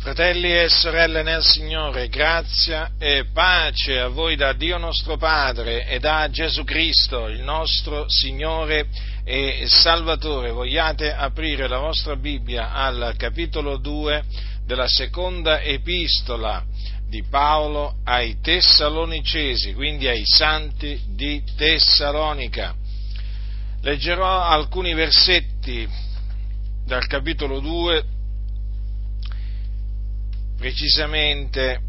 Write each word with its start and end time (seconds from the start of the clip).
Fratelli 0.00 0.56
e 0.56 0.68
sorelle 0.68 1.24
nel 1.24 1.42
Signore, 1.42 2.08
grazia 2.08 2.92
e 3.00 3.26
pace 3.32 3.98
a 3.98 4.06
voi 4.06 4.36
da 4.36 4.52
Dio 4.52 4.78
nostro 4.78 5.16
Padre 5.16 5.88
e 5.88 5.98
da 5.98 6.28
Gesù 6.30 6.62
Cristo, 6.62 7.26
il 7.26 7.40
nostro 7.40 8.08
Signore 8.08 8.86
e 9.24 9.64
Salvatore. 9.66 10.52
Vogliate 10.52 11.12
aprire 11.12 11.66
la 11.66 11.78
vostra 11.78 12.14
Bibbia 12.14 12.72
al 12.72 13.14
capitolo 13.16 13.76
2 13.76 14.22
della 14.64 14.86
seconda 14.86 15.60
epistola 15.62 16.64
di 17.08 17.24
Paolo 17.28 17.96
ai 18.04 18.40
Tessalonicesi, 18.40 19.74
quindi 19.74 20.06
ai 20.06 20.22
santi 20.24 21.02
di 21.08 21.42
Tessalonica. 21.56 22.72
Leggerò 23.82 24.42
alcuni 24.42 24.94
versetti 24.94 25.88
dal 26.86 27.06
capitolo 27.08 27.58
2 27.58 28.16
precisamente 30.58 31.80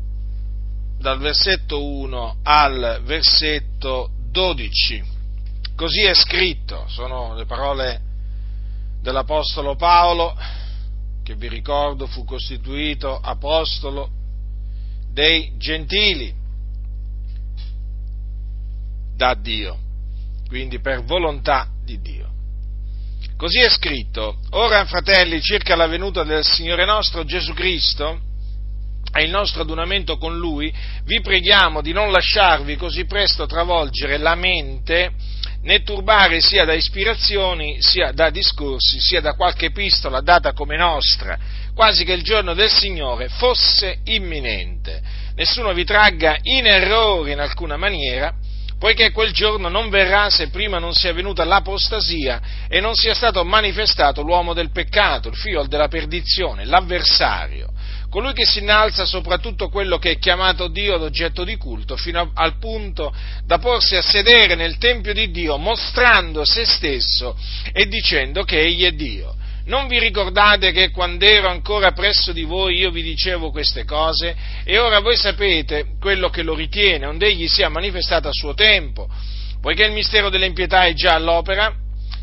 dal 0.99 1.17
versetto 1.17 1.83
1 1.83 2.37
al 2.43 3.01
versetto 3.03 4.11
12. 4.29 5.03
Così 5.75 6.03
è 6.03 6.13
scritto, 6.13 6.85
sono 6.87 7.33
le 7.33 7.45
parole 7.45 8.01
dell'Apostolo 9.01 9.75
Paolo, 9.75 10.37
che 11.23 11.35
vi 11.35 11.47
ricordo 11.47 12.05
fu 12.05 12.23
costituito 12.25 13.19
apostolo 13.19 14.09
dei 15.11 15.53
gentili 15.57 16.33
da 19.15 19.33
Dio, 19.33 19.77
quindi 20.47 20.79
per 20.79 21.03
volontà 21.03 21.67
di 21.83 21.99
Dio. 22.01 22.27
Così 23.35 23.59
è 23.59 23.69
scritto, 23.69 24.39
ora 24.51 24.85
fratelli, 24.85 25.41
circa 25.41 25.75
la 25.75 25.87
venuta 25.87 26.23
del 26.23 26.43
Signore 26.43 26.85
nostro 26.85 27.23
Gesù 27.23 27.53
Cristo, 27.53 28.27
e 29.13 29.23
il 29.23 29.31
nostro 29.31 29.61
adunamento 29.61 30.17
con 30.17 30.37
Lui, 30.37 30.73
vi 31.05 31.19
preghiamo 31.21 31.81
di 31.81 31.91
non 31.91 32.11
lasciarvi 32.11 32.75
così 32.75 33.05
presto 33.05 33.45
travolgere 33.45 34.17
la 34.17 34.35
mente 34.35 35.11
né 35.61 35.81
turbare 35.83 36.39
sia 36.39 36.63
da 36.63 36.73
ispirazioni, 36.73 37.81
sia 37.81 38.11
da 38.11 38.29
discorsi, 38.29 38.99
sia 38.99 39.19
da 39.19 39.33
qualche 39.33 39.67
epistola 39.67 40.21
data 40.21 40.53
come 40.53 40.77
nostra, 40.77 41.37
quasi 41.73 42.05
che 42.05 42.13
il 42.13 42.23
giorno 42.23 42.53
del 42.53 42.69
Signore 42.69 43.27
fosse 43.29 43.99
imminente. 44.05 45.01
Nessuno 45.35 45.73
vi 45.73 45.83
tragga 45.83 46.37
in 46.43 46.65
errore 46.65 47.31
in 47.31 47.39
alcuna 47.39 47.77
maniera, 47.77 48.33
poiché 48.77 49.11
quel 49.11 49.33
giorno 49.33 49.67
non 49.67 49.89
verrà 49.89 50.29
se 50.29 50.47
prima 50.47 50.79
non 50.79 50.93
sia 50.93 51.11
venuta 51.11 51.43
l'apostasia 51.43 52.41
e 52.69 52.79
non 52.79 52.93
sia 52.93 53.13
stato 53.13 53.43
manifestato 53.43 54.21
l'uomo 54.21 54.53
del 54.53 54.71
peccato, 54.71 55.27
il 55.27 55.35
figlio 55.35 55.67
della 55.67 55.89
perdizione, 55.89 56.63
l'avversario 56.63 57.73
colui 58.09 58.33
che 58.33 58.45
si 58.45 58.59
innalza 58.59 59.05
sopra 59.05 59.37
tutto 59.37 59.69
quello 59.69 59.97
che 59.97 60.11
è 60.11 60.17
chiamato 60.17 60.67
Dio 60.67 60.95
ad 60.95 61.03
oggetto 61.03 61.43
di 61.43 61.55
culto, 61.57 61.95
fino 61.95 62.31
al 62.33 62.57
punto 62.57 63.13
da 63.45 63.59
porsi 63.59 63.95
a 63.95 64.01
sedere 64.01 64.55
nel 64.55 64.77
Tempio 64.77 65.13
di 65.13 65.29
Dio, 65.29 65.57
mostrando 65.57 66.43
se 66.43 66.65
stesso 66.65 67.37
e 67.71 67.87
dicendo 67.87 68.43
che 68.43 68.59
egli 68.59 68.83
è 68.83 68.91
Dio. 68.91 69.35
Non 69.65 69.87
vi 69.87 69.99
ricordate 69.99 70.71
che 70.71 70.89
quando 70.89 71.25
ero 71.25 71.47
ancora 71.47 71.91
presso 71.91 72.31
di 72.31 72.43
voi 72.43 72.77
io 72.77 72.89
vi 72.89 73.03
dicevo 73.03 73.51
queste 73.51 73.85
cose? 73.85 74.35
E 74.63 74.79
ora 74.79 74.99
voi 74.99 75.15
sapete 75.15 75.89
quello 75.99 76.29
che 76.29 76.41
lo 76.41 76.55
ritiene, 76.55 77.05
onde 77.05 77.27
egli 77.27 77.47
sia 77.47 77.69
manifestato 77.69 78.27
a 78.27 78.33
suo 78.33 78.55
tempo, 78.55 79.07
poiché 79.61 79.83
il 79.83 79.91
mistero 79.91 80.29
dell'impietà 80.29 80.85
è 80.85 80.93
già 80.93 81.13
all'opera, 81.13 81.71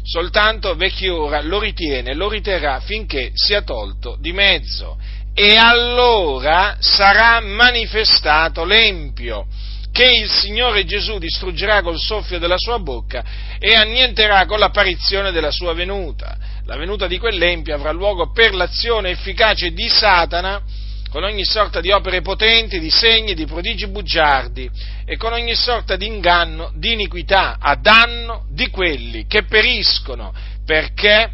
soltanto 0.03 0.75
vecchio 0.75 1.23
ora 1.23 1.41
lo 1.41 1.61
ritiene, 1.61 2.15
lo 2.15 2.29
riterrà 2.29 2.81
finché 2.81 3.31
sia 3.35 3.63
tolto 3.63 4.17
di 4.21 4.33
mezzo 4.33 4.99
e 5.39 5.55
allora 5.57 6.77
sarà 6.79 7.41
manifestato 7.41 8.65
l'empio 8.65 9.47
che 9.93 10.11
il 10.11 10.31
Signore 10.31 10.87
Gesù 10.87 11.19
distruggerà 11.19 11.83
col 11.83 11.99
soffio 11.99 12.39
della 12.39 12.57
sua 12.57 12.79
bocca 12.79 13.23
e 13.59 13.75
annienterà 13.75 14.47
con 14.47 14.59
l'apparizione 14.59 15.33
della 15.33 15.51
sua 15.51 15.75
venuta. 15.75 16.39
La 16.65 16.79
venuta 16.79 17.07
di 17.07 17.19
quell'empio 17.19 17.75
avrà 17.75 17.93
luogo 17.93 18.33
per 18.33 18.55
l'azione 18.55 19.11
efficace 19.11 19.73
di 19.73 19.87
Satana 19.91 20.63
con 21.11 21.23
ogni 21.23 21.45
sorta 21.45 21.83
di 21.83 21.91
opere 21.91 22.23
potenti, 22.23 22.81
di 22.81 22.91
segni, 22.91 23.35
di 23.35 23.45
prodigi 23.45 23.87
bugiardi 23.89 24.71
e 25.05 25.19
con 25.19 25.35
ogni 25.35 25.55
sorta 25.55 25.97
di 25.97 26.07
inganno, 26.07 26.73
di 26.75 26.93
iniquità 26.93 27.59
a 27.61 27.77
danno 27.77 28.47
di 28.51 28.71
quelli 28.71 29.27
che 29.27 29.45
periscono 29.45 30.33
perché 30.65 31.31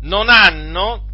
non 0.00 0.28
hanno 0.28 1.12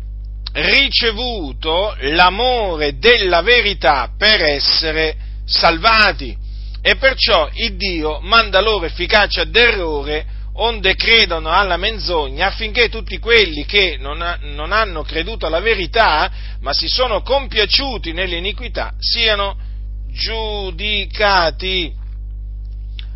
ricevuto 0.52 1.94
l'amore 2.00 2.98
della 2.98 3.42
verità 3.42 4.10
per 4.16 4.42
essere 4.42 5.16
salvati 5.44 6.36
e 6.82 6.96
perciò 6.96 7.48
il 7.52 7.76
Dio 7.76 8.20
manda 8.20 8.60
loro 8.60 8.86
efficacia 8.86 9.44
d'errore 9.44 10.38
onde 10.54 10.94
credono 10.94 11.50
alla 11.50 11.76
menzogna 11.76 12.48
affinché 12.48 12.88
tutti 12.88 13.18
quelli 13.18 13.64
che 13.64 13.96
non, 13.98 14.20
ha, 14.20 14.38
non 14.40 14.72
hanno 14.72 15.02
creduto 15.02 15.46
alla 15.46 15.60
verità 15.60 16.30
ma 16.60 16.72
si 16.72 16.88
sono 16.88 17.22
compiaciuti 17.22 18.12
nell'iniquità 18.12 18.94
siano 18.98 19.68
giudicati. 20.12 21.98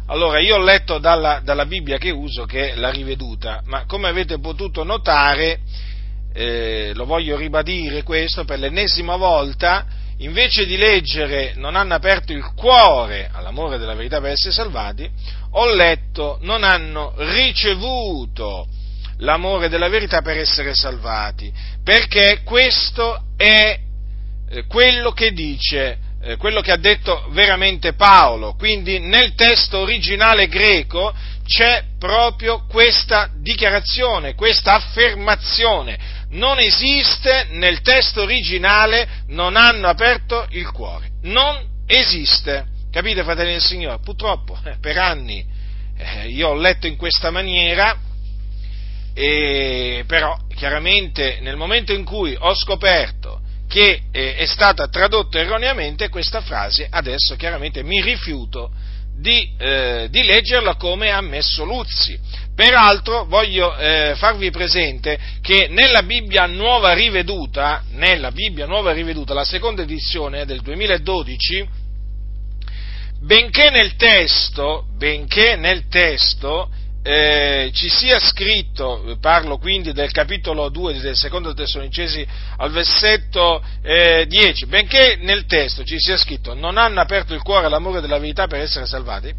Allora, 0.07 0.39
io 0.39 0.57
ho 0.57 0.63
letto 0.63 0.99
dalla, 0.99 1.41
dalla 1.43 1.67
Bibbia 1.67 1.99
che 1.99 2.11
uso, 2.11 2.45
che 2.45 2.73
è 2.73 2.77
la 2.77 2.91
riveduta, 2.91 3.63
ma 3.65 3.87
come 3.87 4.09
avete 4.09 4.39
potuto 4.39 4.85
notare, 4.85 5.61
eh, 6.35 6.91
lo 6.95 7.05
voglio 7.07 7.37
ribadire 7.37 8.03
questo 8.03 8.45
per 8.45 8.59
l'ennesima 8.59 9.15
volta, 9.15 9.87
invece 10.19 10.67
di 10.67 10.77
leggere 10.77 11.53
non 11.55 11.77
hanno 11.77 11.95
aperto 11.95 12.33
il 12.33 12.45
cuore 12.55 13.31
all'amore 13.33 13.79
della 13.79 13.95
verità 13.95 14.21
per 14.21 14.33
essere 14.33 14.53
salvati, 14.53 15.09
ho 15.53 15.73
letto 15.73 16.39
non 16.43 16.65
hanno 16.65 17.15
ricevuto 17.17 18.67
l'amore 19.19 19.69
della 19.69 19.89
verità 19.89 20.23
per 20.23 20.37
essere 20.37 20.75
salvati, 20.75 21.53
perché 21.85 22.41
questo 22.45 23.27
è 23.37 23.79
eh, 24.51 24.67
quello 24.67 25.13
che 25.13 25.33
dice, 25.33 25.99
eh, 26.21 26.37
quello 26.37 26.61
che 26.61 26.73
ha 26.73 26.77
detto 26.77 27.29
veramente 27.31 27.93
Paolo, 27.93 28.55
quindi 28.55 28.99
nel 28.99 29.35
testo 29.35 29.79
originale 29.79 30.49
greco 30.49 31.15
c'è 31.47 31.85
proprio 31.99 32.65
questa 32.67 33.31
dichiarazione, 33.37 34.35
questa 34.35 34.75
affermazione, 34.75 36.24
non 36.35 36.59
esiste 36.59 37.49
nel 37.51 37.81
testo 37.81 38.23
originale, 38.23 39.09
non 39.29 39.57
hanno 39.57 39.89
aperto 39.89 40.47
il 40.51 40.71
cuore. 40.71 41.11
Non 41.23 41.83
esiste. 41.87 42.67
Capite, 42.91 43.25
fratelli 43.25 43.53
del 43.53 43.61
Signore? 43.61 43.99
Purtroppo, 44.03 44.59
eh, 44.65 44.77
per 44.81 44.99
anni 44.99 45.45
eh, 45.97 46.29
io 46.29 46.49
ho 46.49 46.55
letto 46.55 46.87
in 46.87 46.97
questa 46.97 47.31
maniera, 47.31 47.97
e, 49.15 50.05
però 50.07 50.37
chiaramente 50.55 51.39
nel 51.41 51.57
momento 51.57 51.93
in 51.93 52.05
cui 52.05 52.37
ho 52.39 52.55
scoperto 52.55 53.41
che 53.69 54.03
eh, 54.13 54.37
è 54.37 54.47
stata 54.47 54.89
tradotta 54.89 55.39
erroneamente 55.39 56.09
questa 56.09 56.41
frase, 56.41 56.87
adesso 56.89 57.37
chiaramente 57.37 57.83
mi 57.83 58.01
rifiuto 58.03 58.71
di, 59.17 59.55
eh, 59.59 60.09
di 60.11 60.23
leggerla 60.23 60.75
come 60.75 61.11
ha 61.11 61.21
messo 61.21 61.65
Luzzi. 61.65 62.19
Peraltro 62.55 63.25
voglio 63.25 63.77
eh, 63.77 64.15
farvi 64.17 64.51
presente 64.51 65.19
che 65.41 65.67
nella 65.69 66.05
Bibbia 66.05 66.47
Nuova 66.47 66.93
Riveduta, 66.93 67.83
nella 67.91 68.31
Bibbia 68.31 68.67
Nuova 68.67 68.93
Riveduta, 68.93 69.35
la 69.35 69.45
seconda 69.45 69.83
edizione 69.83 70.45
del 70.45 70.61
2012, 70.61 71.69
benché 73.23 73.71
nel 73.71 73.97
testo, 73.97 74.87
benché 74.97 75.57
nel 75.57 75.89
testo 75.89 76.71
eh, 77.07 77.71
ci 77.75 77.91
sia 77.91 78.19
scritto, 78.19 79.19
parlo 79.21 79.59
quindi 79.59 79.93
del 79.93 80.11
capitolo 80.11 80.71
2 80.71 81.01
del 81.01 81.17
secondo 81.17 81.53
Tessalonicesi 81.53 82.27
al 82.57 82.71
versetto 82.71 83.63
eh, 83.83 84.25
10, 84.27 84.67
benché 84.67 85.19
nel 85.21 85.45
testo 85.45 85.85
ci 85.85 85.99
sia 85.99 86.17
scritto 86.17 86.55
non 86.55 86.79
hanno 86.79 87.01
aperto 87.01 87.35
il 87.35 87.43
cuore 87.43 87.67
all'amore 87.67 88.01
della 88.01 88.19
verità 88.19 88.47
per 88.47 88.61
essere 88.61 88.87
salvati, 88.87 89.35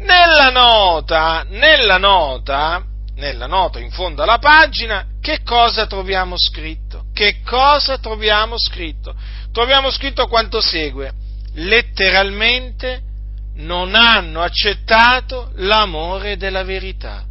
nella 0.00 0.50
nota, 0.50 1.44
nella 1.48 1.98
nota, 1.98 2.84
nella 3.16 3.46
nota 3.46 3.78
in 3.78 3.90
fondo 3.90 4.22
alla 4.22 4.38
pagina, 4.38 5.06
che 5.20 5.42
cosa 5.42 5.86
troviamo 5.86 6.36
scritto? 6.38 7.04
Che 7.12 7.40
cosa 7.44 7.98
troviamo 7.98 8.58
scritto? 8.58 9.14
Troviamo 9.52 9.90
scritto 9.90 10.26
quanto 10.26 10.60
segue, 10.60 11.12
letteralmente 11.54 13.02
non 13.56 13.94
hanno 13.94 14.42
accettato 14.42 15.50
l'amore 15.56 16.36
della 16.36 16.64
verità. 16.64 17.24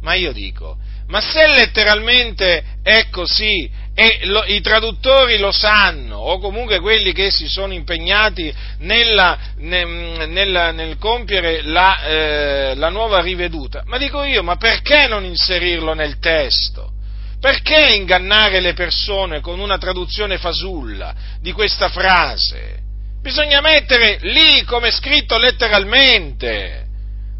Ma 0.00 0.14
io 0.14 0.32
dico, 0.32 0.78
ma 1.08 1.20
se 1.20 1.46
letteralmente 1.48 2.78
è 2.82 3.08
così, 3.10 3.70
e 3.98 4.26
lo, 4.26 4.44
i 4.44 4.60
traduttori 4.60 5.38
lo 5.38 5.50
sanno, 5.50 6.18
o 6.18 6.38
comunque 6.38 6.80
quelli 6.80 7.14
che 7.14 7.30
si 7.30 7.48
sono 7.48 7.72
impegnati 7.72 8.54
nella, 8.80 9.38
nel, 9.56 10.28
nel, 10.28 10.70
nel, 10.74 10.98
compiere 10.98 11.62
la, 11.62 12.04
eh, 12.04 12.74
la 12.74 12.90
nuova 12.90 13.22
riveduta, 13.22 13.84
ma 13.86 13.96
dico 13.96 14.22
io, 14.22 14.42
ma 14.42 14.56
perché 14.56 15.06
non 15.08 15.24
inserirlo 15.24 15.94
nel 15.94 16.18
testo? 16.18 16.92
Perché 17.40 17.94
ingannare 17.94 18.60
le 18.60 18.74
persone 18.74 19.40
con 19.40 19.60
una 19.60 19.78
traduzione 19.78 20.36
fasulla 20.36 21.14
di 21.40 21.52
questa 21.52 21.88
frase? 21.88 22.80
Bisogna 23.22 23.62
mettere 23.62 24.18
lì 24.20 24.62
come 24.64 24.90
scritto 24.90 25.38
letteralmente. 25.38 26.84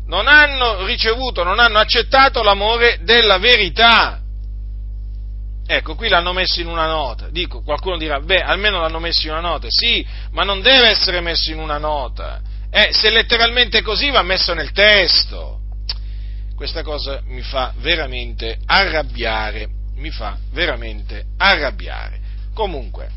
Non 0.07 0.27
hanno 0.27 0.87
ricevuto, 0.87 1.43
non 1.43 1.59
hanno 1.59 1.79
accettato 1.79 2.43
l'amore 2.43 3.01
della 3.03 3.37
verità. 3.37 4.21
Ecco, 5.67 5.97
qui 5.97 6.09
l'hanno 6.09 6.33
messo 6.33 6.61
in 6.61 6.69
una 6.69 6.87
nota. 6.87 7.29
Dico, 7.29 7.63
qualcuno 7.63 7.97
dirà, 7.97 8.21
beh, 8.21 8.41
almeno 8.41 8.81
l'hanno 8.81 9.01
messo 9.01 9.27
in 9.27 9.33
una 9.33 9.41
nota. 9.41 9.67
Sì, 9.69 10.07
ma 10.31 10.45
non 10.45 10.63
deve 10.63 10.89
essere 10.89 11.21
messo 11.21 11.51
in 11.51 11.59
una 11.59 11.79
nota. 11.79 12.41
Eh, 12.71 12.91
se 12.93 13.11
letteralmente 13.11 13.83
così 13.83 14.11
va 14.11 14.23
messo 14.23 14.55
nel 14.55 14.71
testo. 14.73 15.61
Questa 16.55 16.83
cosa 16.83 17.21
mi 17.27 17.43
fa 17.43 17.75
veramente 17.79 18.59
arrabbiare, 18.65 19.69
mi 19.97 20.11
fa 20.11 20.39
veramente 20.53 21.25
arrabbiare. 21.37 22.21
Comunque, 22.55 23.11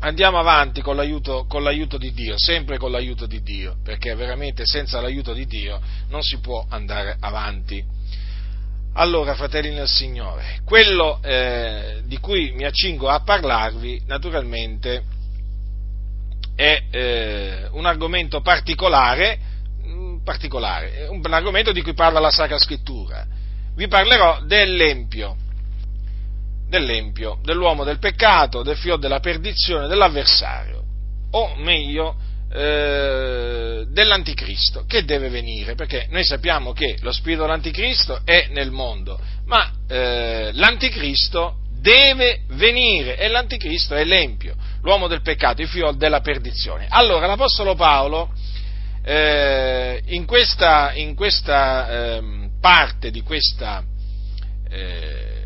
andiamo 0.00 0.38
avanti 0.38 0.80
con 0.80 0.96
l'aiuto, 0.96 1.44
con 1.46 1.62
l'aiuto, 1.62 1.98
di 1.98 2.12
Dio, 2.12 2.38
sempre 2.38 2.78
con 2.78 2.90
l'aiuto 2.90 3.26
di 3.26 3.42
Dio, 3.42 3.76
perché 3.82 4.14
veramente 4.14 4.64
senza 4.64 5.00
l'aiuto 5.00 5.32
di 5.32 5.46
Dio 5.46 5.80
non 6.08 6.22
si 6.22 6.38
può 6.38 6.64
andare 6.68 7.16
avanti. 7.20 7.84
Allora, 8.94 9.34
fratelli 9.34 9.70
nel 9.70 9.88
Signore, 9.88 10.60
quello 10.66 11.18
eh, 11.22 12.02
di 12.04 12.18
cui 12.18 12.52
mi 12.52 12.64
accingo 12.64 13.08
a 13.08 13.20
parlarvi, 13.20 14.02
naturalmente, 14.06 15.02
è 16.54 16.82
eh, 16.90 17.68
un 17.70 17.86
argomento 17.86 18.42
particolare, 18.42 19.38
mm, 19.86 20.18
particolare, 20.18 21.06
un 21.08 21.22
argomento 21.32 21.72
di 21.72 21.80
cui 21.80 21.94
parla 21.94 22.20
la 22.20 22.30
Sacra 22.30 22.58
Scrittura. 22.58 23.26
Vi 23.74 23.88
parlerò 23.88 24.42
dell'empio, 24.44 25.36
dell'empio, 26.68 27.38
dell'uomo 27.42 27.84
del 27.84 27.98
peccato, 27.98 28.62
del 28.62 28.76
figlio 28.76 28.98
della 28.98 29.20
perdizione, 29.20 29.86
dell'avversario, 29.86 30.82
o 31.30 31.54
meglio, 31.56 32.16
eh, 32.54 33.86
dell'anticristo 33.88 34.84
che 34.86 35.04
deve 35.04 35.30
venire, 35.30 35.74
perché 35.74 36.06
noi 36.10 36.24
sappiamo 36.24 36.72
che 36.72 36.96
lo 37.00 37.10
spirito 37.10 37.42
dell'anticristo 37.42 38.20
è 38.24 38.48
nel 38.50 38.70
mondo, 38.70 39.18
ma 39.46 39.72
eh, 39.88 40.50
l'anticristo 40.52 41.56
deve 41.80 42.42
venire 42.48 43.16
e 43.16 43.28
l'anticristo 43.28 43.94
è 43.94 44.04
l'empio, 44.04 44.54
l'uomo 44.82 45.08
del 45.08 45.22
peccato, 45.22 45.62
il 45.62 45.68
figlio 45.68 45.92
della 45.92 46.20
perdizione. 46.20 46.86
Allora 46.88 47.26
l'Apostolo 47.26 47.74
Paolo 47.74 48.32
eh, 49.02 50.02
in 50.06 50.26
questa, 50.26 50.92
in 50.94 51.14
questa 51.14 52.16
ehm, 52.16 52.50
parte 52.60 53.10
di 53.10 53.22
questa 53.22 53.82
eh, 54.68 55.42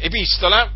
epistola 0.00 0.70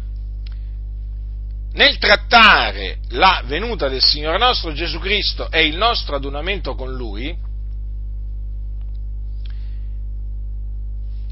nel 1.77 1.99
trattare 1.99 2.99
la 3.11 3.43
venuta 3.45 3.89
del 3.89 4.03
Signore 4.03 4.39
nostro 4.39 4.73
Gesù 4.73 4.99
Cristo 4.99 5.51
e 5.51 5.67
il 5.67 5.77
nostro 5.77 6.17
adunamento 6.17 6.75
con 6.75 6.95
Lui, 6.95 7.37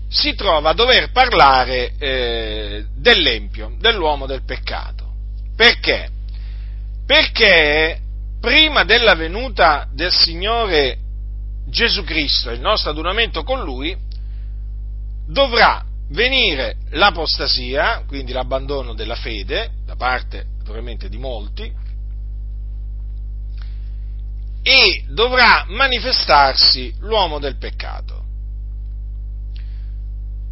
si 0.09 0.35
trova 0.35 0.71
a 0.71 0.75
dover 0.75 1.11
parlare 1.13 1.95
eh, 1.99 2.85
dell'empio, 2.95 3.75
dell'uomo 3.79 4.27
del 4.27 4.45
peccato. 4.45 5.13
Perché? 5.57 6.11
Perché 7.07 8.01
prima 8.39 8.85
della 8.85 9.15
venuta 9.15 9.89
del 9.93 10.13
Signore 10.13 10.99
Gesù 11.67 12.05
Cristo 12.05 12.51
e 12.51 12.55
il 12.55 12.61
nostro 12.61 12.91
adunamento 12.91 13.45
con 13.45 13.65
Lui, 13.65 13.97
dovrà 15.27 15.83
venire 16.11 16.77
l'apostasia, 16.91 18.05
quindi 18.07 18.33
l'abbandono 18.33 18.93
della 18.93 19.17
fede, 19.17 19.71
da 19.95 19.97
parte 19.97 20.45
naturalmente 20.59 21.09
di 21.09 21.19
molti, 21.19 21.73
e 24.63 25.05
dovrà 25.09 25.65
manifestarsi 25.69 26.95
l'uomo 27.01 27.39
del 27.39 27.57
peccato. 27.57 28.23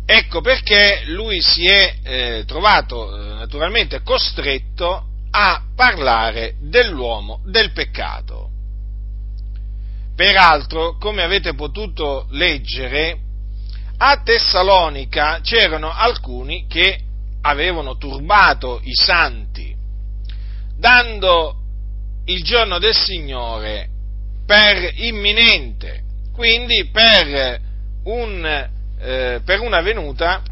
Ecco 0.04 0.40
perché 0.40 1.04
lui 1.06 1.40
si 1.40 1.64
è 1.64 1.94
eh, 2.02 2.44
trovato 2.46 3.14
eh, 3.14 3.34
naturalmente 3.34 4.02
costretto 4.02 5.06
a 5.30 5.62
parlare 5.74 6.56
dell'uomo 6.60 7.40
del 7.46 7.72
peccato. 7.72 8.50
Peraltro, 10.14 10.98
come 10.98 11.22
avete 11.22 11.54
potuto 11.54 12.26
leggere, 12.30 13.18
a 13.96 14.20
Tessalonica 14.22 15.40
c'erano 15.40 15.90
alcuni 15.90 16.66
che 16.66 17.00
avevano 17.42 17.96
turbato 17.96 18.80
i 18.82 18.94
santi, 18.94 19.74
dando 20.76 21.56
il 22.26 22.42
giorno 22.42 22.78
del 22.78 22.94
Signore 22.94 23.88
per 24.46 24.92
imminente, 24.96 26.02
quindi 26.32 26.86
per, 26.86 27.60
un, 28.04 28.68
eh, 28.98 29.40
per 29.44 29.60
una 29.60 29.80
venuta, 29.80 30.42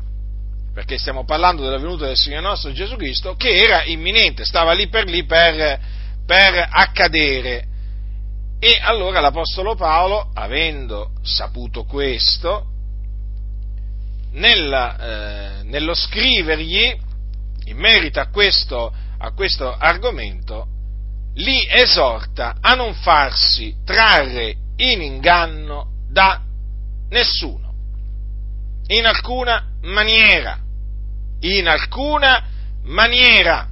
perché 0.72 0.98
stiamo 0.98 1.24
parlando 1.24 1.62
della 1.62 1.78
venuta 1.78 2.06
del 2.06 2.16
Signore 2.16 2.42
nostro 2.42 2.72
Gesù 2.72 2.96
Cristo, 2.96 3.34
che 3.34 3.50
era 3.50 3.84
imminente, 3.84 4.44
stava 4.44 4.72
lì 4.72 4.88
per 4.88 5.04
lì 5.04 5.24
per, 5.24 5.80
per 6.26 6.68
accadere. 6.70 7.66
E 8.58 8.78
allora 8.80 9.20
l'Apostolo 9.20 9.74
Paolo, 9.74 10.30
avendo 10.34 11.12
saputo 11.22 11.84
questo, 11.84 12.69
nella, 14.32 15.58
eh, 15.58 15.62
nello 15.64 15.94
scrivergli 15.94 16.96
in 17.64 17.76
merito 17.76 18.20
a 18.20 18.28
questo, 18.28 18.92
a 19.18 19.32
questo 19.32 19.72
argomento, 19.72 20.66
li 21.34 21.66
esorta 21.68 22.56
a 22.60 22.74
non 22.74 22.94
farsi 22.94 23.76
trarre 23.84 24.56
in 24.76 25.00
inganno 25.02 25.92
da 26.10 26.40
nessuno, 27.10 27.72
in 28.86 29.06
alcuna 29.06 29.64
maniera, 29.82 30.58
in 31.40 31.68
alcuna 31.68 32.46
maniera. 32.84 33.68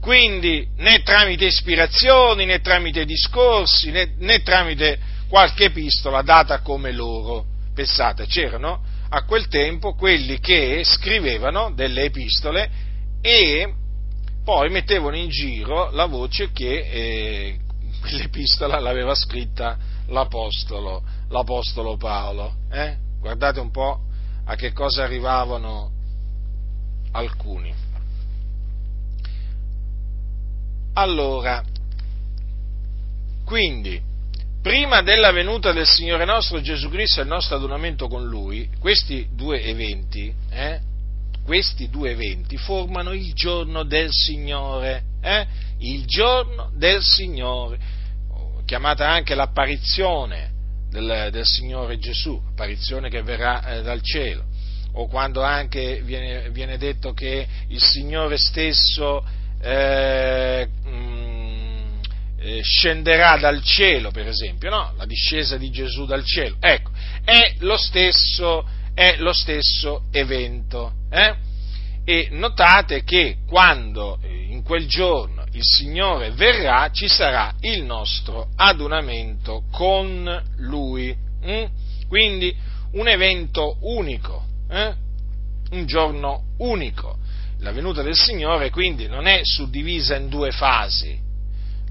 Quindi 0.00 0.66
né 0.78 1.02
tramite 1.02 1.44
ispirazioni, 1.44 2.44
né 2.44 2.60
tramite 2.60 3.04
discorsi, 3.04 3.92
né, 3.92 4.14
né 4.18 4.42
tramite 4.42 4.98
qualche 5.28 5.66
epistola 5.66 6.22
data 6.22 6.60
come 6.60 6.90
loro. 6.90 7.46
Pensate, 7.72 8.26
c'erano 8.26 8.82
a 9.14 9.24
quel 9.24 9.48
tempo 9.48 9.94
quelli 9.94 10.38
che 10.38 10.80
scrivevano 10.84 11.70
delle 11.74 12.04
epistole 12.04 12.70
e 13.20 13.74
poi 14.42 14.70
mettevano 14.70 15.16
in 15.16 15.28
giro 15.28 15.90
la 15.90 16.06
voce 16.06 16.50
che 16.50 16.78
eh, 16.78 17.58
quell'epistola 18.00 18.80
l'aveva 18.80 19.14
scritta 19.14 19.76
l'Apostolo, 20.06 21.02
l'Apostolo 21.28 21.98
Paolo. 21.98 22.54
Eh? 22.70 22.96
Guardate 23.20 23.60
un 23.60 23.70
po' 23.70 24.00
a 24.44 24.54
che 24.54 24.72
cosa 24.72 25.04
arrivavano 25.04 25.90
alcuni. 27.12 27.72
Allora, 30.94 31.62
quindi, 33.44 34.00
prima 34.62 35.02
della 35.02 35.32
venuta 35.32 35.72
del 35.72 35.86
Signore 35.86 36.24
nostro 36.24 36.60
Gesù 36.60 36.88
Cristo 36.88 37.18
e 37.20 37.24
il 37.24 37.28
nostro 37.28 37.56
adunamento 37.56 38.06
con 38.06 38.24
Lui, 38.24 38.70
questi 38.78 39.28
due 39.34 39.62
eventi, 39.62 40.32
eh, 40.50 40.80
questi 41.44 41.90
due 41.90 42.12
eventi 42.12 42.56
formano 42.56 43.12
il 43.12 43.34
giorno 43.34 43.82
del 43.82 44.08
Signore, 44.10 45.02
eh, 45.20 45.46
il 45.78 46.06
giorno 46.06 46.70
del 46.74 47.02
Signore, 47.02 47.78
chiamata 48.64 49.08
anche 49.08 49.34
l'apparizione 49.34 50.50
del, 50.88 51.28
del 51.32 51.44
Signore 51.44 51.98
Gesù, 51.98 52.40
apparizione 52.50 53.10
che 53.10 53.22
verrà 53.22 53.64
eh, 53.64 53.82
dal 53.82 54.00
cielo, 54.00 54.44
o 54.92 55.08
quando 55.08 55.42
anche 55.42 56.02
viene, 56.02 56.50
viene, 56.50 56.78
detto 56.78 57.12
che 57.12 57.46
il 57.66 57.82
Signore 57.82 58.36
stesso 58.36 59.24
eh, 59.60 60.68
eh, 62.42 62.60
scenderà 62.62 63.36
dal 63.36 63.62
cielo, 63.62 64.10
per 64.10 64.26
esempio, 64.26 64.68
no? 64.68 64.94
La 64.96 65.06
discesa 65.06 65.56
di 65.56 65.70
Gesù 65.70 66.04
dal 66.06 66.24
cielo. 66.24 66.56
Ecco, 66.58 66.90
è 67.24 67.54
lo 67.60 67.76
stesso, 67.76 68.66
è 68.94 69.16
lo 69.18 69.32
stesso 69.32 70.06
evento. 70.10 70.94
Eh? 71.08 71.34
E 72.04 72.28
notate 72.32 73.04
che 73.04 73.38
quando 73.46 74.18
eh, 74.22 74.46
in 74.48 74.64
quel 74.64 74.88
giorno 74.88 75.44
il 75.52 75.62
Signore 75.62 76.32
verrà, 76.32 76.90
ci 76.90 77.06
sarà 77.06 77.54
il 77.60 77.84
nostro 77.84 78.48
adunamento 78.56 79.64
con 79.70 80.42
Lui. 80.56 81.16
Mm? 81.46 81.64
Quindi 82.08 82.54
un 82.92 83.06
evento 83.06 83.76
unico, 83.82 84.44
eh? 84.68 84.94
un 85.70 85.86
giorno 85.86 86.46
unico. 86.58 87.18
La 87.60 87.70
venuta 87.70 88.02
del 88.02 88.16
Signore 88.16 88.70
quindi 88.70 89.06
non 89.06 89.28
è 89.28 89.42
suddivisa 89.44 90.16
in 90.16 90.28
due 90.28 90.50
fasi, 90.50 91.16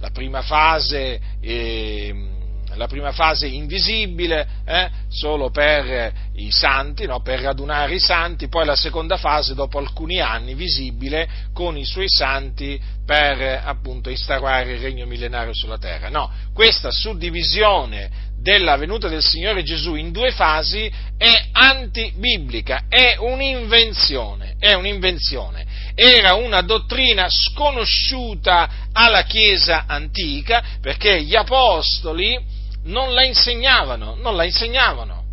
la 0.01 0.10
prima 0.10 0.41
fase 0.41 1.20
eh, 1.39 2.39
la 2.75 2.88
prima 2.88 3.12
fase 3.12 3.48
invisibile, 3.48 4.48
eh, 4.65 4.89
solo 5.10 5.50
per 5.50 6.13
i 6.36 6.51
santi, 6.51 7.05
no, 7.05 7.22
per 7.22 7.41
radunare 7.41 7.96
i 7.96 8.00
santi, 8.00 8.48
poi 8.48 8.65
la 8.65 8.75
seconda 8.75 9.17
fase 9.17 9.53
dopo 9.53 9.77
alcuni 9.77 10.22
anni 10.22 10.53
visibile 10.55 11.27
con 11.53 11.77
i 11.77 11.86
suoi 11.86 12.08
santi 12.08 12.79
per 13.05 13.62
appunto 13.65 14.10
instaurare 14.10 14.74
il 14.74 14.79
regno 14.79 15.05
millenario 15.05 15.53
sulla 15.53 15.77
terra. 15.77 16.10
No, 16.10 16.31
questa 16.53 16.91
suddivisione 16.91 18.29
della 18.41 18.75
venuta 18.77 19.08
del 19.08 19.24
Signore 19.24 19.63
Gesù 19.63 19.96
in 19.96 20.12
due 20.12 20.31
fasi 20.31 20.91
è 21.17 21.50
antibiblica, 21.51 22.86
è 22.88 23.17
un'invenzione, 23.20 24.55
è 24.58 24.74
un'invenzione. 24.74 25.65
Era 25.93 26.36
una 26.36 26.62
dottrina 26.62 27.27
sconosciuta 27.29 28.69
alla 28.91 29.24
Chiesa 29.24 29.86
antica 29.88 30.63
perché 30.81 31.24
gli 31.24 31.36
apostoli 31.36 32.39
non 32.83 33.13
la 33.13 33.24
insegnavano, 33.24 34.15
non 34.15 34.36
la 34.36 34.43
insegnavano. 34.43 35.24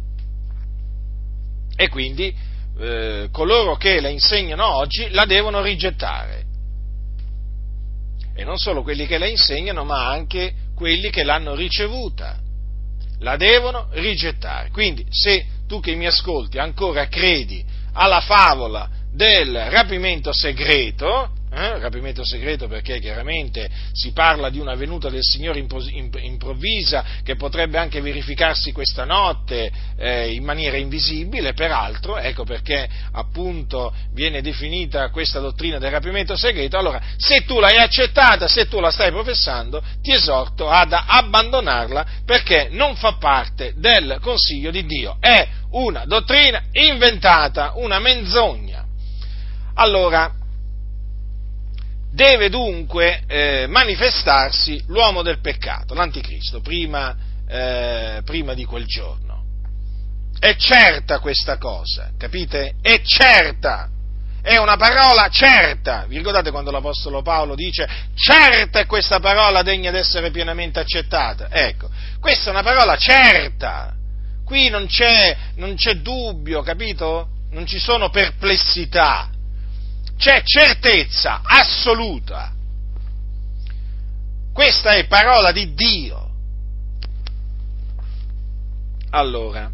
E 1.77 1.89
quindi 1.89 2.35
eh, 2.81 3.29
coloro 3.33 3.77
che 3.77 4.01
la 4.01 4.09
insegnano 4.09 4.67
oggi 4.67 5.09
la 5.11 5.25
devono 5.25 5.63
rigettare. 5.63 6.45
E 8.35 8.45
non 8.45 8.57
solo 8.57 8.83
quelli 8.83 9.07
che 9.07 9.19
la 9.19 9.27
insegnano, 9.27 9.85
ma 9.85 10.09
anche 10.09 10.55
quelli 10.77 11.11
che 11.11 11.25
l'hanno 11.25 11.55
ricevuta. 11.55 12.39
La 13.21 13.37
devono 13.37 13.89
rigettare. 13.93 14.71
Quindi, 14.71 15.05
se 15.11 15.45
tu 15.67 15.81
che 15.81 15.97
mi 15.97 16.07
ascolti 16.07 16.59
ancora 16.59 17.09
credi 17.09 17.65
alla 17.93 18.21
favola 18.21 18.89
del 19.19 19.53
rapimento 19.71 20.33
segreto, 20.33 21.31
eh, 21.51 21.79
rapimento 21.81 22.25
segreto 22.25 22.69
perché 22.69 23.01
chiaramente 23.01 23.69
si 23.91 24.13
parla 24.13 24.49
di 24.49 24.61
una 24.61 24.77
venuta 24.77 25.11
del 25.11 25.25
Signore 25.25 25.59
improvvisa 25.59 27.05
che 27.25 27.35
potrebbe 27.35 27.79
anche 27.79 28.01
verificarsi 28.01 28.71
questa 28.71 29.05
notte 29.05 29.73
eh, 29.97 30.31
in 30.31 30.45
maniera 30.45 30.77
invisibile, 30.77 31.53
peraltro, 31.53 32.17
ecco 32.17 32.45
perché 32.45 32.89
appunto 33.11 33.93
viene 34.13 34.41
definita 34.41 35.11
questa 35.11 35.41
dottrina 35.41 35.79
del 35.79 35.91
rapimento 35.91 36.37
segreto, 36.37 36.79
allora 36.79 37.03
se 37.17 37.45
tu 37.45 37.59
l'hai 37.59 37.79
accettata, 37.79 38.47
se 38.47 38.69
tu 38.69 38.79
la 38.79 38.93
stai 38.93 39.11
professando, 39.11 39.83
ti 40.01 40.13
esorto 40.13 40.71
ad 40.71 40.93
abbandonarla 40.93 42.07
perché 42.25 42.69
non 42.71 42.95
fa 42.95 43.17
parte 43.19 43.73
del 43.79 44.19
consiglio 44.21 44.71
di 44.71 44.87
Dio, 44.87 45.17
è 45.19 45.45
una 45.71 46.05
dottrina 46.05 46.63
inventata, 46.71 47.73
una 47.75 47.99
menzogna. 47.99 48.78
Allora, 49.81 50.33
deve 52.11 52.49
dunque 52.49 53.23
eh, 53.29 53.67
manifestarsi 53.69 54.83
l'uomo 54.89 55.23
del 55.23 55.41
peccato, 55.41 55.95
l'anticristo, 55.95 56.61
prima, 56.61 57.17
eh, 57.49 58.23
prima 58.25 58.55
di 58.55 58.65
quel 58.65 58.87
giorno. 58.87 59.45
È 60.37 60.57
certa 60.57 61.21
questa 61.21 61.59
cosa, 61.59 62.11
capite? 62.19 62.75
È 62.83 63.01
certa 63.03 63.91
è 64.41 64.57
una 64.57 64.77
parola 64.77 65.29
certa. 65.29 66.07
Vi 66.09 66.17
ricordate 66.17 66.51
quando 66.51 66.71
l'Apostolo 66.71 67.23
Paolo 67.23 67.55
dice 67.55 67.87
certa 68.15 68.81
è 68.81 68.87
questa 68.87 69.21
parola 69.21 69.63
degna 69.63 69.91
di 69.91 69.99
essere 69.99 70.31
pienamente 70.31 70.81
accettata? 70.81 71.49
Ecco, 71.51 71.91
questa 72.19 72.49
è 72.49 72.53
una 72.53 72.63
parola 72.63 72.97
certa. 72.97 73.95
Qui 74.45 74.71
non 74.71 74.87
c'è, 74.87 75.37
non 75.57 75.75
c'è 75.75 75.97
dubbio, 75.97 76.63
capito? 76.63 77.29
Non 77.51 77.67
ci 77.67 77.79
sono 77.79 78.11
perplessità 78.11 79.31
c'è 80.19 80.43
certezza 80.43 81.41
assoluta. 81.45 82.53
Questa 84.53 84.95
è 84.95 85.07
parola 85.07 85.53
di 85.53 85.73
Dio. 85.73 86.27
Allora, 89.11 89.71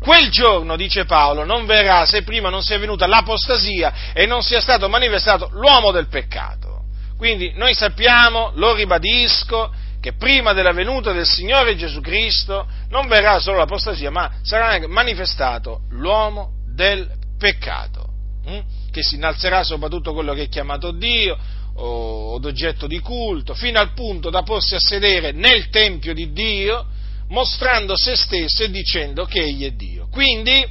quel 0.00 0.30
giorno, 0.30 0.76
dice 0.76 1.04
Paolo, 1.04 1.44
non 1.44 1.64
verrà 1.64 2.04
se 2.04 2.22
prima 2.22 2.50
non 2.50 2.62
sia 2.62 2.78
venuta 2.78 3.06
l'apostasia 3.06 4.12
e 4.12 4.26
non 4.26 4.42
sia 4.42 4.60
stato 4.60 4.88
manifestato 4.88 5.48
l'uomo 5.52 5.92
del 5.92 6.08
peccato. 6.08 6.82
Quindi 7.16 7.52
noi 7.54 7.74
sappiamo, 7.74 8.52
lo 8.54 8.74
ribadisco, 8.74 9.72
che 10.00 10.12
prima 10.12 10.52
della 10.52 10.72
venuta 10.72 11.12
del 11.12 11.26
Signore 11.26 11.76
Gesù 11.76 12.00
Cristo 12.00 12.68
non 12.90 13.08
verrà 13.08 13.40
solo 13.40 13.58
l'apostasia, 13.58 14.10
ma 14.10 14.30
sarà 14.42 14.86
manifestato 14.86 15.82
l'uomo 15.90 16.52
del 16.66 17.08
peccato. 17.38 18.06
Hm? 18.44 18.60
Che 18.98 19.04
si 19.04 19.14
innalzerà 19.14 19.62
soprattutto 19.62 20.12
quello 20.12 20.34
che 20.34 20.44
è 20.44 20.48
chiamato 20.48 20.90
Dio 20.90 21.38
o, 21.76 22.38
d'oggetto 22.40 22.88
di 22.88 22.98
culto, 22.98 23.54
fino 23.54 23.78
al 23.78 23.92
punto 23.92 24.28
da 24.28 24.42
porsi 24.42 24.74
a 24.74 24.80
sedere 24.80 25.30
nel 25.30 25.68
Tempio 25.68 26.12
di 26.12 26.32
Dio, 26.32 26.86
mostrando 27.28 27.96
se 27.96 28.16
stesso 28.16 28.64
e 28.64 28.70
dicendo 28.70 29.24
che 29.24 29.40
egli 29.40 29.64
è 29.64 29.70
Dio. 29.70 30.08
Quindi, 30.10 30.66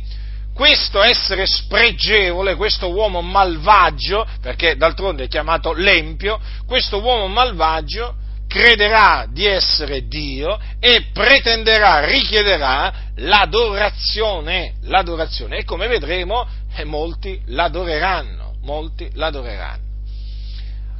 questo 0.53 1.01
essere 1.01 1.45
spregevole, 1.45 2.55
questo 2.55 2.91
uomo 2.91 3.21
malvagio, 3.21 4.27
perché 4.41 4.75
d'altronde 4.75 5.25
è 5.25 5.27
chiamato 5.29 5.71
l'empio, 5.71 6.37
questo 6.65 6.99
uomo 6.99 7.27
malvagio 7.27 8.15
crederà 8.47 9.27
di 9.31 9.45
essere 9.45 10.07
Dio 10.07 10.59
e 10.79 11.09
pretenderà, 11.13 12.05
richiederà 12.05 12.93
l'adorazione, 13.15 14.73
l'adorazione. 14.83 15.57
E 15.57 15.63
come 15.63 15.87
vedremo, 15.87 16.47
e 16.77 16.85
molti 16.85 17.41
l'adoreranno, 17.45 18.57
molti 18.61 19.09
l'adoreranno. 19.13 19.83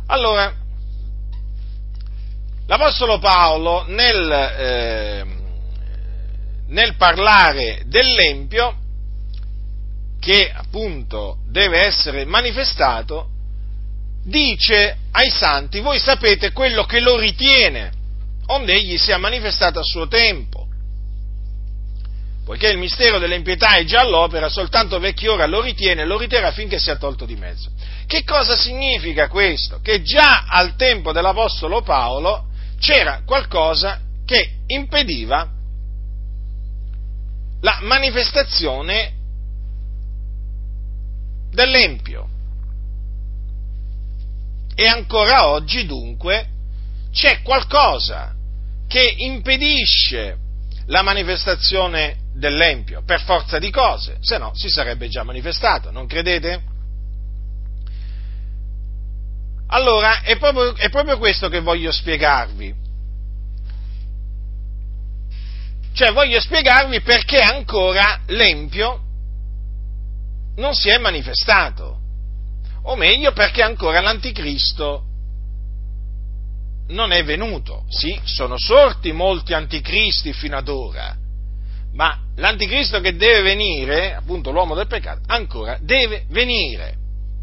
Allora, 0.08 0.52
l'Apostolo 2.66 3.20
Paolo 3.20 3.86
nel, 3.88 4.32
eh, 4.32 5.26
nel 6.70 6.96
parlare 6.96 7.84
dell'Empio, 7.86 8.76
che 10.20 10.52
appunto 10.52 11.38
deve 11.48 11.86
essere 11.86 12.26
manifestato, 12.26 13.30
dice 14.24 14.98
ai 15.12 15.30
santi, 15.30 15.80
voi 15.80 16.00
sapete 16.00 16.52
quello 16.54 16.86
che 16.86 17.00
lo 17.00 17.18
ritiene, 17.18 17.92
onde 18.48 18.74
egli 18.74 18.98
sia 18.98 19.18
manifestato 19.18 19.80
a 19.80 19.84
suo 19.84 20.08
tempo 20.08 20.67
poiché 22.48 22.70
il 22.70 22.78
mistero 22.78 23.20
dell'impietà 23.20 23.76
è 23.76 23.84
già 23.84 24.00
all'opera, 24.00 24.48
soltanto 24.48 25.00
vecchio 25.00 25.34
ora 25.34 25.46
lo 25.48 25.60
ritiene 25.60 26.04
e 26.04 26.06
lo 26.06 26.18
riterrà 26.18 26.54
finché 26.54 26.80
sia 26.80 26.96
tolto 26.96 27.26
di 27.26 27.36
mezzo. 27.36 27.70
Che 28.06 28.24
cosa 28.24 28.56
significa 28.56 29.28
questo? 29.28 29.82
Che 29.82 30.02
già 30.02 30.46
al 30.48 30.78
tempo 30.78 31.12
dell'Apostolo 31.12 31.82
Paolo 31.82 32.46
c'era 32.80 33.24
qualcosa 33.26 34.00
che 34.26 34.60
impediva 34.68 35.46
la 37.60 37.80
manifestazione 37.82 39.12
dell'Empio. 41.52 42.30
E 44.74 44.86
ancora 44.88 45.50
oggi 45.50 45.86
dunque 45.86 46.48
c'è 47.12 47.42
qualcosa 47.42 48.34
che 48.88 49.16
impedisce 49.18 50.46
la 50.88 51.02
manifestazione 51.02 52.18
dell'Empio, 52.34 53.04
per 53.06 53.22
forza 53.22 53.60
di 53.60 53.70
cose, 53.72 54.18
se 54.22 54.38
no 54.38 54.52
si 54.54 54.70
sarebbe 54.70 55.08
già 55.08 55.24
manifestato, 55.24 55.92
non 55.92 56.08
credete? 56.08 56.76
Allora, 59.68 60.22
è 60.22 60.38
proprio, 60.38 60.76
è 60.76 60.90
proprio 60.90 61.18
questo 61.18 61.50
che 61.50 61.60
voglio 61.60 61.92
spiegarvi. 61.92 62.86
Cioè, 65.94 66.12
voglio 66.12 66.40
spiegarvi 66.40 67.02
perché 67.02 67.42
ancora 67.42 68.22
l'Empio 68.28 69.02
non 70.58 70.74
si 70.74 70.90
è 70.90 70.98
manifestato. 71.00 72.00
O 72.84 72.96
meglio, 72.96 73.34
perché 73.34 73.62
ancora 73.62 74.00
l'Anticristo 74.00 75.07
non 76.90 77.12
è 77.12 77.24
venuto. 77.24 77.86
Sì, 77.90 78.20
sono 78.24 78.56
sorti 78.58 79.12
molti 79.12 79.54
anticristi 79.54 80.34
fino 80.34 80.58
ad 80.58 80.68
ora, 80.70 81.16
ma 81.94 82.20
l'anticristo 82.36 83.00
che 83.00 83.16
deve 83.16 83.42
venire, 83.42 84.14
appunto 84.14 84.52
l'uomo 84.52 84.76
del 84.76 84.88
peccato, 84.88 85.22
ancora 85.28 85.78
deve 85.82 86.26
venire. 86.30 86.96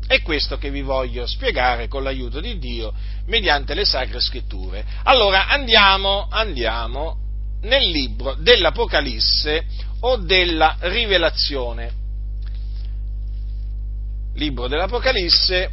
È 0.07 0.21
questo 0.21 0.59
che 0.59 0.71
vi 0.71 0.83
voglio 0.83 1.27
spiegare 1.27 1.89
con 1.89 2.03
l'aiuto 2.03 2.41
di 2.41 2.59
Dio 2.59 2.93
mediante 3.27 3.75
le 3.75 3.87
sacre 3.87 4.21
scritture. 4.21 4.85
Allora 5.05 5.49
andiamo, 5.49 6.29
andiamo 6.31 7.17
nel 7.63 7.89
libro 7.89 8.35
dell'Apocalisse 8.35 9.65
o 10.01 10.17
della 10.17 10.77
Rivelazione. 10.81 12.03
Libro 14.35 14.69
dell'Apocalisse 14.69 15.71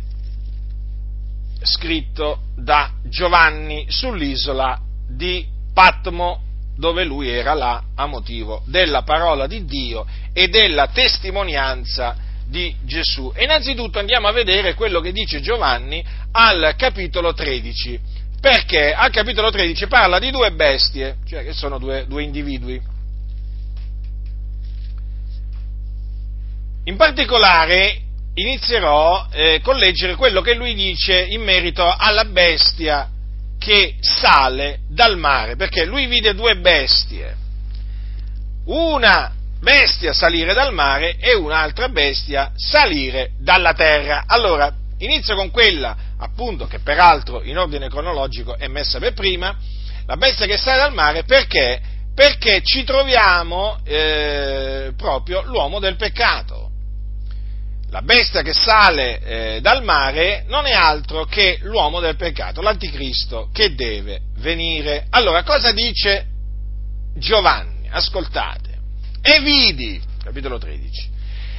scritto 1.64 2.40
da 2.56 2.92
Giovanni 3.04 3.86
sull'isola 3.88 4.80
di 5.08 5.46
Patmo 5.74 6.42
dove 6.76 7.04
lui 7.04 7.30
era 7.30 7.54
là 7.54 7.84
a 7.96 8.06
motivo 8.08 8.64
della 8.66 9.04
parola 9.04 9.46
di 9.46 9.66
Dio 9.66 10.06
e 10.34 10.48
della 10.48 10.88
testimonianza 10.88 12.16
di 12.48 12.76
Gesù. 12.84 13.32
E 13.36 13.44
innanzitutto 13.44 14.00
andiamo 14.00 14.28
a 14.28 14.32
vedere 14.32 14.74
quello 14.74 15.00
che 15.00 15.12
dice 15.12 15.42
Giovanni 15.42 16.04
al 16.32 16.74
capitolo 16.78 17.34
13. 17.34 18.00
Perché 18.42 18.92
al 18.92 19.12
capitolo 19.12 19.52
13 19.52 19.88
parla 19.88 20.18
di 20.18 20.32
due 20.32 20.52
bestie, 20.52 21.18
cioè 21.28 21.44
che 21.44 21.54
sono 21.54 21.78
due, 21.78 22.06
due 22.08 22.24
individui. 22.24 22.82
In 26.86 26.96
particolare 26.96 28.02
inizierò 28.34 29.28
eh, 29.32 29.60
con 29.62 29.76
leggere 29.76 30.16
quello 30.16 30.42
che 30.42 30.54
lui 30.54 30.74
dice 30.74 31.22
in 31.22 31.42
merito 31.42 31.84
alla 31.84 32.26
bestia 32.26 33.10
che 33.60 33.96
sale 34.00 34.80
dal 34.90 35.18
mare, 35.18 35.56
perché 35.56 35.86
lui 35.86 36.08
vide 36.08 36.34
due 36.34 36.58
bestie, 36.58 37.36
una 38.66 39.32
bestia 39.60 40.14
salire 40.14 40.54
dal 40.54 40.74
mare 40.74 41.18
e 41.18 41.36
un'altra 41.36 41.90
bestia 41.90 42.52
salire 42.56 43.32
dalla 43.40 43.74
terra. 43.74 44.24
Allora, 44.26 44.74
inizio 45.00 45.36
con 45.36 45.52
quella, 45.52 45.96
appunto, 46.18 46.66
che 46.66 46.80
peraltro 46.80 47.44
in 47.44 47.58
ordine 47.58 47.90
cronologico 47.90 48.58
è 48.58 48.68
messa 48.68 48.98
per 48.98 49.14
prima, 49.14 49.56
la 50.08 50.18
bestia 50.18 50.48
che 50.48 50.58
sale 50.58 50.80
dal 50.80 50.94
mare 50.94 51.24
perché? 51.24 51.80
Perché 52.16 52.62
ci 52.64 52.84
troviamo 52.84 53.80
eh, 53.84 54.92
proprio 54.98 55.44
l'uomo 55.44 55.80
del 55.80 55.96
peccato 55.96 56.61
la 57.92 58.02
bestia 58.02 58.42
che 58.42 58.54
sale 58.54 59.20
eh, 59.20 59.60
dal 59.62 59.84
mare 59.84 60.46
non 60.48 60.66
è 60.66 60.72
altro 60.72 61.26
che 61.26 61.60
l'uomo 61.64 62.00
del 62.00 62.16
peccato, 62.16 62.62
l'anticristo 62.62 63.50
che 63.52 63.76
deve 63.76 64.22
venire. 64.38 65.08
Allora, 65.10 65.44
cosa 65.44 65.74
dice 65.74 66.26
Giovanni? 67.18 67.90
Ascoltate. 67.90 68.70
E 69.22 69.42
vidi, 69.42 70.02
capitolo 70.24 70.58
13, 70.58 71.10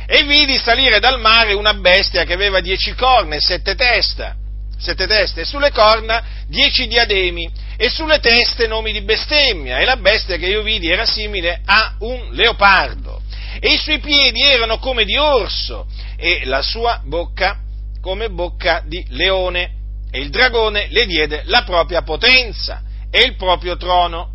e 0.07 0.25
vidi 0.25 0.57
salire 0.57 1.01
dal 1.01 1.21
mare 1.21 1.53
una 1.53 1.75
bestia 1.75 2.25
che 2.25 2.33
aveva 2.33 2.61
dieci 2.61 2.95
corna 2.95 3.37
e 3.37 3.41
sette 3.41 3.75
teste, 3.75 4.35
sette 4.79 5.07
teste, 5.07 5.43
e 5.43 5.45
sulle 5.45 5.71
corna 5.71 6.25
dieci 6.49 6.87
diademi, 6.87 7.49
e 7.77 7.91
sulle 7.91 8.21
teste 8.21 8.67
nomi 8.67 8.93
di 8.93 9.03
bestemmia, 9.03 9.79
e 9.79 9.85
la 9.85 9.97
bestia 9.97 10.39
che 10.39 10.47
io 10.47 10.63
vidi 10.63 10.91
era 10.91 11.05
simile 11.05 11.61
a 11.67 11.95
un 11.99 12.31
leopardo, 12.33 13.22
e 13.65 13.75
i 13.75 13.79
suoi 13.79 14.01
piedi 14.01 14.43
erano 14.43 14.79
come 14.79 15.05
di 15.05 15.17
orso, 15.17 15.87
e 16.17 16.43
la 16.47 16.63
sua 16.63 17.01
bocca 17.05 17.59
come 18.01 18.29
bocca 18.29 18.83
di 18.85 19.07
leone. 19.11 19.71
E 20.11 20.19
il 20.19 20.31
dragone 20.31 20.89
le 20.91 21.07
diede 21.07 21.43
la 21.45 21.63
propria 21.63 22.03
potenza 22.03 22.83
e 23.09 23.23
il 23.23 23.37
proprio 23.37 23.77
trono 23.77 24.31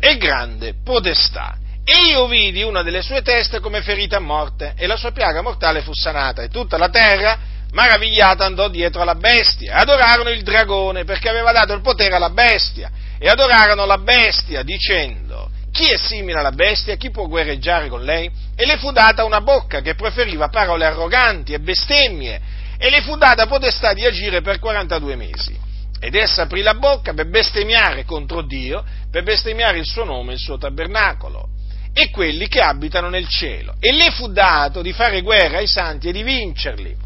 e 0.00 0.16
grande 0.16 0.74
potestà. 0.82 1.58
E 1.84 2.08
io 2.10 2.26
vidi 2.26 2.62
una 2.62 2.82
delle 2.82 3.02
sue 3.02 3.22
teste 3.22 3.60
come 3.60 3.82
ferita 3.82 4.16
a 4.16 4.20
morte, 4.20 4.74
e 4.76 4.88
la 4.88 4.96
sua 4.96 5.12
piaga 5.12 5.40
mortale 5.40 5.82
fu 5.82 5.94
sanata, 5.94 6.42
e 6.42 6.48
tutta 6.48 6.76
la 6.76 6.88
terra, 6.88 7.38
maravigliata, 7.70 8.44
andò 8.44 8.68
dietro 8.68 9.00
alla 9.00 9.14
bestia. 9.14 9.76
Adorarono 9.76 10.30
il 10.30 10.42
dragone, 10.42 11.04
perché 11.04 11.28
aveva 11.28 11.52
dato 11.52 11.72
il 11.72 11.82
potere 11.82 12.16
alla 12.16 12.30
bestia, 12.30 12.90
e 13.16 13.28
adorarono 13.28 13.86
la 13.86 13.98
bestia, 13.98 14.62
dicendo, 14.64 15.50
chi 15.78 15.92
è 15.92 15.96
simile 15.96 16.40
alla 16.40 16.50
bestia? 16.50 16.96
Chi 16.96 17.10
può 17.10 17.28
guerreggiare 17.28 17.88
con 17.88 18.02
lei? 18.02 18.28
E 18.56 18.66
le 18.66 18.78
fu 18.78 18.90
data 18.90 19.22
una 19.22 19.40
bocca 19.40 19.80
che 19.80 19.94
preferiva 19.94 20.48
parole 20.48 20.84
arroganti 20.84 21.52
e 21.52 21.60
bestemmie, 21.60 22.40
e 22.76 22.90
le 22.90 23.00
fu 23.02 23.16
data 23.16 23.46
potestà 23.46 23.92
di 23.92 24.04
agire 24.04 24.40
per 24.40 24.58
42 24.58 25.14
mesi. 25.14 25.56
Ed 26.00 26.16
essa 26.16 26.42
aprì 26.42 26.62
la 26.62 26.74
bocca 26.74 27.14
per 27.14 27.28
bestemmiare 27.28 28.04
contro 28.04 28.42
Dio, 28.42 28.84
per 29.08 29.22
bestemmiare 29.22 29.78
il 29.78 29.86
suo 29.86 30.02
nome 30.02 30.32
e 30.32 30.34
il 30.34 30.40
suo 30.40 30.58
tabernacolo, 30.58 31.48
e 31.92 32.10
quelli 32.10 32.48
che 32.48 32.60
abitano 32.60 33.08
nel 33.08 33.28
cielo. 33.28 33.76
E 33.78 33.92
le 33.92 34.10
fu 34.10 34.32
dato 34.32 34.82
di 34.82 34.92
fare 34.92 35.22
guerra 35.22 35.58
ai 35.58 35.68
santi 35.68 36.08
e 36.08 36.12
di 36.12 36.24
vincerli. 36.24 36.96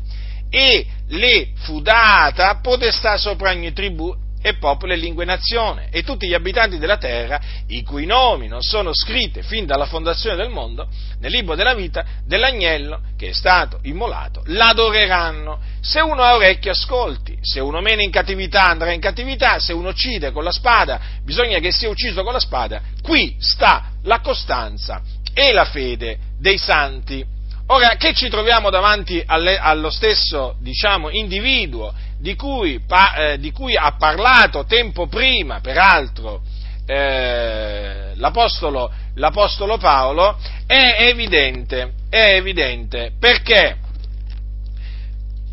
E 0.49 0.87
le 1.09 1.49
fu 1.57 1.83
data 1.83 2.59
potestà 2.63 3.19
sopra 3.19 3.51
ogni 3.51 3.75
tribù 3.75 4.22
e 4.43 4.55
popolo 4.55 4.93
e 4.93 4.97
lingua 4.97 5.23
e 5.23 5.27
nazione, 5.27 5.89
e 5.91 6.03
tutti 6.03 6.27
gli 6.27 6.35
abitanti 6.35 6.79
della 6.79 6.99
terra, 6.99 7.41
i 7.69 7.83
cui 7.83 8.05
nomi 8.05 8.49
non 8.49 8.61
sono 8.61 8.93
scritti 8.93 9.43
fin 9.43 9.65
dalla 9.65 9.87
fondazione 9.87 10.37
del 10.37 10.51
mondo, 10.51 10.89
nel 11.21 11.31
libro 11.31 11.55
della 11.55 11.75
vita 11.75 12.05
dell'agnello 12.27 13.01
che 13.17 13.29
è 13.29 13.33
stato 13.33 13.79
immolato, 13.83 14.43
l'adoreranno. 14.47 15.61
Se 15.81 16.01
uno 16.01 16.23
ha 16.23 16.35
orecchi 16.35 16.69
ascolti, 16.69 17.39
se 17.41 17.61
uno 17.61 17.81
mena 17.81 18.03
in 18.03 18.11
cattività 18.11 18.65
andrà 18.65 18.93
in 18.93 19.01
cattività, 19.01 19.59
se 19.61 19.73
uno 19.73 19.91
uccide 19.91 20.33
con 20.33 20.45
la 20.45 20.53
spada 20.53 21.01
bisogna 21.23 21.59
che 21.59 21.73
sia 21.73 21.89
ucciso 21.89 22.23
con 22.23 22.33
la 22.33 22.41
spada. 22.41 22.81
Qui 23.01 23.37
sta 23.39 23.91
la 24.03 24.21
costanza 24.21 25.01
e 25.33 25.53
la 25.53 25.65
fede 25.65 26.19
dei 26.39 26.59
santi. 26.59 27.25
Ora, 27.69 27.95
che 27.97 28.13
ci 28.13 28.29
troviamo 28.29 28.71
davanti 28.71 29.23
alle, 29.25 29.57
allo 29.57 29.89
stesso, 29.89 30.57
diciamo, 30.61 31.11
individuo 31.11 31.95
di 32.23 32.37
cui, 32.37 32.81
eh, 33.19 33.37
di 33.41 33.51
cui, 33.51 33.77
ha 33.77 33.97
parlato 33.99 34.65
tempo 34.65 35.09
prima, 35.09 35.59
peraltro, 35.59 36.43
eh, 36.87 38.13
l'apostolo, 38.15 38.93
l'apostolo, 39.17 39.77
Paolo, 39.77 40.39
è 40.65 40.99
evidente, 41.01 41.95
è 42.09 42.37
evidente, 42.37 43.11
perché? 43.19 43.77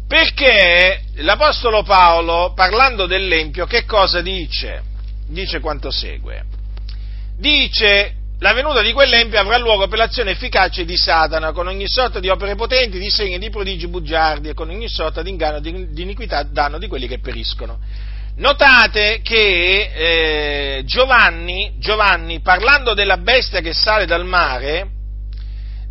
Perché 0.07 1.01
l'Apostolo 1.15 1.81
Paolo, 1.81 2.53
parlando 2.55 3.07
dell'Empio, 3.07 3.65
che 3.65 3.85
cosa 3.85 4.21
dice? 4.21 4.81
Dice 5.27 5.59
quanto 5.59 5.91
segue. 5.91 6.43
Dice 7.37 8.13
la 8.39 8.53
venuta 8.53 8.81
di 8.81 8.93
quell'empio 8.93 9.37
avrà 9.37 9.57
luogo 9.57 9.87
per 9.87 9.97
l'azione 9.97 10.31
efficace 10.31 10.85
di 10.85 10.95
Satana, 10.95 11.51
con 11.51 11.67
ogni 11.67 11.87
sorta 11.87 12.19
di 12.19 12.29
opere 12.29 12.55
potenti, 12.55 12.97
di 12.97 13.09
segni, 13.09 13.37
di 13.37 13.49
prodigi 13.49 13.87
bugiardi 13.87 14.49
e 14.49 14.53
con 14.53 14.69
ogni 14.69 14.87
sorta 14.87 15.21
di 15.21 15.29
inganno, 15.29 15.59
di, 15.59 15.91
di 15.91 16.01
iniquità, 16.03 16.43
danno 16.43 16.77
di 16.77 16.87
quelli 16.87 17.07
che 17.07 17.19
periscono. 17.19 17.79
Notate 18.37 19.19
che 19.21 19.91
eh, 19.93 20.83
Giovanni, 20.85 21.73
Giovanni, 21.79 22.39
parlando 22.39 22.93
della 22.93 23.17
bestia 23.17 23.59
che 23.59 23.73
sale 23.73 24.05
dal 24.05 24.25
mare, 24.25 24.87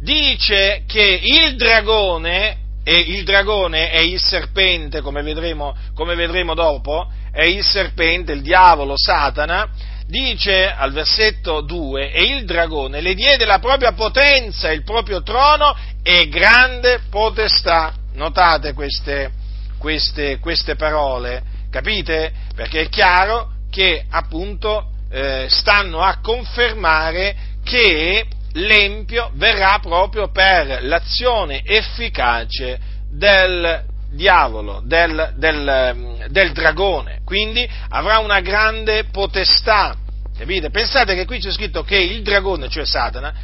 dice 0.00 0.84
che 0.86 1.20
il 1.22 1.54
dragone, 1.56 2.56
e 2.82 2.98
il 2.98 3.24
dragone 3.24 3.90
è 3.90 3.98
il 3.98 4.18
serpente, 4.18 5.02
come 5.02 5.20
vedremo, 5.20 5.76
come 5.94 6.14
vedremo 6.14 6.54
dopo, 6.54 7.12
è 7.30 7.42
il 7.42 7.62
serpente, 7.62 8.32
il 8.32 8.40
diavolo, 8.40 8.94
Satana, 8.96 9.68
dice 10.08 10.72
al 10.72 10.92
versetto 10.92 11.60
2, 11.60 12.12
e 12.12 12.24
il 12.24 12.46
dragone 12.46 13.02
le 13.02 13.14
diede 13.14 13.44
la 13.44 13.58
propria 13.58 13.92
potenza, 13.92 14.72
il 14.72 14.82
proprio 14.82 15.22
trono 15.22 15.76
e 16.02 16.28
grande 16.28 17.00
potestà. 17.10 17.92
Notate 18.14 18.72
queste, 18.72 19.30
queste, 19.78 20.38
queste 20.38 20.74
parole, 20.74 21.42
capite? 21.70 22.32
Perché 22.54 22.82
è 22.82 22.88
chiaro 22.88 23.50
che 23.70 24.04
appunto 24.08 24.90
eh, 25.10 25.46
stanno 25.48 26.00
a 26.00 26.18
confermare 26.20 27.36
che 27.62 28.26
l'empio 28.54 29.30
verrà 29.34 29.78
proprio 29.80 30.30
per 30.30 30.82
l'azione 30.82 31.62
efficace 31.64 32.80
del 33.10 33.84
diavolo, 34.10 34.80
del, 34.84 35.34
del, 35.36 36.26
del, 36.28 36.52
dragone, 36.52 37.20
quindi 37.24 37.68
avrà 37.88 38.18
una 38.18 38.40
grande 38.40 39.04
potestà. 39.04 39.94
Capite? 40.36 40.70
Pensate 40.70 41.14
che 41.14 41.26
qui 41.26 41.40
c'è 41.40 41.50
scritto 41.50 41.82
che 41.82 41.96
il 41.96 42.22
dragone, 42.22 42.68
cioè 42.68 42.86
Satana, 42.86 43.34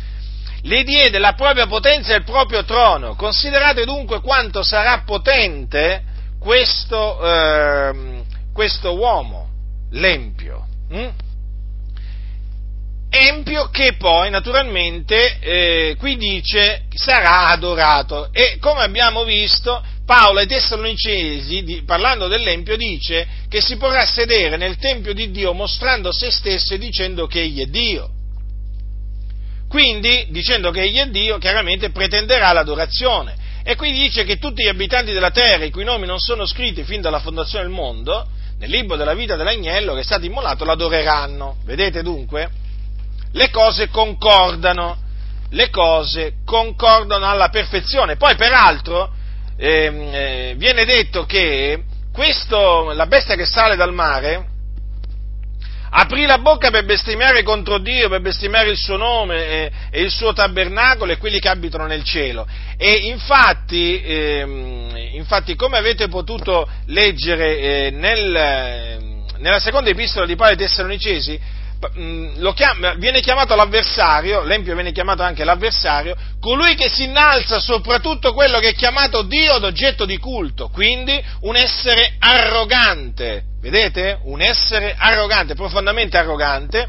le 0.63 0.83
diede 0.85 1.19
la 1.19 1.35
propria 1.35 1.67
potenza 1.67 2.15
e 2.15 2.19
il 2.19 2.25
proprio 2.25 2.65
trono. 2.65 3.15
Considerate 3.15 3.85
dunque 3.85 4.21
quanto 4.21 4.63
sarà 4.63 5.03
potente 5.05 6.03
questo, 6.39 7.23
eh, 7.23 8.23
questo 8.53 8.95
uomo, 8.97 9.49
l'empio. 9.91 10.67
Hm? 10.91 11.09
Empio 13.11 13.69
che 13.71 13.95
poi 13.97 14.29
naturalmente 14.31 15.39
eh, 15.39 15.97
qui 15.99 16.17
dice 16.17 16.87
sarà 16.93 17.49
adorato 17.49 18.31
e 18.33 18.59
come 18.59 18.83
abbiamo 18.83 19.23
visto 19.23 19.83
Paolo 20.05 20.41
ai 20.41 20.47
Tessalonicesi, 20.47 21.83
parlando 21.87 22.29
dell'Empio, 22.29 22.77
dice 22.77 23.27
che 23.49 23.63
si 23.63 23.77
potrà 23.77 24.05
sedere 24.05 24.57
nel 24.59 24.77
Tempio 24.77 25.15
di 25.15 25.31
Dio 25.31 25.55
mostrando 25.55 26.13
se 26.13 26.31
stesso 26.31 26.75
e 26.75 26.79
dicendo 26.79 27.27
che 27.27 27.41
egli 27.41 27.63
è 27.63 27.67
Dio. 27.67 28.11
Quindi, 29.69 30.27
dicendo 30.29 30.71
che 30.71 30.83
egli 30.83 30.99
è 30.99 31.07
Dio, 31.09 31.39
chiaramente 31.39 31.91
pretenderà 31.91 32.53
l'adorazione. 32.53 33.35
E 33.65 33.77
qui 33.77 33.93
dice 33.93 34.25
che 34.25 34.39
tutti 34.39 34.63
gli 34.63 34.69
abitanti 34.69 35.13
della 35.13 35.31
terra, 35.31 35.65
i 35.65 35.71
cui 35.71 35.85
nomi 35.85 36.07
non 36.07 36.19
sono 36.19 36.45
scritti 36.45 36.85
fin 36.85 37.01
dalla 37.01 37.21
fondazione 37.21 37.65
del 37.65 37.73
mondo, 37.73 38.29
nel 38.59 38.69
libro 38.69 38.97
della 38.97 39.15
vita 39.15 39.37
dell'agnello 39.37 39.95
che 39.95 40.01
è 40.01 40.05
stato 40.05 40.27
immolato, 40.27 40.67
l'adoreranno. 40.67 41.57
Vedete 41.65 42.03
dunque? 42.03 42.51
Le 43.33 43.51
cose 43.51 43.89
concordano, 43.89 44.99
le 45.49 45.71
cose 45.71 46.35
concordano 46.45 47.27
alla 47.27 47.49
perfezione. 47.49 48.17
Poi, 48.17 48.37
peraltro, 48.37 49.14
eh, 49.57 50.55
viene 50.57 50.85
detto 50.85 51.25
che 51.25 51.83
questo, 52.13 52.93
la 52.93 53.07
bestia 53.07 53.35
che 53.35 53.47
sale 53.47 53.77
dal 53.77 53.93
mare 53.93 54.53
aprì 55.97 56.27
la 56.27 56.39
bocca 56.39 56.71
per 56.71 56.85
bestemmiare 56.85 57.43
contro 57.45 57.79
Dio, 57.79 58.09
per 58.09 58.21
bestemmiare 58.21 58.71
il 58.71 58.77
suo 58.77 58.97
nome 58.97 59.47
e, 59.47 59.71
e, 59.91 60.03
il 60.03 60.11
suo 60.11 60.33
tabernacolo 60.33 61.13
e 61.13 61.19
quelli 61.19 61.39
che 61.39 61.49
abitano 61.49 61.87
nel 61.87 62.03
cielo. 62.03 62.47
E 62.77 62.93
infatti, 63.07 64.03
ehm, 64.05 64.93
infatti 65.13 65.55
come 65.55 65.79
avete 65.79 66.09
potuto 66.09 66.69
leggere 66.87 67.59
eh, 67.59 67.91
nel, 67.93 69.31
nella 69.39 69.61
seconda 69.61 69.91
epistola 69.91 70.27
di 70.27 70.35
Paolo 70.35 70.53
ai 70.53 70.59
Tessalonicesi 70.59 71.41
chiama, 72.55 72.95
viene 72.95 73.21
chiamato 73.21 73.55
l'avversario, 73.55 74.43
l'empio 74.43 74.75
viene 74.75 74.93
chiamato 74.93 75.23
anche 75.23 75.45
l'avversario, 75.45 76.17
colui 76.41 76.75
che 76.75 76.89
si 76.89 77.05
innalza 77.05 77.61
soprattutto 77.61 78.33
quello 78.33 78.59
che 78.59 78.71
è 78.71 78.75
chiamato 78.75 79.23
Dio 79.23 79.59
d'oggetto 79.59 80.05
di 80.05 80.19
culto, 80.19 80.69
quindi 80.69 81.23
un 81.41 81.57
essere 81.57 82.15
arrogante, 82.19 83.45
vedete? 83.61 84.19
Un 84.25 84.41
essere 84.41 84.95
arrogante, 84.97 85.55
profondamente 85.55 86.17
arrogante, 86.17 86.89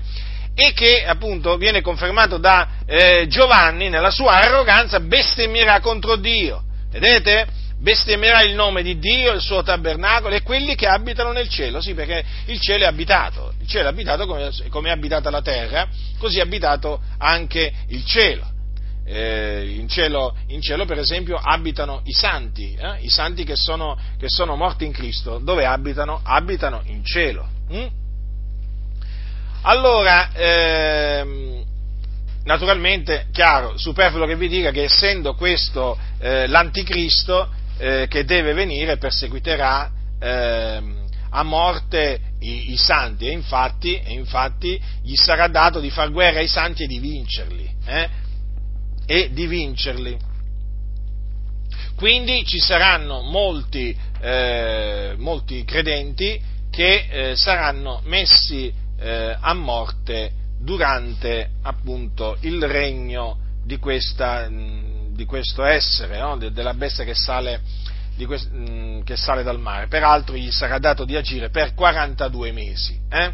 e 0.56 0.72
che 0.74 1.06
appunto 1.06 1.58
viene 1.58 1.82
confermato 1.82 2.38
da 2.38 2.68
eh, 2.86 3.26
Giovanni 3.28 3.90
nella 3.90 4.10
sua 4.10 4.36
arroganza 4.36 5.02
bestemmierà 5.02 5.82
contro 5.82 6.16
Dio. 6.16 6.64
Vedete? 6.90 7.46
Bestemmierà 7.78 8.42
il 8.42 8.56
nome 8.56 8.82
di 8.84 8.98
Dio, 8.98 9.34
il 9.34 9.42
suo 9.42 9.62
tabernacolo 9.62 10.34
e 10.34 10.42
quelli 10.42 10.76
che 10.76 10.88
abitano 10.88 11.32
nel 11.32 11.50
cielo, 11.50 11.82
sì, 11.82 11.94
perché 11.94 12.24
il 12.46 12.60
cielo 12.60 12.86
è 12.86 12.88
abitato, 12.88 13.54
il 13.60 13.68
cielo 13.68 13.88
è 13.88 13.92
abitato 13.92 14.26
come, 14.26 14.50
come 14.70 14.90
è 14.90 14.92
abitata 14.92 15.30
la 15.30 15.42
terra, 15.42 15.88
così 16.18 16.40
è 16.40 16.42
abitato 16.42 17.02
anche 17.18 17.72
il 17.90 18.06
cielo. 18.06 18.54
Eh, 19.08 19.76
in, 19.78 19.88
cielo, 19.88 20.36
in, 20.48 20.62
cielo, 20.62 20.86
per 20.86 20.98
esempio, 20.98 21.36
abitano 21.36 22.02
i 22.06 22.14
santi, 22.14 22.74
eh? 22.74 23.02
i 23.02 23.10
santi 23.10 23.44
che 23.44 23.56
sono, 23.56 23.96
che 24.18 24.30
sono, 24.30 24.56
morti 24.56 24.86
in 24.86 24.92
Cristo. 24.92 25.38
Dove 25.38 25.66
abitano? 25.66 26.22
Abitano 26.24 26.82
in 26.86 27.04
cielo. 27.06 27.48
Hm? 27.70 27.88
Allora, 29.62 30.32
ehm, 30.34 31.64
naturalmente, 32.46 33.28
chiaro, 33.32 33.78
superfluo 33.78 34.26
che 34.26 34.36
vi 34.38 34.48
dica 34.48 34.72
che 34.72 34.84
essendo 34.86 35.36
questo 35.36 35.98
eh, 36.20 36.48
l'anticristo 36.48 37.50
eh, 37.78 38.08
che 38.10 38.26
deve 38.26 38.54
venire, 38.54 38.98
perseguiterà 38.98 39.92
eh, 40.20 40.82
a 41.30 41.44
morte 41.44 42.20
i, 42.40 42.72
i 42.72 42.78
santi 42.78 43.28
e 43.28 43.32
infatti, 43.32 44.00
e 44.00 44.14
infatti, 44.14 44.80
gli 45.04 45.16
sarà 45.16 45.48
dato 45.48 45.80
di 45.80 45.90
far 45.90 46.12
guerra 46.12 46.40
ai 46.40 46.48
santi 46.48 46.84
e 46.84 46.88
di 46.88 47.00
vincerli. 47.00 47.76
Eh? 47.86 48.10
E 49.06 49.30
di 49.32 49.46
vincerli. 49.48 50.18
Quindi 51.96 52.46
ci 52.46 52.60
saranno 52.60 53.22
molti, 53.22 53.96
eh, 54.20 55.16
molti 55.18 55.64
credenti 55.64 56.42
che 56.70 57.08
eh, 57.10 57.36
saranno 57.36 58.02
messi 58.06 58.74
eh, 59.00 59.38
a 59.40 59.54
morte 59.54 60.32
durante 60.60 61.52
appunto 61.62 62.38
il 62.42 62.66
regno 62.66 63.38
di, 63.64 63.78
questa, 63.78 64.50
di 65.16 65.26
questo 65.26 65.64
essere, 65.64 66.20
no? 66.20 66.38
de, 66.38 66.52
della 66.52 66.74
bestia 66.74 67.04
che 67.04 67.16
sale, 67.16 67.62
quest, 68.26 68.50
che 69.04 69.16
sale, 69.16 69.44
dal 69.44 69.60
mare. 69.60 69.88
Peraltro 69.88 70.36
gli 70.36 70.52
sarà 70.52 70.78
dato 70.78 71.06
di 71.06 71.16
agire 71.16 71.50
per 71.50 71.74
42 71.74 72.52
mesi. 72.52 73.00
Eh? 73.10 73.34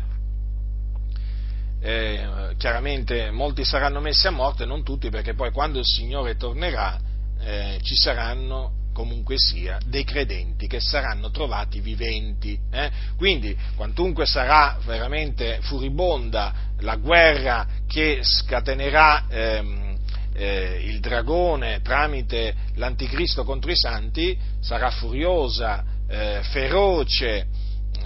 Eh, 1.83 2.55
chiaramente 2.57 3.31
molti 3.31 3.65
saranno 3.65 3.99
messi 3.99 4.27
a 4.27 4.31
morte, 4.31 4.65
non 4.65 4.83
tutti, 4.83 5.09
perché 5.09 5.33
poi 5.33 5.51
quando 5.51 5.79
il 5.79 5.85
Signore 5.85 6.35
tornerà 6.37 6.97
eh, 7.39 7.79
ci 7.81 7.95
saranno 7.95 8.79
comunque 8.93 9.35
sia, 9.37 9.79
dei 9.85 10.03
credenti 10.03 10.67
che 10.67 10.79
saranno 10.79 11.31
trovati 11.31 11.79
viventi. 11.79 12.59
Eh? 12.71 12.91
Quindi, 13.17 13.57
quantunque 13.75 14.25
sarà 14.25 14.77
veramente 14.85 15.59
furibonda 15.61 16.53
la 16.79 16.95
guerra 16.97 17.65
che 17.87 18.19
scatenerà 18.21 19.25
ehm, 19.29 19.90
eh, 20.33 20.81
il 20.85 20.99
dragone 20.99 21.81
tramite 21.81 22.55
l'anticristo 22.75 23.43
contro 23.43 23.71
i 23.71 23.77
santi, 23.77 24.37
sarà 24.59 24.89
furiosa, 24.91 25.83
eh, 26.07 26.39
feroce, 26.43 27.47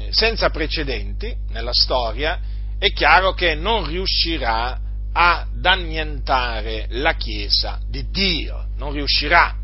senza 0.09 0.49
precedenti 0.49 1.35
nella 1.49 1.73
storia, 1.73 2.39
è 2.77 2.91
chiaro 2.91 3.33
che 3.33 3.55
non 3.55 3.87
riuscirà 3.87 4.79
ad 5.13 5.65
annientare 5.65 6.87
la 6.89 7.13
Chiesa 7.15 7.79
di 7.87 8.09
Dio, 8.09 8.67
non 8.75 8.91
riuscirà 8.91 9.63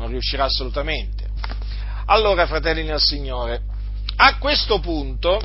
non 0.00 0.08
riuscirà 0.08 0.44
assolutamente. 0.44 1.28
Allora, 2.06 2.46
fratelli 2.46 2.82
nel 2.82 3.00
Signore, 3.00 3.60
a 4.16 4.38
questo 4.38 4.80
punto, 4.80 5.40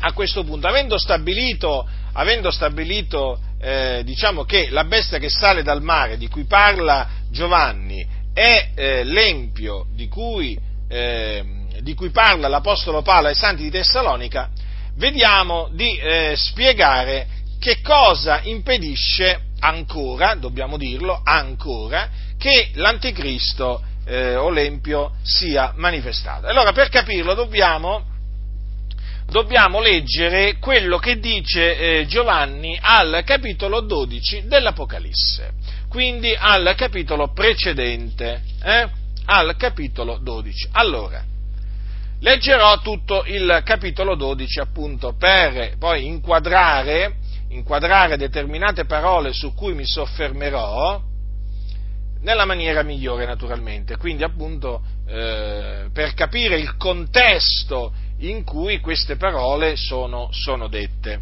a 0.00 0.12
questo 0.12 0.44
punto 0.44 0.66
avendo 0.66 0.98
stabilito, 0.98 1.86
avendo 2.12 2.50
stabilito 2.50 3.38
eh, 3.64 4.02
diciamo 4.04 4.44
che 4.44 4.68
la 4.68 4.84
bestia 4.84 5.16
che 5.16 5.30
sale 5.30 5.62
dal 5.62 5.80
mare, 5.80 6.18
di 6.18 6.28
cui 6.28 6.44
parla 6.44 7.08
Giovanni, 7.30 8.06
è 8.34 8.72
eh, 8.74 9.04
l'empio 9.04 9.86
di 9.94 10.06
cui, 10.06 10.58
eh, 10.86 11.42
di 11.80 11.94
cui, 11.94 12.10
parla 12.10 12.48
l'Apostolo 12.48 13.00
Paolo 13.00 13.28
ai 13.28 13.34
Santi 13.34 13.62
di 13.62 13.70
Tessalonica, 13.70 14.50
vediamo 14.96 15.70
di 15.72 15.96
eh, 15.96 16.34
spiegare 16.36 17.26
che 17.58 17.80
cosa 17.80 18.40
impedisce 18.42 19.40
ancora, 19.60 20.34
dobbiamo 20.34 20.76
dirlo, 20.76 21.18
ancora, 21.24 22.10
che 22.36 22.68
l'anticristo 22.74 23.82
eh, 24.04 24.34
o 24.34 24.50
l'empio 24.50 25.12
sia 25.22 25.72
manifestato. 25.76 26.46
Allora, 26.48 26.72
per 26.72 26.90
capirlo 26.90 27.32
dobbiamo, 27.32 28.04
dobbiamo 29.26 29.80
leggere 29.80 30.58
quello 30.58 30.98
che 30.98 31.18
dice 31.18 32.00
eh, 32.00 32.06
Giovanni 32.06 32.78
al 32.80 33.22
capitolo 33.24 33.80
12 33.80 34.46
dell'Apocalisse, 34.46 35.52
quindi 35.88 36.34
al 36.38 36.74
capitolo 36.76 37.32
precedente, 37.32 38.42
eh? 38.62 38.88
al 39.26 39.56
capitolo 39.56 40.18
12. 40.18 40.68
Allora, 40.72 41.24
leggerò 42.20 42.80
tutto 42.80 43.24
il 43.26 43.62
capitolo 43.64 44.14
12 44.14 44.60
appunto 44.60 45.14
per 45.18 45.76
poi 45.78 46.06
inquadrare, 46.06 47.16
inquadrare 47.48 48.16
determinate 48.16 48.84
parole 48.84 49.32
su 49.32 49.54
cui 49.54 49.74
mi 49.74 49.86
soffermerò, 49.86 51.02
nella 52.24 52.46
maniera 52.46 52.82
migliore 52.82 53.26
naturalmente, 53.26 53.96
quindi 53.96 54.24
appunto 54.24 54.82
eh, 55.06 55.88
per 55.92 56.14
capire 56.14 56.58
il 56.58 56.76
contesto 56.76 57.92
in 58.30 58.44
cui 58.44 58.80
queste 58.80 59.16
parole 59.16 59.76
sono, 59.76 60.28
sono 60.32 60.68
dette. 60.68 61.20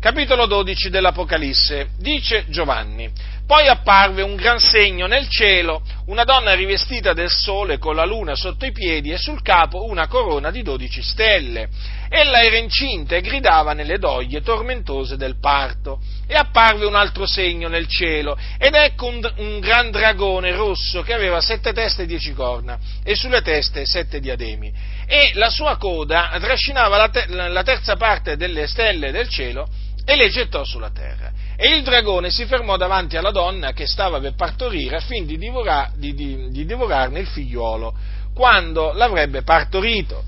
Capitolo 0.00 0.46
12 0.46 0.90
dell'Apocalisse, 0.90 1.88
dice 1.98 2.44
Giovanni, 2.48 3.10
poi 3.48 3.66
apparve 3.66 4.20
un 4.20 4.36
gran 4.36 4.60
segno 4.60 5.06
nel 5.06 5.26
cielo, 5.26 5.82
una 6.06 6.24
donna 6.24 6.52
rivestita 6.52 7.14
del 7.14 7.30
sole 7.30 7.78
con 7.78 7.96
la 7.96 8.04
luna 8.04 8.36
sotto 8.36 8.66
i 8.66 8.72
piedi 8.72 9.10
e 9.10 9.16
sul 9.16 9.42
capo 9.42 9.86
una 9.86 10.06
corona 10.06 10.50
di 10.50 10.62
dodici 10.62 11.02
stelle. 11.02 11.68
Ella 12.10 12.42
era 12.42 12.58
incinta 12.58 13.16
e 13.16 13.22
gridava 13.22 13.72
nelle 13.72 13.98
doglie 13.98 14.42
tormentose 14.42 15.16
del 15.16 15.40
parto. 15.40 15.98
E 16.26 16.34
apparve 16.34 16.84
un 16.84 16.94
altro 16.94 17.26
segno 17.26 17.68
nel 17.68 17.88
cielo, 17.88 18.36
ed 18.58 18.74
ecco 18.74 19.06
un, 19.06 19.32
un 19.38 19.60
gran 19.60 19.90
dragone 19.90 20.54
rosso 20.54 21.00
che 21.00 21.14
aveva 21.14 21.40
sette 21.40 21.72
teste 21.72 22.02
e 22.02 22.06
dieci 22.06 22.34
corna, 22.34 22.78
e 23.02 23.16
sulle 23.16 23.40
teste 23.40 23.86
sette 23.86 24.20
diademi. 24.20 24.72
E 25.10 25.30
la 25.34 25.48
sua 25.48 25.78
coda 25.78 26.36
trascinava 26.38 26.98
la, 26.98 27.08
te- 27.08 27.26
la 27.28 27.62
terza 27.62 27.96
parte 27.96 28.36
delle 28.36 28.66
stelle 28.66 29.10
del 29.10 29.26
cielo 29.26 29.66
e 30.04 30.16
le 30.16 30.28
gettò 30.28 30.64
sulla 30.64 30.90
terra. 30.90 31.32
E 31.56 31.74
il 31.74 31.82
dragone 31.82 32.30
si 32.30 32.44
fermò 32.44 32.76
davanti 32.76 33.16
alla 33.16 33.30
donna 33.30 33.72
che 33.72 33.86
stava 33.86 34.20
per 34.20 34.34
partorire 34.34 34.96
affin 34.96 35.24
di, 35.24 35.38
divora, 35.38 35.90
di, 35.96 36.12
di, 36.12 36.50
di 36.50 36.66
divorarne 36.66 37.20
il 37.20 37.26
figliuolo 37.26 37.94
quando 38.34 38.92
l'avrebbe 38.92 39.42
partorito. 39.42 40.22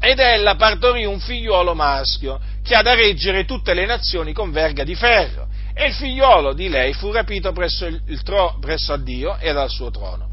Ed 0.00 0.20
ella 0.20 0.54
partorì 0.54 1.04
un 1.04 1.18
figliuolo 1.18 1.74
maschio 1.74 2.38
che 2.62 2.76
ha 2.76 2.82
da 2.82 2.94
reggere 2.94 3.44
tutte 3.44 3.74
le 3.74 3.84
nazioni 3.84 4.32
con 4.32 4.52
verga 4.52 4.84
di 4.84 4.94
ferro. 4.94 5.48
E 5.74 5.86
il 5.86 5.92
figliuolo 5.92 6.54
di 6.54 6.68
lei 6.68 6.92
fu 6.92 7.10
rapito 7.10 7.50
presso, 7.50 7.84
il, 7.84 8.22
tro, 8.22 8.58
presso 8.60 8.92
a 8.92 8.96
Dio 8.96 9.36
e 9.38 9.52
dal 9.52 9.68
suo 9.68 9.90
trono. 9.90 10.27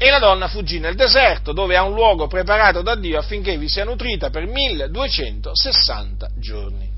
E 0.00 0.10
la 0.10 0.20
donna 0.20 0.46
fuggì 0.46 0.78
nel 0.78 0.94
deserto, 0.94 1.52
dove 1.52 1.76
ha 1.76 1.82
un 1.82 1.94
luogo 1.94 2.28
preparato 2.28 2.82
da 2.82 2.94
Dio 2.94 3.18
affinché 3.18 3.58
vi 3.58 3.68
sia 3.68 3.84
nutrita 3.84 4.30
per 4.30 4.46
1260 4.46 6.28
giorni 6.36 6.88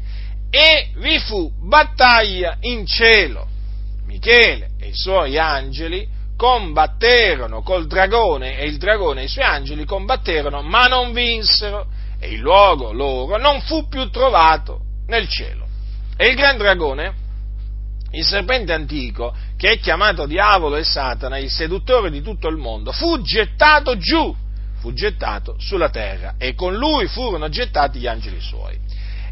e 0.50 0.90
vi 0.96 1.18
fu 1.18 1.50
battaglia 1.58 2.58
in 2.60 2.84
cielo. 2.84 3.46
Michele 4.04 4.72
e 4.78 4.88
i 4.88 4.94
suoi 4.94 5.38
angeli 5.38 6.06
combatterono 6.36 7.62
col 7.62 7.86
dragone 7.86 8.58
e 8.58 8.66
il 8.66 8.76
dragone 8.76 9.22
e 9.22 9.24
i 9.24 9.28
suoi 9.28 9.44
angeli 9.44 9.84
combatterono, 9.84 10.60
ma 10.62 10.86
non 10.86 11.12
vinsero 11.12 11.86
e 12.18 12.32
il 12.32 12.40
luogo 12.40 12.92
loro 12.92 13.38
non 13.38 13.60
fu 13.62 13.88
più 13.88 14.10
trovato 14.10 14.80
nel 15.06 15.28
cielo. 15.28 15.66
E 16.16 16.28
il 16.28 16.36
gran 16.36 16.58
dragone, 16.58 17.14
il 18.12 18.24
serpente 18.24 18.72
antico, 18.72 19.34
che 19.56 19.72
è 19.72 19.78
chiamato 19.78 20.26
diavolo 20.26 20.76
e 20.76 20.84
Satana, 20.84 21.38
il 21.38 21.50
seduttore 21.50 22.10
di 22.10 22.22
tutto 22.22 22.48
il 22.48 22.56
mondo, 22.56 22.92
fu 22.92 23.20
gettato 23.22 23.96
giù, 23.96 24.34
fu 24.80 24.92
gettato 24.92 25.56
sulla 25.58 25.90
terra 25.90 26.34
e 26.38 26.54
con 26.54 26.74
lui 26.74 27.06
furono 27.06 27.48
gettati 27.48 27.98
gli 27.98 28.06
angeli 28.06 28.40
suoi. 28.40 28.76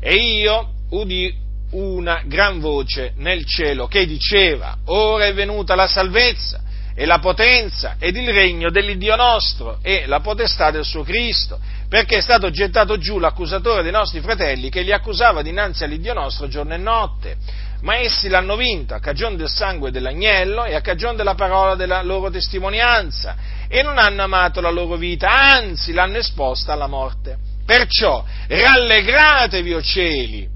E 0.01 0.14
io 0.14 0.73
udì 0.91 1.47
una 1.71 2.23
gran 2.25 2.61
voce 2.61 3.12
nel 3.17 3.45
cielo 3.45 3.88
che 3.88 4.07
diceva, 4.07 4.77
ora 4.87 5.27
è 5.27 5.35
venuta 5.35 5.75
la 5.75 5.87
salvezza 5.87 6.62
e 6.95 7.05
la 7.07 7.19
potenza 7.19 7.97
ed 7.99 8.17
il 8.17 8.29
regno 8.33 8.71
dell'Iddio 8.71 9.14
nostro 9.14 9.79
e 9.83 10.07
la 10.07 10.21
potestà 10.21 10.71
del 10.71 10.85
suo 10.85 11.03
Cristo, 11.03 11.59
perché 11.88 12.17
è 12.17 12.21
stato 12.21 12.51
gettato 12.51 12.99
giù 12.99 13.19
l'accusatore 13.19 13.83
dei 13.83 13.93
nostri 13.93 14.21
fratelli 14.21 14.69
che 14.69 14.83
li 14.83 14.93
accusava 14.93 15.43
dinanzi 15.43 15.85
all'Iddio 15.85 16.14
nostro 16.14 16.49
giorno 16.49 16.75
e 16.75 16.79
notte. 16.79 17.37
Ma 17.81 17.97
essi 17.97 18.29
l'hanno 18.29 18.57
vinto 18.57 18.95
a 18.95 18.99
cagione 18.99 19.37
del 19.37 19.49
sangue 19.49 19.91
dell'agnello 19.91 20.64
e 20.64 20.75
a 20.75 20.81
cagione 20.81 21.17
della 21.17 21.35
parola 21.35 21.77
della 21.77 22.03
loro 22.03 22.29
testimonianza 22.29 23.37
e 23.69 23.83
non 23.83 23.99
hanno 23.99 24.23
amato 24.23 24.61
la 24.61 24.71
loro 24.71 24.97
vita, 24.97 25.31
anzi 25.31 25.93
l'hanno 25.93 26.17
esposta 26.17 26.73
alla 26.73 26.88
morte. 26.88 27.37
Perciò 27.64 28.25
rallegratevi, 28.49 29.75
o 29.75 29.83
cieli, 29.83 30.49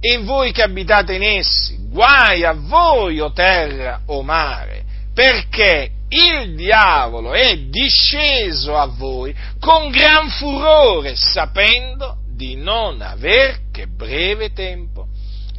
e 0.00 0.18
voi 0.18 0.52
che 0.52 0.62
abitate 0.62 1.14
in 1.14 1.22
essi, 1.22 1.76
guai 1.88 2.44
a 2.44 2.52
voi, 2.52 3.20
o 3.20 3.32
terra, 3.32 4.02
o 4.06 4.22
mare, 4.22 4.84
perché 5.12 5.90
il 6.08 6.54
diavolo 6.54 7.34
è 7.34 7.56
disceso 7.68 8.76
a 8.76 8.86
voi 8.86 9.34
con 9.58 9.90
gran 9.90 10.30
furore, 10.30 11.16
sapendo 11.16 12.18
di 12.30 12.54
non 12.54 13.02
aver 13.02 13.70
che 13.72 13.86
breve 13.86 14.52
tempo. 14.52 14.97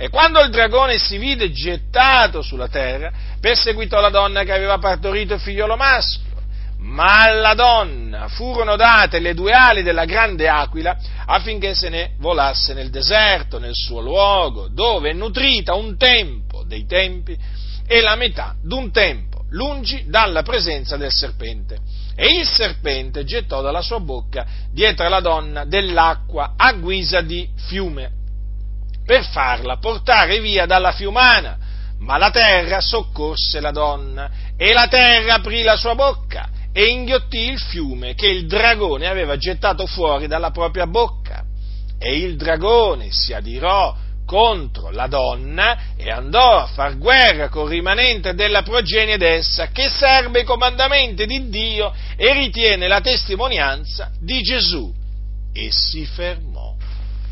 E 0.02 0.08
quando 0.08 0.40
il 0.40 0.50
dragone 0.50 0.98
si 0.98 1.18
vide 1.18 1.52
gettato 1.52 2.42
sulla 2.42 2.70
terra, 2.70 3.12
perseguitò 3.42 4.00
la 4.00 4.10
donna 4.10 4.44
che 4.44 4.54
aveva 4.54 4.78
partorito 4.78 5.34
il 5.34 5.42
figliolo 5.42 5.76
maschio 5.76 6.28
ma 6.80 7.24
alla 7.24 7.56
donna 7.56 8.30
furono 8.30 8.78
date 8.78 9.20
le 9.20 9.34
due 9.34 9.52
ali 9.52 9.84
della 9.84 10.06
grande 10.06 10.48
aquila 10.48 10.98
affinché 11.26 11.76
se 11.76 11.90
ne 11.90 12.14
volasse 12.20 12.74
nel 12.74 12.90
deserto, 12.90 13.60
nel 13.60 13.74
suo 13.74 14.00
luogo, 14.00 14.70
dove 14.70 15.10
è 15.10 15.14
nutrita 15.14 15.74
un 15.74 15.98
tempo 15.98 16.64
dei 16.64 16.86
tempi 16.86 17.38
e 17.86 18.02
la 18.02 18.16
metà 18.16 18.56
d'un 18.62 18.92
tempo, 18.92 19.44
lungi 19.50 20.06
dalla 20.08 20.42
presenza 20.42 20.96
del 20.96 21.12
serpente. 21.12 21.78
E 22.16 22.40
il 22.40 22.48
serpente 22.48 23.24
gettò 23.24 23.62
dalla 23.62 23.82
sua 23.82 24.00
bocca 24.00 24.46
dietro 24.72 25.06
alla 25.06 25.22
donna 25.22 25.66
dell'acqua 25.66 26.54
a 26.56 26.74
guisa 26.74 27.22
di 27.22 27.50
fiume, 27.56 28.12
per 29.10 29.26
farla 29.26 29.78
portare 29.78 30.40
via 30.40 30.68
dalla 30.68 30.92
fiumana. 30.92 31.58
Ma 32.02 32.20
la 32.20 32.30
terra 32.30 32.80
soccorse 32.80 33.60
la 33.60 33.72
donna 33.72 34.30
e 34.56 34.72
la 34.72 34.88
terra 34.88 35.34
aprì 35.34 35.64
la 35.64 35.78
sua 35.78 35.96
bocca 35.96 36.48
e 36.72 36.86
inghiottì 36.86 37.50
il 37.50 37.60
fiume 37.60 38.14
che 38.14 38.28
il 38.28 38.46
dragone 38.46 39.08
aveva 39.08 39.36
gettato 39.36 39.88
fuori 39.88 40.28
dalla 40.28 40.52
propria 40.52 40.86
bocca. 40.86 41.44
E 41.98 42.20
il 42.20 42.36
dragone 42.36 43.10
si 43.10 43.34
adirò 43.34 43.96
contro 44.28 44.92
la 44.92 45.08
donna 45.08 45.96
e 45.98 46.12
andò 46.12 46.60
a 46.60 46.68
far 46.68 47.00
guerra 47.00 47.50
col 47.50 47.68
rimanente 47.68 48.36
della 48.36 48.62
progenie 48.62 49.18
d'essa 49.18 49.70
che 49.70 49.90
serve 49.90 50.42
i 50.42 50.46
comandamenti 50.46 51.26
di 51.26 51.50
Dio 51.50 51.92
e 52.16 52.32
ritiene 52.34 52.88
la 52.88 53.02
testimonianza 53.02 54.12
di 54.20 54.40
Gesù. 54.44 54.94
E 55.52 55.70
si 55.72 56.06
fermò 56.06 56.49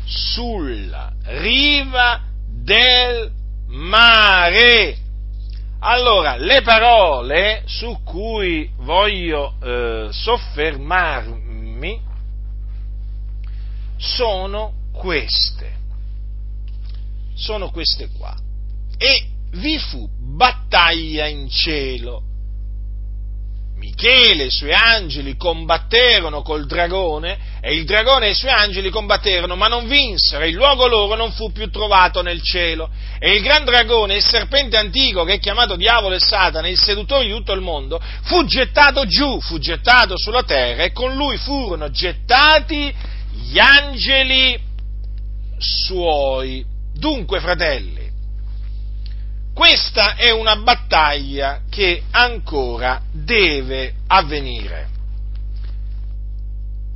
sulla 0.08 1.12
riva 1.24 2.22
del 2.48 3.30
mare. 3.66 4.96
Allora, 5.80 6.36
le 6.36 6.62
parole 6.62 7.62
su 7.66 8.00
cui 8.02 8.70
voglio 8.78 9.54
eh, 9.62 10.08
soffermarmi 10.10 12.00
sono 13.96 14.72
queste, 14.92 15.76
sono 17.34 17.70
queste 17.70 18.08
qua. 18.16 18.36
E 18.96 19.26
vi 19.52 19.78
fu 19.78 20.08
battaglia 20.18 21.26
in 21.26 21.48
cielo 21.48 22.22
Michele 23.78 24.42
e 24.42 24.46
i 24.46 24.50
suoi 24.50 24.72
angeli 24.72 25.36
combatterono 25.36 26.42
col 26.42 26.66
dragone 26.66 27.38
e 27.60 27.74
il 27.74 27.84
dragone 27.84 28.26
e 28.26 28.30
i 28.30 28.34
suoi 28.34 28.50
angeli 28.50 28.90
combatterono, 28.90 29.54
ma 29.56 29.68
non 29.68 29.86
vinsero, 29.86 30.44
il 30.44 30.54
luogo 30.54 30.86
loro 30.86 31.14
non 31.14 31.32
fu 31.32 31.52
più 31.52 31.70
trovato 31.70 32.20
nel 32.20 32.42
cielo. 32.42 32.90
E 33.18 33.34
il 33.34 33.42
gran 33.42 33.64
dragone, 33.64 34.16
il 34.16 34.24
serpente 34.24 34.76
antico 34.76 35.24
che 35.24 35.34
è 35.34 35.38
chiamato 35.38 35.76
diavolo 35.76 36.14
e 36.14 36.20
Satana, 36.20 36.68
il 36.68 36.78
seduttore 36.78 37.24
di 37.24 37.32
tutto 37.32 37.52
il 37.52 37.60
mondo, 37.60 38.00
fu 38.22 38.44
gettato 38.44 39.06
giù, 39.06 39.40
fu 39.40 39.58
gettato 39.58 40.18
sulla 40.18 40.42
terra 40.42 40.82
e 40.82 40.92
con 40.92 41.14
lui 41.14 41.36
furono 41.36 41.90
gettati 41.90 42.92
gli 43.32 43.58
angeli 43.58 44.58
suoi. 45.58 46.64
Dunque, 46.94 47.40
fratelli, 47.40 47.97
questa 49.58 50.14
è 50.14 50.30
una 50.30 50.54
battaglia 50.54 51.62
che 51.68 52.04
ancora 52.12 53.02
deve 53.10 53.94
avvenire. 54.06 54.86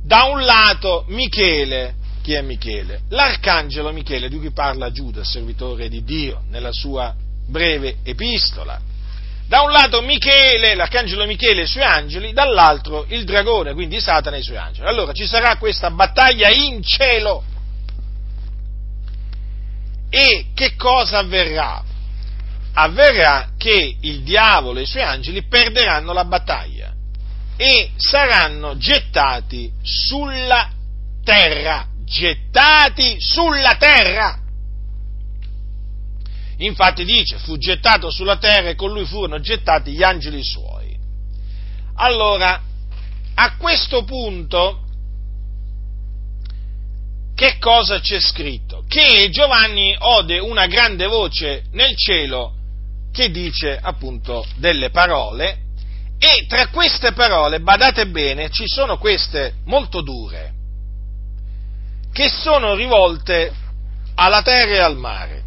Da 0.01 0.23
un 0.23 0.45
lato 0.45 1.03
Michele, 1.09 1.95
chi 2.21 2.31
è 2.31 2.41
Michele? 2.41 3.01
L'arcangelo 3.09 3.91
Michele 3.91 4.29
di 4.29 4.37
cui 4.37 4.51
parla 4.51 4.93
Giuda, 4.93 5.25
servitore 5.25 5.89
di 5.89 6.05
Dio, 6.05 6.43
nella 6.51 6.71
sua 6.71 7.13
breve 7.45 7.97
epistola. 8.01 8.79
Da 9.45 9.59
un 9.59 9.71
lato 9.71 10.01
Michele, 10.01 10.73
l'arcangelo 10.73 11.25
Michele 11.25 11.59
e 11.59 11.63
i 11.65 11.67
suoi 11.67 11.83
angeli, 11.83 12.31
dall'altro 12.31 13.03
il 13.09 13.25
dragone, 13.25 13.73
quindi 13.73 13.99
Satana 13.99 14.37
e 14.37 14.39
i 14.39 14.43
suoi 14.43 14.55
angeli. 14.55 14.87
Allora 14.87 15.11
ci 15.11 15.27
sarà 15.27 15.57
questa 15.57 15.91
battaglia 15.91 16.47
in 16.47 16.81
cielo. 16.81 17.43
E 20.09 20.45
che 20.53 20.75
cosa 20.77 21.17
avverrà? 21.17 21.91
Avverrà 22.73 23.51
che 23.57 23.97
il 24.01 24.23
diavolo 24.23 24.79
e 24.79 24.83
i 24.83 24.87
suoi 24.87 25.03
angeli 25.03 25.43
perderanno 25.43 26.13
la 26.13 26.25
battaglia 26.25 26.91
e 27.55 27.91
saranno 27.97 28.77
gettati 28.77 29.71
sulla 29.81 30.71
terra, 31.23 31.87
gettati 32.03 33.17
sulla 33.19 33.75
terra. 33.77 34.39
Infatti 36.57 37.03
dice, 37.03 37.37
fu 37.37 37.57
gettato 37.57 38.09
sulla 38.09 38.37
terra 38.37 38.69
e 38.69 38.75
con 38.75 38.91
lui 38.91 39.05
furono 39.05 39.39
gettati 39.39 39.91
gli 39.91 40.03
angeli 40.03 40.43
suoi. 40.43 40.97
Allora, 41.95 42.61
a 43.35 43.55
questo 43.57 44.03
punto, 44.03 44.79
che 47.35 47.57
cosa 47.59 47.99
c'è 47.99 48.19
scritto? 48.19 48.83
Che 48.87 49.29
Giovanni 49.31 49.95
ode 49.97 50.39
una 50.39 50.67
grande 50.67 51.07
voce 51.07 51.65
nel 51.71 51.95
cielo 51.95 52.52
che 53.13 53.29
dice 53.29 53.79
appunto 53.79 54.43
delle 54.55 54.89
parole 54.89 55.59
e 56.17 56.45
tra 56.47 56.67
queste 56.67 57.11
parole, 57.11 57.59
badate 57.59 58.07
bene, 58.07 58.49
ci 58.49 58.63
sono 58.65 58.97
queste 58.97 59.55
molto 59.65 60.01
dure, 60.01 60.53
che 62.11 62.29
sono 62.29 62.75
rivolte 62.75 63.53
alla 64.15 64.41
terra 64.41 64.71
e 64.71 64.79
al 64.79 64.97
mare. 64.97 65.43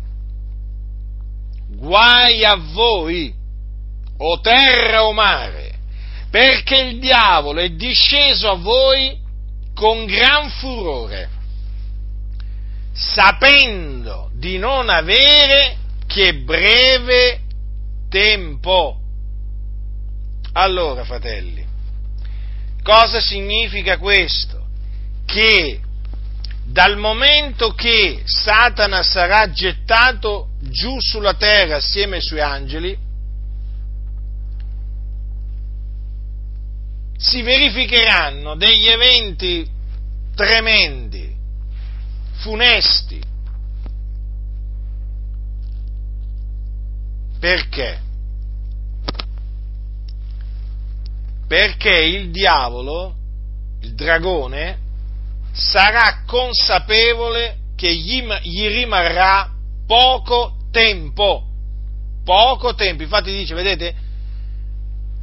Guai 1.77 2.45
a 2.45 2.57
voi, 2.57 3.33
o 4.19 4.41
terra 4.41 5.05
o 5.05 5.13
mare, 5.13 5.79
perché 6.31 6.77
il 6.77 6.99
diavolo 7.01 7.61
è 7.61 7.71
disceso 7.71 8.51
a 8.51 8.57
voi 8.57 9.19
con 9.75 10.05
gran 10.05 10.51
furore, 10.51 11.31
sapendo 12.93 14.31
di 14.35 14.59
non 14.59 14.91
avere 14.91 15.77
che 16.07 16.35
breve 16.35 17.41
tempo. 18.17 18.99
Allora, 20.53 21.05
fratelli, 21.05 21.63
cosa 22.83 23.21
significa 23.21 23.99
questo? 23.99 24.65
Che 25.27 25.81
dal 26.65 26.97
momento 26.97 27.73
che 27.73 28.23
Satana 28.25 29.03
sarà 29.03 29.51
gettato 29.51 30.49
giù 30.61 30.97
sulla 30.99 31.35
terra 31.35 31.77
assieme 31.77 32.17
ai 32.17 32.23
suoi 32.23 32.41
angeli, 32.41 32.99
si 37.19 37.43
verificheranno 37.43 38.57
degli 38.57 38.87
eventi 38.89 39.69
tremendi, 40.35 41.35
funesti, 42.37 43.21
Perché? 47.39 48.06
Perché 51.49 51.93
il 51.93 52.31
diavolo, 52.31 53.15
il 53.83 53.95
dragone, 53.95 54.79
sarà 55.53 56.23
consapevole 56.27 57.59
che 57.77 57.95
gli, 57.95 58.23
gli 58.43 58.69
rimarrà 58.69 59.51
poco 59.87 60.55
tempo. 60.71 61.45
Poco 62.25 62.75
tempo. 62.75 63.03
Infatti 63.03 63.31
dice, 63.31 63.55
vedete, 63.55 63.95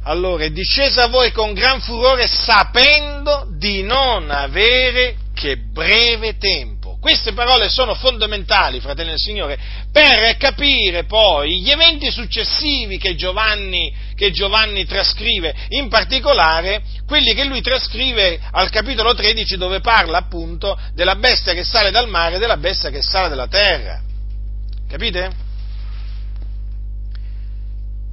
allora 0.04 0.44
è 0.44 0.50
discesa 0.50 1.04
a 1.04 1.08
voi 1.08 1.32
con 1.32 1.52
gran 1.52 1.80
furore 1.80 2.26
sapendo 2.26 3.46
di 3.56 3.82
non 3.82 4.30
avere 4.30 5.16
che 5.34 5.56
breve 5.56 6.36
tempo. 6.36 6.73
Queste 7.04 7.34
parole 7.34 7.68
sono 7.68 7.92
fondamentali, 7.92 8.80
fratelli 8.80 9.10
del 9.10 9.18
Signore, 9.18 9.58
per 9.92 10.38
capire 10.38 11.04
poi 11.04 11.60
gli 11.60 11.70
eventi 11.70 12.10
successivi 12.10 12.96
che 12.96 13.14
Giovanni, 13.14 13.94
che 14.14 14.30
Giovanni 14.30 14.86
trascrive, 14.86 15.54
in 15.68 15.90
particolare 15.90 16.82
quelli 17.06 17.34
che 17.34 17.44
lui 17.44 17.60
trascrive 17.60 18.40
al 18.50 18.70
capitolo 18.70 19.12
13 19.12 19.58
dove 19.58 19.80
parla 19.80 20.16
appunto 20.16 20.80
della 20.94 21.16
bestia 21.16 21.52
che 21.52 21.62
sale 21.62 21.90
dal 21.90 22.08
mare 22.08 22.36
e 22.36 22.38
della 22.38 22.56
bestia 22.56 22.88
che 22.88 23.02
sale 23.02 23.28
dalla 23.28 23.48
terra. 23.48 24.00
Capite? 24.88 25.30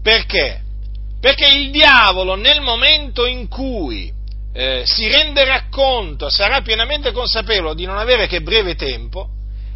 Perché? 0.04 0.64
Perché 1.22 1.48
il 1.48 1.72
diavolo 1.72 2.36
nel 2.36 2.60
momento 2.60 3.26
in 3.26 3.48
cui 3.48 4.20
eh, 4.54 4.84
si 4.86 5.08
renderà 5.08 5.68
conto, 5.70 6.30
sarà 6.30 6.62
pienamente 6.62 7.12
consapevole 7.12 7.76
di 7.76 7.86
non 7.86 7.98
avere 7.98 8.28
che 8.28 8.42
breve 8.42 8.76
tempo, 8.76 9.30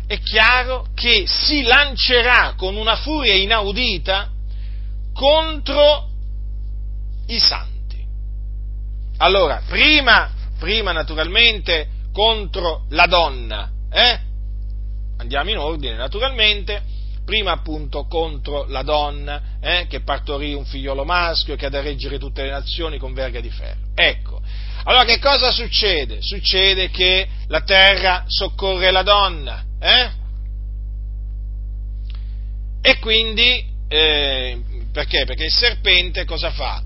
è 0.07 0.19
chiaro 0.19 0.87
che 0.93 1.25
si 1.27 1.63
lancerà 1.63 2.53
con 2.55 2.75
una 2.75 2.95
furia 2.95 3.33
inaudita 3.33 4.29
contro 5.13 6.09
i 7.27 7.39
santi. 7.39 7.73
Allora, 9.17 9.63
prima, 9.65 10.31
prima 10.59 10.91
naturalmente 10.91 11.87
contro 12.11 12.85
la 12.89 13.05
donna, 13.05 13.71
eh? 13.91 14.19
Andiamo 15.17 15.49
in 15.49 15.57
ordine, 15.57 15.95
naturalmente, 15.95 16.83
prima 17.25 17.51
appunto 17.51 18.05
contro 18.05 18.65
la 18.67 18.83
donna 18.83 19.41
eh, 19.59 19.87
che 19.89 20.01
partorì 20.01 20.53
un 20.53 20.65
figliolo 20.65 21.03
maschio 21.03 21.55
che 21.55 21.65
ha 21.65 21.69
da 21.69 21.81
reggere 21.81 22.19
tutte 22.19 22.43
le 22.43 22.51
nazioni 22.51 22.99
con 22.99 23.13
verga 23.13 23.39
di 23.39 23.49
ferro. 23.49 23.79
Ecco, 23.95 24.41
allora 24.87 25.03
che 25.03 25.17
cosa 25.19 25.51
succede? 25.51 26.21
Succede 26.21 26.89
che 26.91 27.27
la 27.47 27.61
terra 27.61 28.23
soccorre 28.27 28.91
la 28.91 29.01
donna, 29.01 29.63
eh? 29.79 30.09
E 32.81 32.99
quindi, 32.99 33.65
eh, 33.87 34.61
perché? 34.91 35.25
Perché 35.25 35.45
il 35.45 35.51
serpente 35.51 36.23
cosa 36.25 36.51
fa? 36.51 36.83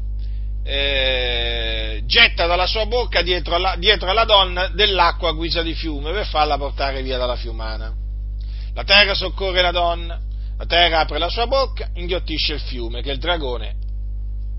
Eh, 0.63 2.03
getta 2.05 2.45
dalla 2.45 2.67
sua 2.67 2.85
bocca 2.85 3.21
dietro 3.21 3.55
alla, 3.55 3.75
dietro 3.75 4.09
alla 4.09 4.23
donna 4.23 4.69
dell'acqua 4.69 5.29
a 5.29 5.33
guisa 5.33 5.61
di 5.61 5.73
fiume 5.73 6.13
per 6.13 6.25
farla 6.25 6.57
portare 6.57 7.01
via 7.01 7.17
dalla 7.17 7.35
fiumana. 7.35 7.93
La 8.75 8.83
terra 8.85 9.13
soccorre 9.13 9.61
la 9.61 9.71
donna, 9.71 10.17
la 10.57 10.65
terra 10.65 10.99
apre 10.99 11.17
la 11.17 11.29
sua 11.29 11.47
bocca, 11.47 11.89
inghiottisce 11.95 12.53
il 12.53 12.61
fiume 12.61 13.01
che 13.01 13.11
il 13.11 13.19
dragone 13.19 13.75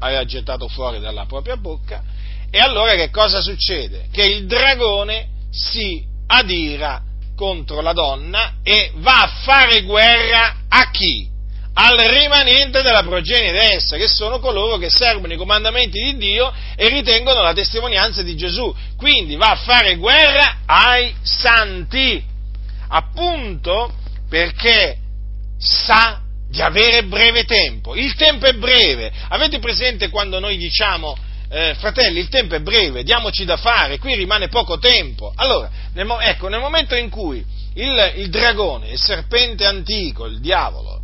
aveva 0.01 0.25
gettato 0.27 0.69
fuori 0.69 1.01
dalla 1.01 1.25
propria 1.25 1.57
bocca 1.57 2.03
e 2.51 2.59
allora 2.59 2.95
che 2.95 3.11
cosa 3.11 3.41
succede? 3.41 4.09
Che 4.13 4.25
il 4.25 4.47
dragone 4.47 5.29
si 5.51 6.05
adira 6.27 7.03
contro 7.37 7.81
la 7.81 7.93
donna 7.93 8.55
e 8.63 8.91
va 8.97 9.23
a 9.23 9.29
fare 9.43 9.83
guerra 9.83 10.57
a 10.69 10.91
chi? 10.91 11.29
Al 11.73 11.97
rimanente 11.97 12.83
della 12.83 13.05
progenie 13.05 13.53
d'essa, 13.53 13.97
che 13.97 14.09
sono 14.09 14.41
coloro 14.41 14.77
che 14.77 14.91
servono 14.91 15.33
i 15.33 15.37
comandamenti 15.37 16.03
di 16.03 16.17
Dio 16.17 16.53
e 16.77 16.89
ritengono 16.89 17.41
la 17.41 17.55
testimonianza 17.55 18.23
di 18.23 18.37
Gesù. 18.37 18.75
Quindi 18.97 19.37
va 19.37 19.53
a 19.53 19.57
fare 19.57 19.95
guerra 19.97 20.59
ai 20.67 21.15
santi, 21.23 22.23
appunto 22.89 23.95
perché 24.29 24.97
sa 25.57 26.21
di 26.51 26.61
avere 26.61 27.05
breve 27.05 27.45
tempo. 27.45 27.95
Il 27.95 28.15
tempo 28.17 28.47
è 28.47 28.55
breve. 28.55 29.13
Avete 29.29 29.61
presente 29.61 30.11
quando 30.11 30.41
noi 30.41 30.57
diciamo 30.57 31.17
eh, 31.53 31.75
fratelli, 31.75 32.21
il 32.21 32.29
tempo 32.29 32.55
è 32.55 32.61
breve, 32.61 33.03
diamoci 33.03 33.45
da 33.45 33.57
fare, 33.57 33.99
qui 33.99 34.15
rimane 34.15 34.49
poco 34.49 34.79
tempo. 34.79 35.33
Allora, 35.35 35.69
nel, 35.95 36.07
ecco, 36.21 36.49
nel 36.49 36.61
momento 36.61 36.95
in 36.95 37.11
cui 37.11 37.45
il, 37.75 38.13
il, 38.17 38.31
dragone, 38.31 38.91
il 38.91 38.99
serpente 39.01 39.67
antico, 39.67 40.27
il 40.27 40.41
diavolo, 40.41 41.03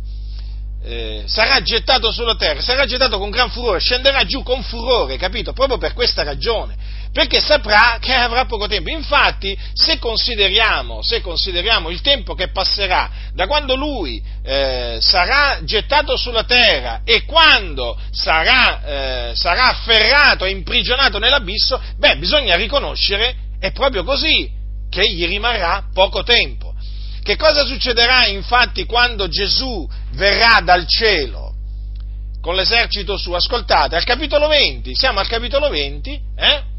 eh, 0.83 1.23
sarà 1.25 1.61
gettato 1.61 2.11
sulla 2.11 2.35
terra, 2.35 2.61
sarà 2.61 2.85
gettato 2.85 3.17
con 3.17 3.29
gran 3.29 3.49
furore, 3.49 3.79
scenderà 3.79 4.23
giù 4.23 4.41
con 4.41 4.63
furore, 4.63 5.17
capito? 5.17 5.51
Proprio 5.51 5.77
per 5.77 5.93
questa 5.93 6.23
ragione 6.23 6.75
perché 7.17 7.41
saprà 7.41 7.97
che 7.99 8.13
avrà 8.13 8.45
poco 8.45 8.67
tempo. 8.67 8.91
Infatti, 8.91 9.57
se 9.73 9.97
consideriamo, 9.97 11.01
se 11.01 11.19
consideriamo 11.19 11.89
il 11.89 12.01
tempo 12.01 12.35
che 12.35 12.49
passerà 12.49 13.09
da 13.33 13.47
quando 13.47 13.75
lui 13.75 14.21
eh, 14.43 14.99
sarà 15.01 15.61
gettato 15.63 16.15
sulla 16.15 16.43
terra 16.43 17.01
e 17.03 17.25
quando 17.25 17.99
sarà, 18.11 18.83
eh, 18.83 19.35
sarà 19.35 19.69
afferrato 19.69 20.45
e 20.45 20.51
imprigionato 20.51 21.17
nell'abisso, 21.17 21.81
beh, 21.97 22.17
bisogna 22.17 22.55
riconoscere, 22.55 23.33
è 23.59 23.71
proprio 23.71 24.03
così, 24.03 24.47
che 24.87 25.11
gli 25.11 25.25
rimarrà 25.25 25.85
poco 25.91 26.21
tempo. 26.21 26.75
Che 27.23 27.35
cosa 27.35 27.65
succederà 27.65 28.27
infatti 28.27 28.85
quando 28.85 29.27
Gesù 29.27 29.89
verrà 30.11 30.61
dal 30.63 30.85
cielo? 30.87 31.45
con 32.39 32.55
l'esercito 32.55 33.17
suo. 33.17 33.35
Ascoltate, 33.35 33.97
al 33.97 34.05
capitolo 34.05 34.47
20, 34.47 34.95
siamo 34.95 35.19
al 35.19 35.27
capitolo 35.27 35.67
20, 35.67 36.21
eh? 36.37 36.75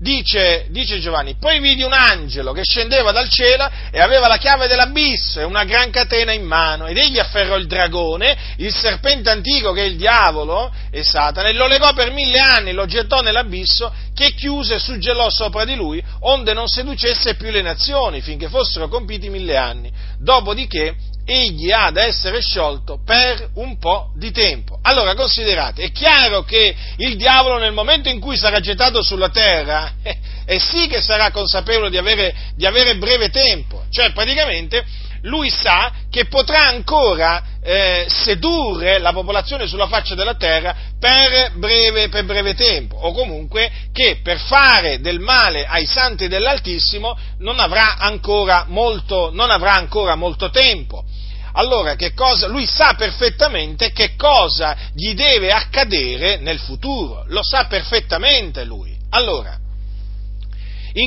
Dice, 0.00 0.66
dice, 0.70 0.98
Giovanni, 0.98 1.36
poi 1.38 1.60
vidi 1.60 1.82
un 1.82 1.92
angelo 1.92 2.52
che 2.52 2.62
scendeva 2.64 3.12
dal 3.12 3.28
cielo 3.28 3.70
e 3.90 4.00
aveva 4.00 4.28
la 4.28 4.38
chiave 4.38 4.66
dell'abisso 4.66 5.40
e 5.40 5.44
una 5.44 5.64
gran 5.64 5.90
catena 5.90 6.32
in 6.32 6.44
mano 6.44 6.86
ed 6.86 6.96
egli 6.96 7.18
afferrò 7.18 7.56
il 7.56 7.66
dragone, 7.66 8.54
il 8.56 8.74
serpente 8.74 9.28
antico 9.28 9.72
che 9.72 9.82
è 9.82 9.86
il 9.86 9.96
diavolo 9.96 10.72
e 10.90 11.04
Satana 11.04 11.48
e 11.48 11.52
lo 11.52 11.66
legò 11.66 11.92
per 11.92 12.12
mille 12.12 12.38
anni, 12.38 12.72
lo 12.72 12.86
gettò 12.86 13.20
nell'abisso 13.20 13.92
che 14.14 14.32
chiuse 14.32 14.76
e 14.76 14.78
suggellò 14.78 15.28
sopra 15.28 15.64
di 15.64 15.74
lui 15.74 16.02
onde 16.20 16.54
non 16.54 16.66
seducesse 16.66 17.34
più 17.34 17.50
le 17.50 17.62
nazioni 17.62 18.22
finché 18.22 18.48
fossero 18.48 18.88
compiti 18.88 19.28
mille 19.28 19.56
anni. 19.56 19.92
Dopodiché 20.18 20.96
egli 21.24 21.70
ha 21.70 21.90
da 21.90 22.04
essere 22.04 22.40
sciolto 22.40 23.00
per 23.04 23.50
un 23.54 23.78
po' 23.78 24.12
di 24.16 24.30
tempo. 24.30 24.78
Allora 24.82 25.14
considerate, 25.14 25.84
è 25.84 25.92
chiaro 25.92 26.42
che 26.42 26.74
il 26.96 27.16
diavolo 27.16 27.58
nel 27.58 27.72
momento 27.72 28.08
in 28.08 28.20
cui 28.20 28.36
sarà 28.36 28.60
gettato 28.60 29.02
sulla 29.02 29.30
terra, 29.30 29.92
eh, 30.02 30.16
è 30.44 30.58
sì 30.58 30.86
che 30.88 31.00
sarà 31.00 31.30
consapevole 31.30 31.90
di 31.90 31.96
avere, 31.96 32.34
di 32.56 32.66
avere 32.66 32.96
breve 32.96 33.30
tempo, 33.30 33.84
cioè 33.90 34.12
praticamente 34.12 34.84
lui 35.22 35.50
sa 35.50 35.92
che 36.10 36.26
potrà 36.26 36.66
ancora 36.66 37.42
eh, 37.62 38.06
sedurre 38.08 38.98
la 38.98 39.12
popolazione 39.12 39.66
sulla 39.66 39.86
faccia 39.86 40.14
della 40.14 40.34
terra 40.34 40.74
per 40.98 41.52
breve, 41.56 42.08
per 42.08 42.24
breve, 42.24 42.54
tempo, 42.54 42.96
o 42.96 43.12
comunque 43.12 43.70
che 43.92 44.20
per 44.22 44.38
fare 44.38 45.00
del 45.00 45.20
male 45.20 45.66
ai 45.66 45.84
santi 45.84 46.26
dell'Altissimo 46.26 47.16
non 47.38 47.60
avrà 47.60 47.96
ancora 47.98 48.64
molto, 48.66 49.30
avrà 49.36 49.74
ancora 49.74 50.14
molto 50.14 50.50
tempo 50.50 51.04
allora 51.52 51.96
cosa, 52.14 52.46
lui 52.46 52.66
sa 52.66 52.94
perfettamente 52.94 53.92
che 53.92 54.14
cosa 54.16 54.76
gli 54.94 55.14
deve 55.14 55.50
accadere 55.50 56.38
nel 56.38 56.58
futuro, 56.58 57.24
lo 57.28 57.40
sa 57.42 57.66
perfettamente 57.66 58.64
lui. 58.64 58.96
Allora, 59.10 59.58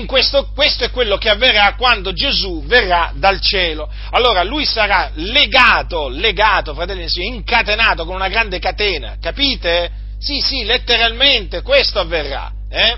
questo, 0.06 0.50
questo 0.54 0.86
è 0.86 0.92
quello 0.92 1.18
che 1.18 1.30
avverrà 1.30 1.76
quando 1.76 2.14
Gesù 2.14 2.64
verrà 2.66 3.12
dal 3.16 3.42
cielo. 3.42 3.92
Allora 4.12 4.44
lui 4.44 4.66
sarà 4.66 5.12
legato, 5.16 6.08
legato, 6.08 6.74
fratelli 6.74 7.04
e 7.04 7.26
incatenato 7.26 8.06
con 8.06 8.16
una 8.16 8.30
grande 8.30 8.60
catena, 8.60 9.18
capite? 9.20 9.92
Sì, 10.20 10.40
sì, 10.40 10.64
letteralmente 10.64 11.62
questo 11.62 12.00
avverrà. 12.00 12.52
Eh? 12.70 12.98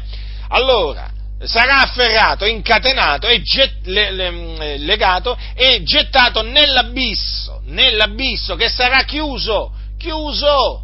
Allora, 0.49 1.11
sarà 1.45 1.79
afferrato, 1.81 2.45
incatenato 2.45 3.27
e 3.27 3.41
get, 3.41 3.85
le, 3.85 4.11
le, 4.11 4.31
mm, 4.31 4.57
legato 4.85 5.37
e 5.55 5.83
gettato 5.83 6.41
nell'abisso, 6.41 7.61
nell'abisso 7.65 8.55
che 8.55 8.69
sarà 8.69 9.03
chiuso, 9.03 9.71
chiuso. 9.97 10.81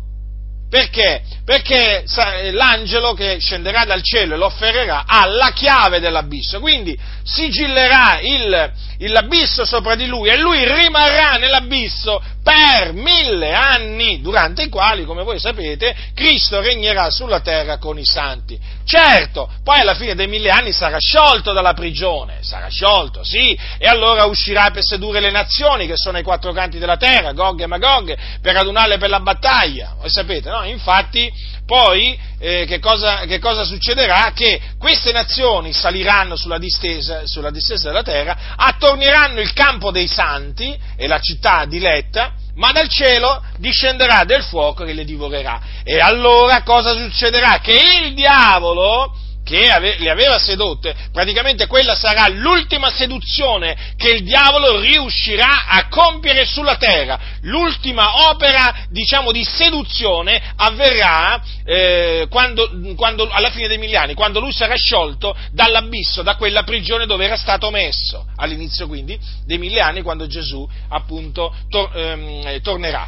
Perché? 0.69 1.21
Perché 1.44 2.04
l'angelo 2.52 3.14
che 3.14 3.40
scenderà 3.40 3.84
dal 3.84 4.04
cielo 4.04 4.36
e 4.36 4.38
lo 4.38 4.46
afferrerà 4.46 5.04
ha 5.08 5.26
la 5.26 5.52
chiave 5.54 6.00
dell'abisso, 6.00 6.60
quindi 6.60 6.98
sigillerà 7.24 8.20
il, 8.22 8.72
l'abisso 9.10 9.66
sopra 9.66 9.96
di 9.96 10.06
lui 10.06 10.30
e 10.30 10.38
lui 10.38 10.64
rimarrà 10.66 11.38
nell'abisso 11.38 12.22
per 12.44 12.94
mille 12.94 13.54
anni, 13.54 14.22
durante 14.22 14.64
i 14.64 14.70
quali, 14.70 15.06
come 15.06 15.24
voi 15.24 15.40
sapete, 15.40 15.96
Cristo 16.16 16.60
regnerà 16.60 17.10
sulla 17.12 17.40
terra 17.40 17.78
con 17.78 18.00
i 18.00 18.06
santi. 18.06 18.60
Certo, 18.84 19.50
poi 19.64 19.80
alla 19.80 19.94
fine 19.94 20.16
dei 20.16 20.28
mille 20.28 20.50
anni 20.50 20.72
sarà 20.72 20.98
sciolto 21.00 21.54
dalla 21.54 21.74
prigione, 21.74 22.40
sarà 22.42 22.68
sciolto, 22.68 23.24
sì, 23.24 23.58
e 23.78 23.88
allora 23.88 24.26
uscirà 24.26 24.72
per 24.72 24.84
sedurre 24.84 25.20
le 25.20 25.32
nazioni 25.32 25.86
che 25.86 25.94
sono 25.96 26.18
ai 26.18 26.24
quattro 26.24 26.52
canti 26.52 26.80
della 26.80 26.98
terra, 26.98 27.34
Gog 27.34 27.62
e 27.62 27.68
Magog, 27.68 28.18
per 28.42 28.58
adunarle 28.58 28.98
per 28.98 29.10
la 29.10 29.20
battaglia. 29.20 29.96
Voi 29.98 30.10
sapete, 30.10 30.50
no? 30.50 30.64
Infatti, 30.66 31.32
poi 31.66 32.18
eh, 32.39 32.66
che, 32.66 32.80
cosa, 32.80 33.22
che, 33.26 33.39
cosa, 33.39 33.64
succederà? 33.64 34.32
Che 34.34 34.59
queste 34.78 35.12
nazioni 35.12 35.74
saliranno 35.74 36.36
sulla 36.36 36.57
distesa, 36.57 37.22
sulla 37.26 37.51
distesa 37.51 37.89
della 37.89 38.03
terra, 38.03 38.38
attornieranno 38.55 39.39
il 39.39 39.53
campo 39.53 39.91
dei 39.91 40.07
santi 40.07 40.78
e 40.97 41.07
la 41.07 41.20
città 41.20 41.66
diletta, 41.66 42.34
ma 42.55 42.72
dal 42.72 42.89
cielo 42.89 43.43
discenderà 43.57 44.24
del 44.26 44.43
fuoco 44.43 44.84
che 44.84 44.93
le 44.93 45.05
divorerà. 45.05 45.62
E 45.84 45.99
allora 45.99 46.64
cosa 46.64 46.93
succederà? 46.93 47.59
Che 47.59 47.78
il 48.03 48.14
diavolo 48.14 49.16
che 49.44 49.98
le 49.98 50.10
aveva 50.10 50.38
sedotte, 50.38 50.96
praticamente 51.12 51.68
quella 51.68 51.96
sarà 51.96 52.28
l'ultima 52.28 52.89
seduzione 52.89 53.94
che 53.98 54.12
il 54.12 54.24
diavolo 54.24 54.80
riuscirà 54.80 55.66
a 55.68 55.88
compiere 55.88 56.46
sulla 56.46 56.78
terra. 56.78 57.20
L'ultima 57.42 58.30
opera, 58.30 58.86
diciamo, 58.89 59.32
di 59.32 59.44
seduzione 59.44 60.42
avverrà 60.56 61.42
eh, 61.66 62.28
quando, 62.30 62.70
quando, 62.96 63.28
alla 63.30 63.50
fine 63.50 63.68
dei 63.68 63.78
mille 63.78 63.98
anni, 63.98 64.14
quando 64.14 64.39
lui 64.39 64.54
sarà 64.54 64.76
sciolto 64.76 65.36
dall'abisso, 65.52 66.22
da 66.22 66.36
quella 66.36 66.64
prigione 66.64 67.06
dove 67.06 67.26
era 67.26 67.38
stato 67.38 67.72
messo, 67.72 68.28
all'inizio 68.38 68.88
quindi 68.88 69.20
dei 69.46 69.58
mille 69.58 69.82
anni, 69.82 70.02
quando 70.02 70.28
Gesù 70.28 70.68
appunto 70.89 71.54
tor- 71.70 71.96
ehm, 71.96 72.62
tornerà 72.62 73.08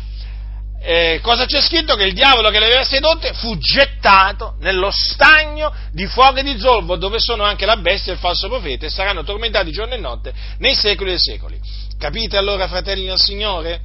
eh, 0.85 1.19
cosa 1.21 1.45
c'è 1.45 1.61
scritto? 1.61 1.95
Che 1.95 2.03
il 2.03 2.13
diavolo 2.13 2.49
che 2.49 2.59
le 2.59 2.65
aveva 2.65 2.83
sedotte 2.83 3.33
fu 3.33 3.57
gettato 3.57 4.55
nello 4.59 4.91
stagno 4.91 5.73
di 5.93 6.05
fuoco 6.07 6.39
e 6.39 6.43
di 6.43 6.59
zolfo, 6.59 6.97
dove 6.97 7.19
sono 7.19 7.43
anche 7.43 7.65
la 7.65 7.77
bestia 7.77 8.11
e 8.11 8.15
il 8.15 8.21
falso 8.21 8.49
profeta, 8.49 8.85
e 8.85 8.89
saranno 8.89 9.23
tormentati 9.23 9.71
giorno 9.71 9.93
e 9.93 9.97
notte 9.97 10.33
nei 10.57 10.75
secoli 10.75 11.11
dei 11.11 11.19
secoli. 11.19 11.57
Capite 11.97 12.35
allora, 12.35 12.67
fratelli 12.67 13.05
del 13.05 13.17
Signore? 13.17 13.79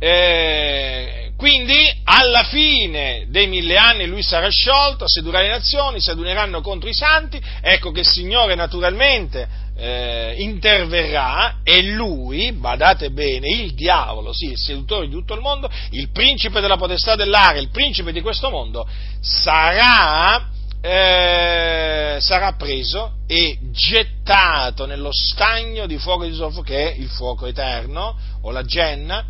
Eh, 0.00 1.30
quindi 1.36 1.92
alla 2.02 2.42
fine 2.42 3.26
dei 3.28 3.46
mille 3.46 3.76
anni 3.76 4.06
lui 4.06 4.24
sarà 4.24 4.48
sciolto, 4.48 5.04
sedurà 5.06 5.42
le 5.42 5.48
nazioni, 5.48 6.00
si 6.00 6.10
aduneranno 6.10 6.60
contro 6.60 6.88
i 6.88 6.94
santi, 6.94 7.40
ecco 7.60 7.92
che 7.92 8.00
il 8.00 8.08
Signore 8.08 8.56
naturalmente 8.56 9.48
eh, 9.76 10.34
interverrà 10.38 11.58
e 11.62 11.82
lui, 11.82 12.52
badate 12.52 13.10
bene, 13.10 13.48
il 13.48 13.74
diavolo, 13.74 14.32
sì, 14.32 14.50
il 14.50 14.58
sedutore 14.58 15.06
di 15.06 15.12
tutto 15.12 15.34
il 15.34 15.40
mondo, 15.40 15.70
il 15.90 16.10
principe 16.10 16.60
della 16.60 16.76
potestà 16.76 17.16
dell'aria, 17.16 17.60
il 17.60 17.70
principe 17.70 18.12
di 18.12 18.20
questo 18.20 18.50
mondo, 18.50 18.86
sarà, 19.20 20.48
eh, 20.80 22.16
sarà 22.20 22.52
preso 22.54 23.18
e 23.26 23.58
gettato 23.70 24.86
nello 24.86 25.10
stagno 25.12 25.86
di 25.86 25.98
fuoco 25.98 26.24
di 26.24 26.34
zolfo 26.34 26.60
che 26.62 26.92
è 26.92 26.94
il 26.96 27.08
fuoco 27.08 27.46
eterno 27.46 28.16
o 28.42 28.50
la 28.50 28.64
genna, 28.64 29.24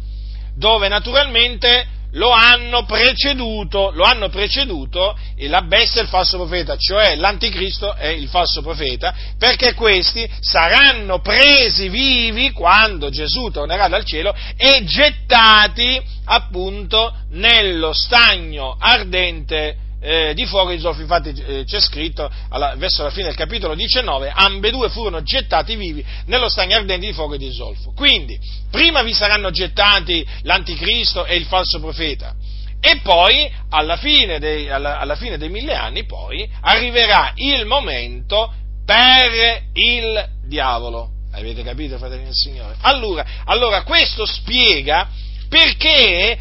dove 0.55 0.89
naturalmente 0.89 1.92
lo 2.13 2.31
hanno 2.31 2.85
preceduto, 2.85 3.91
lo 3.95 4.05
hanno 4.05 4.29
preceduto 4.29 5.17
la 5.49 5.63
bestia 5.63 6.01
e 6.01 6.05
il 6.05 6.11
falso 6.11 6.37
profeta, 6.37 6.77
cioè 6.77 7.17
l'anticristo 7.17 7.95
e 7.97 8.13
il 8.13 8.29
falso 8.29 8.63
profeta, 8.63 9.15
perché 9.39 9.75
questi 9.75 10.29
saranno 10.41 11.21
presi 11.21 11.89
vivi 11.89 12.53
quando 12.53 13.11
Gesù 13.11 13.51
tornerà 13.51 13.89
dal 13.89 14.05
cielo 14.05 14.35
e 14.57 14.85
gettati 14.85 16.01
appunto 16.25 17.15
nello 17.31 17.93
stagno 17.93 18.77
ardente 18.79 19.91
eh, 20.03 20.35
di 20.35 20.47
fuoco 20.47 20.71
di 20.71 20.81
zolfo, 20.81 21.01
infatti 21.01 21.31
eh, 21.31 21.65
c'è 21.65 21.81
scritto 21.81 22.29
alla, 22.49 22.75
verso 22.77 23.05
la 23.05 23.11
fine 23.11 23.27
del 23.27 23.37
capitolo 23.37 23.75
19, 23.75 24.33
ambedue 24.35 24.89
furono 24.89 25.23
gettati 25.23 25.77
vivi 25.77 26.05
nello 26.27 26.49
stagno 26.49 26.75
ardente 26.75 27.07
di 27.07 27.13
fuoco 27.13 27.35
e 27.35 27.39
di 27.39 27.53
zolfo. 27.53 27.93
Quindi, 27.93 28.39
prima 28.71 29.03
vi 29.03 29.15
saranno 29.15 29.51
gettati 29.51 30.27
l'anticristo 30.43 31.25
e 31.25 31.37
il 31.37 31.45
falso 31.45 31.79
profeta, 31.79 32.35
e 32.81 32.99
poi, 33.01 33.49
alla 33.71 33.97
fine, 33.97 34.41
dei, 34.41 34.69
alla, 34.69 34.99
alla 34.99 35.15
fine 35.15 35.39
dei 35.39 35.49
mille 35.49 35.75
anni, 35.75 36.05
poi, 36.05 36.51
arriverà 36.63 37.33
il 37.37 37.65
momento 37.65 38.53
per 38.85 39.63
il 39.75 40.29
diavolo. 40.45 41.11
Avete 41.31 41.63
capito, 41.63 41.97
fratelli 41.97 42.25
del 42.25 42.35
Signore? 42.35 42.75
Allora, 42.81 43.25
allora 43.45 43.85
questo 43.85 44.27
spiega 44.27 45.09
perché, 45.53 46.39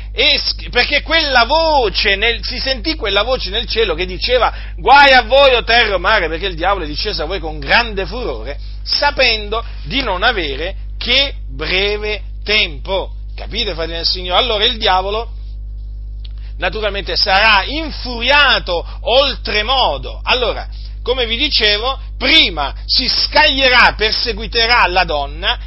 perché 0.70 1.02
quella 1.02 1.44
voce, 1.44 2.16
nel, 2.16 2.40
si 2.44 2.60
sentì 2.60 2.96
quella 2.96 3.24
voce 3.24 3.50
nel 3.50 3.68
cielo 3.68 3.94
che 3.94 4.06
diceva 4.06 4.54
guai 4.78 5.12
a 5.12 5.24
voi 5.24 5.54
o 5.54 5.66
terra 5.66 5.96
o 5.96 6.00
mare, 6.00 6.30
perché 6.30 6.46
il 6.46 6.56
diavolo 6.56 6.86
è 6.86 6.88
disceso 6.88 7.22
a 7.22 7.26
voi 7.26 7.42
con 7.42 7.60
grande 7.60 8.06
furore, 8.06 8.58
sapendo 8.84 9.62
di 9.84 10.02
non 10.02 10.24
avere 10.24 10.76
che 10.98 11.34
breve 11.50 12.22
tempo. 12.46 13.12
Capite, 13.36 13.74
fratelli 13.74 13.98
del 13.98 14.06
Signore? 14.06 14.40
Allora 14.40 14.64
il 14.64 14.78
diavolo 14.78 15.30
naturalmente 16.58 17.18
sarà 17.18 17.66
infuriato 17.66 18.86
oltremodo. 19.02 20.22
Allora, 20.24 20.70
come 21.04 21.26
vi 21.26 21.36
dicevo, 21.36 22.00
prima 22.18 22.74
si 22.86 23.10
scaglierà, 23.10 23.94
perseguiterà 23.98 24.88
la 24.88 25.04
donna, 25.04 25.60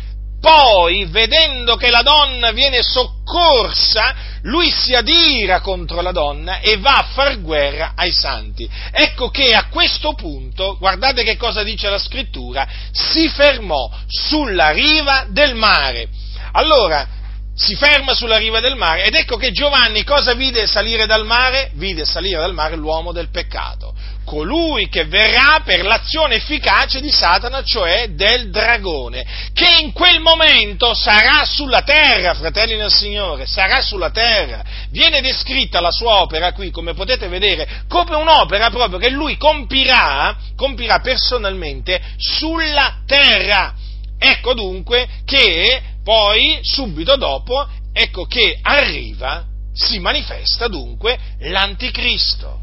poi, 0.45 1.07
vedendo 1.07 1.77
che 1.77 1.89
la 1.89 2.03
donna 2.03 2.53
viene 2.53 2.83
soccorsa, 2.83 4.15
lui 4.43 4.71
si 4.71 4.95
adira 4.95 5.63
contro 5.63 6.03
la 6.03 6.13
donna 6.13 6.61
e 6.61 6.77
va 6.77 6.99
a 6.99 7.09
far 7.15 7.41
guerra 7.41 7.95
ai 7.97 8.13
santi. 8.13 8.69
Ecco 8.91 9.31
che 9.31 9.55
a 9.55 9.69
questo 9.69 10.13
punto, 10.13 10.77
guardate 10.79 11.23
che 11.25 11.39
cosa 11.39 11.63
dice 11.63 11.89
la 11.89 11.99
scrittura, 11.99 12.69
si 12.93 13.27
fermò 13.31 13.91
sulla 14.07 14.69
riva 14.69 15.25
del 15.31 15.55
mare. 15.55 16.09
Allora, 16.53 17.09
si 17.57 17.75
ferma 17.75 18.13
sulla 18.13 18.37
riva 18.37 18.61
del 18.61 18.77
mare 18.77 19.05
ed 19.05 19.15
ecco 19.15 19.37
che 19.37 19.51
Giovanni 19.51 20.05
cosa 20.05 20.35
vide 20.35 20.67
salire 20.67 21.07
dal 21.07 21.25
mare? 21.25 21.71
Vide 21.75 22.05
salire 22.05 22.41
dal 22.41 22.53
mare 22.53 22.77
l'uomo 22.77 23.13
del 23.13 23.31
peccato 23.31 23.95
colui 24.25 24.89
che 24.89 25.05
verrà 25.05 25.61
per 25.65 25.85
l'azione 25.85 26.37
efficace 26.37 27.01
di 27.01 27.11
Satana, 27.11 27.63
cioè 27.63 28.09
del 28.11 28.51
dragone, 28.51 29.25
che 29.53 29.79
in 29.81 29.93
quel 29.93 30.21
momento 30.21 30.95
sarà 30.95 31.45
sulla 31.45 31.83
terra, 31.83 32.35
fratelli 32.35 32.77
del 32.77 32.93
Signore, 32.93 33.47
sarà 33.47 33.81
sulla 33.81 34.11
terra. 34.11 34.63
Viene 34.91 35.21
descritta 35.21 35.81
la 35.81 35.91
sua 35.91 36.23
opera 36.23 36.53
qui, 36.53 36.71
come 36.71 36.95
potete 36.95 37.29
vedere, 37.29 37.85
come 37.89 38.17
un'opera 38.17 38.71
proprio 38.71 38.99
che 38.99 39.11
lui 39.11 39.37
compirà, 39.37 40.37
compirà 40.57 40.99
personalmente 41.01 42.01
sulla 42.17 43.03
terra. 43.07 43.75
Ecco 44.19 44.55
dunque 44.55 45.09
che 45.25 45.83
poi, 46.03 46.59
subito 46.63 47.17
dopo, 47.17 47.67
ecco 47.93 48.25
che 48.25 48.59
arriva, 48.63 49.45
si 49.75 49.99
manifesta 49.99 50.69
dunque 50.69 51.19
l'anticristo. 51.41 52.61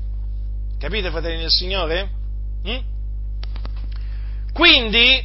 Capite, 0.82 1.12
fratelli 1.12 1.42
del 1.42 1.52
Signore? 1.52 2.10
Mm? 2.68 2.78
Quindi, 4.52 5.24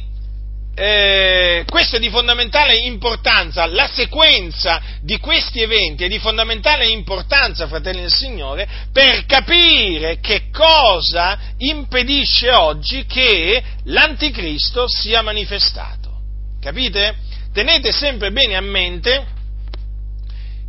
eh, 0.75 1.63
questo 1.67 1.95
è 1.95 1.99
di 1.99 2.11
fondamentale 2.11 2.75
importanza, 2.75 3.65
la 3.65 3.89
sequenza 3.91 4.79
di 5.01 5.17
questi 5.17 5.63
eventi 5.63 6.03
è 6.03 6.07
di 6.09 6.19
fondamentale 6.19 6.87
importanza, 6.89 7.65
fratelli 7.65 8.01
del 8.01 8.13
Signore, 8.13 8.69
per 8.93 9.25
capire 9.25 10.19
che 10.19 10.51
cosa 10.51 11.39
impedisce 11.57 12.51
oggi 12.51 13.07
che 13.07 13.63
l'anticristo 13.85 14.87
sia 14.87 15.23
manifestato. 15.23 16.19
Capite? 16.61 17.15
Tenete 17.51 17.91
sempre 17.91 18.31
bene 18.31 18.55
a 18.55 18.61
mente 18.61 19.25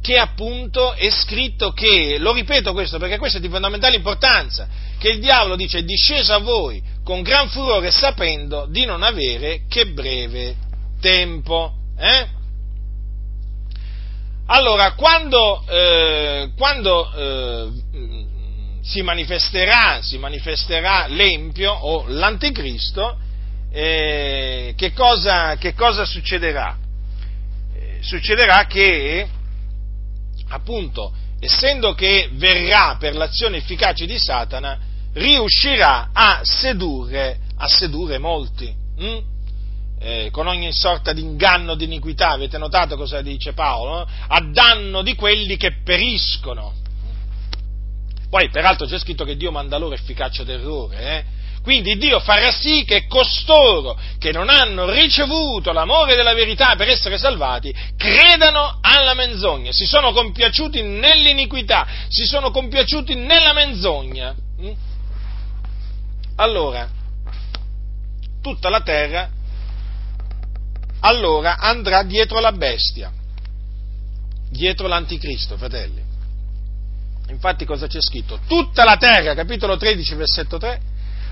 che 0.08 0.16
appunto 0.16 0.94
è 0.94 1.10
scritto 1.10 1.72
che, 1.72 2.16
lo 2.18 2.32
ripeto 2.32 2.72
questo 2.72 2.96
perché 2.96 3.18
questo 3.18 3.36
è 3.36 3.40
di 3.42 3.50
fondamentale 3.50 3.96
importanza, 3.96 4.66
che 4.96 5.10
il 5.10 5.20
diavolo 5.20 5.54
dice 5.54 5.80
è 5.80 5.82
disceso 5.82 6.32
a 6.32 6.38
voi 6.38 6.82
con 7.04 7.20
gran 7.20 7.50
furore 7.50 7.90
sapendo 7.90 8.66
di 8.70 8.86
non 8.86 9.02
avere 9.02 9.64
che 9.68 9.88
breve 9.88 10.56
tempo. 10.98 11.74
Eh? 11.98 12.26
Allora, 14.46 14.92
quando, 14.92 15.62
eh, 15.68 16.52
quando 16.56 17.12
eh, 17.12 17.68
si, 18.80 19.02
manifesterà, 19.02 20.00
si, 20.00 20.16
manifesterà, 20.16 21.06
l'Empio 21.06 21.70
o 21.70 22.06
l'Anticristo, 22.08 23.18
eh, 23.70 24.72
che 24.74 24.92
cosa, 24.94 25.56
che, 25.56 25.74
cosa, 25.74 26.06
succederà? 26.06 26.78
Eh, 27.74 27.98
succederà 28.00 28.64
che 28.64 29.36
appunto, 30.48 31.12
essendo 31.40 31.94
che 31.94 32.30
verrà 32.32 32.96
per 32.98 33.14
l'azione 33.14 33.58
efficace 33.58 34.06
di 34.06 34.18
Satana, 34.18 34.78
riuscirà 35.14 36.10
a 36.12 36.40
sedurre, 36.42 37.38
a 37.56 37.68
sedurre 37.68 38.18
molti, 38.18 38.72
hm? 38.96 39.18
eh, 40.00 40.28
con 40.30 40.46
ogni 40.46 40.72
sorta 40.72 41.12
di 41.12 41.20
inganno 41.20 41.74
di 41.74 41.84
iniquità, 41.84 42.30
avete 42.30 42.58
notato 42.58 42.96
cosa 42.96 43.20
dice 43.20 43.52
Paolo? 43.52 44.06
A 44.28 44.40
danno 44.52 45.02
di 45.02 45.14
quelli 45.14 45.56
che 45.56 45.80
periscono. 45.82 46.74
Poi, 48.30 48.50
peraltro, 48.50 48.86
c'è 48.86 48.98
scritto 48.98 49.24
che 49.24 49.36
Dio 49.36 49.50
manda 49.50 49.78
loro 49.78 49.94
efficacia 49.94 50.44
terrore, 50.44 51.00
eh? 51.00 51.24
Quindi 51.62 51.96
Dio 51.96 52.20
farà 52.20 52.50
sì 52.50 52.84
che 52.84 53.06
costoro 53.06 53.98
che 54.18 54.32
non 54.32 54.48
hanno 54.48 54.90
ricevuto 54.90 55.72
l'amore 55.72 56.16
della 56.16 56.34
verità 56.34 56.74
per 56.76 56.88
essere 56.88 57.18
salvati, 57.18 57.74
credano 57.96 58.78
alla 58.80 59.14
menzogna, 59.14 59.72
si 59.72 59.84
sono 59.84 60.12
compiaciuti 60.12 60.82
nell'iniquità, 60.82 61.86
si 62.08 62.24
sono 62.24 62.50
compiaciuti 62.50 63.14
nella 63.14 63.52
menzogna. 63.52 64.34
Mm? 64.60 64.70
Allora, 66.36 66.88
tutta 68.40 68.68
la 68.68 68.80
terra 68.80 69.30
allora 71.00 71.58
andrà 71.58 72.02
dietro 72.02 72.40
la 72.40 72.52
bestia, 72.52 73.12
dietro 74.50 74.88
l'anticristo, 74.88 75.56
fratelli. 75.56 76.02
Infatti 77.28 77.64
cosa 77.64 77.86
c'è 77.86 78.00
scritto? 78.00 78.40
Tutta 78.46 78.84
la 78.84 78.96
terra, 78.96 79.34
capitolo 79.34 79.76
13, 79.76 80.14
versetto 80.14 80.58
3, 80.58 80.80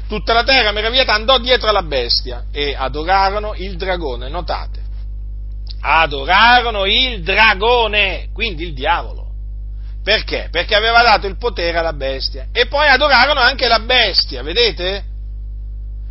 tutta 0.09 0.33
la 0.33 0.45
terra 0.45 0.73
meravigliata 0.73 1.13
andò 1.13 1.39
dietro 1.39 1.69
alla 1.69 1.83
bestia 1.83 2.45
e 2.53 2.75
adorarono 2.77 3.55
il 3.57 3.77
dragone, 3.77 4.29
notate, 4.29 4.81
adorarono 5.81 6.85
il 6.87 7.23
dragone, 7.23 8.29
quindi 8.33 8.65
il 8.65 8.75
diavolo. 8.75 9.25
Perché? 10.03 10.49
Perché 10.53 10.77
aveva 10.77 11.03
dato 11.03 11.27
il 11.27 11.37
potere 11.37 11.79
alla 11.79 11.93
bestia. 11.93 12.47
E 12.53 12.67
poi 12.67 12.87
adorarono 12.87 13.41
anche 13.41 13.67
la 13.67 13.81
bestia, 13.81 14.43
vedete? 14.43 15.05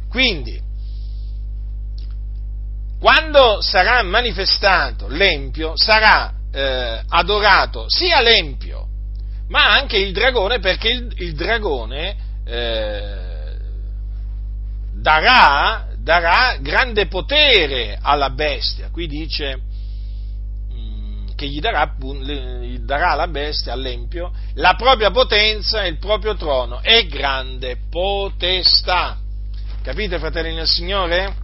Quindi, 0.09 0.61
quando 2.99 3.61
sarà 3.61 4.01
manifestato 4.03 5.07
l'empio, 5.07 5.73
sarà 5.75 6.33
eh, 6.51 7.01
adorato 7.07 7.85
sia 7.87 8.21
l'empio, 8.21 8.87
ma 9.47 9.69
anche 9.69 9.97
il 9.97 10.11
dragone, 10.11 10.59
perché 10.59 10.89
il, 10.89 11.13
il 11.17 11.33
dragone 11.33 12.15
eh, 12.45 13.24
darà, 15.05 15.85
darà, 15.99 16.57
grande 16.59 17.05
potere 17.05 17.99
alla 18.01 18.31
bestia. 18.31 18.89
Qui 18.89 19.05
dice 19.05 19.61
mm, 20.73 21.27
che 21.35 21.47
gli 21.47 21.59
darà, 21.59 21.95
gli 21.99 22.79
darà 22.79 23.11
alla 23.11 23.27
bestia, 23.27 23.73
all'empio, 23.73 24.31
la 24.55 24.73
propria 24.73 25.11
potenza 25.11 25.83
e 25.83 25.89
il 25.89 25.99
proprio 25.99 26.35
trono 26.35 26.81
e 26.81 27.05
grande 27.05 27.77
potestà. 27.87 29.19
Capite, 29.83 30.17
fratelli 30.17 30.55
del 30.55 30.67
Signore? 30.67 31.35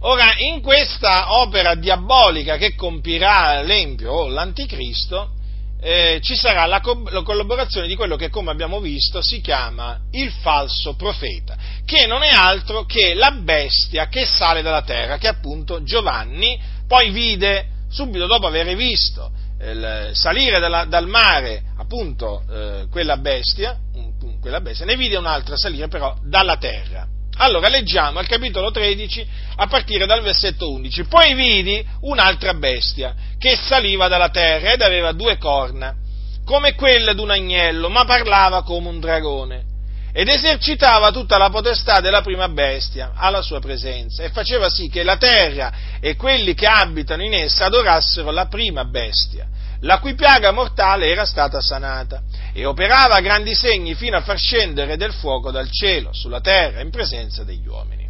Ora, 0.00 0.34
in 0.38 0.60
questa 0.60 1.40
opera 1.40 1.76
diabolica 1.76 2.56
che 2.56 2.74
compirà 2.74 3.62
l'Empio 3.62 4.10
o 4.10 4.26
l'Anticristo, 4.26 5.30
eh, 5.80 6.18
ci 6.22 6.34
sarà 6.34 6.66
la, 6.66 6.80
co- 6.80 7.04
la, 7.08 7.22
collaborazione 7.22 7.86
di 7.86 7.94
quello 7.94 8.16
che, 8.16 8.30
come 8.30 8.50
abbiamo 8.50 8.80
visto, 8.80 9.22
si 9.22 9.40
chiama 9.40 10.00
il 10.10 10.30
falso 10.30 10.94
profeta, 10.94 11.56
che 11.84 12.06
non 12.06 12.22
è 12.22 12.30
altro 12.30 12.84
che 12.84 13.14
la 13.14 13.30
bestia 13.32 14.08
che 14.08 14.24
sale 14.26 14.62
dalla 14.62 14.82
terra, 14.82 15.18
che 15.18 15.28
appunto 15.28 15.82
Giovanni 15.82 16.58
poi 16.86 17.10
vide 17.10 17.66
subito 17.88 18.26
dopo 18.26 18.46
aver 18.46 18.74
visto 18.74 19.30
il 19.60 20.10
salire 20.12 20.60
dalla, 20.60 20.84
dal 20.84 21.08
mare 21.08 21.62
appunto 21.76 22.42
eh, 22.50 22.86
quella 22.90 23.16
bestia, 23.16 23.76
quella 24.40 24.60
bestia, 24.60 24.84
ne 24.84 24.96
vide 24.96 25.16
un'altra 25.16 25.56
salire 25.56 25.88
però 25.88 26.16
dalla 26.22 26.56
terra. 26.56 27.06
Allora 27.40 27.68
leggiamo 27.68 28.18
al 28.18 28.26
capitolo 28.26 28.70
13 28.70 29.26
a 29.56 29.66
partire 29.66 30.06
dal 30.06 30.22
versetto 30.22 30.70
11. 30.72 31.04
Poi 31.04 31.34
vidi 31.34 31.84
un'altra 32.00 32.54
bestia 32.54 33.14
che 33.38 33.56
saliva 33.56 34.08
dalla 34.08 34.30
terra 34.30 34.72
ed 34.72 34.82
aveva 34.82 35.12
due 35.12 35.38
corna, 35.38 35.94
come 36.44 36.74
quelle 36.74 37.14
d'un 37.14 37.30
agnello, 37.30 37.88
ma 37.88 38.04
parlava 38.04 38.62
come 38.62 38.88
un 38.88 38.98
dragone. 38.98 39.66
Ed 40.12 40.28
esercitava 40.28 41.12
tutta 41.12 41.38
la 41.38 41.50
potestà 41.50 42.00
della 42.00 42.22
prima 42.22 42.48
bestia 42.48 43.12
alla 43.14 43.42
sua 43.42 43.60
presenza 43.60 44.24
e 44.24 44.30
faceva 44.30 44.68
sì 44.68 44.88
che 44.88 45.04
la 45.04 45.16
terra 45.16 45.72
e 46.00 46.16
quelli 46.16 46.54
che 46.54 46.66
abitano 46.66 47.22
in 47.22 47.34
essa 47.34 47.66
adorassero 47.66 48.32
la 48.32 48.46
prima 48.46 48.84
bestia 48.84 49.46
la 49.80 49.98
cui 49.98 50.14
piaga 50.14 50.50
mortale 50.50 51.08
era 51.08 51.24
stata 51.24 51.60
sanata, 51.60 52.22
e 52.52 52.64
operava 52.64 53.20
grandi 53.20 53.54
segni 53.54 53.94
fino 53.94 54.16
a 54.16 54.22
far 54.22 54.38
scendere 54.38 54.96
del 54.96 55.12
fuoco 55.12 55.50
dal 55.50 55.70
cielo 55.70 56.12
sulla 56.12 56.40
terra 56.40 56.80
in 56.80 56.90
presenza 56.90 57.44
degli 57.44 57.66
uomini. 57.66 58.06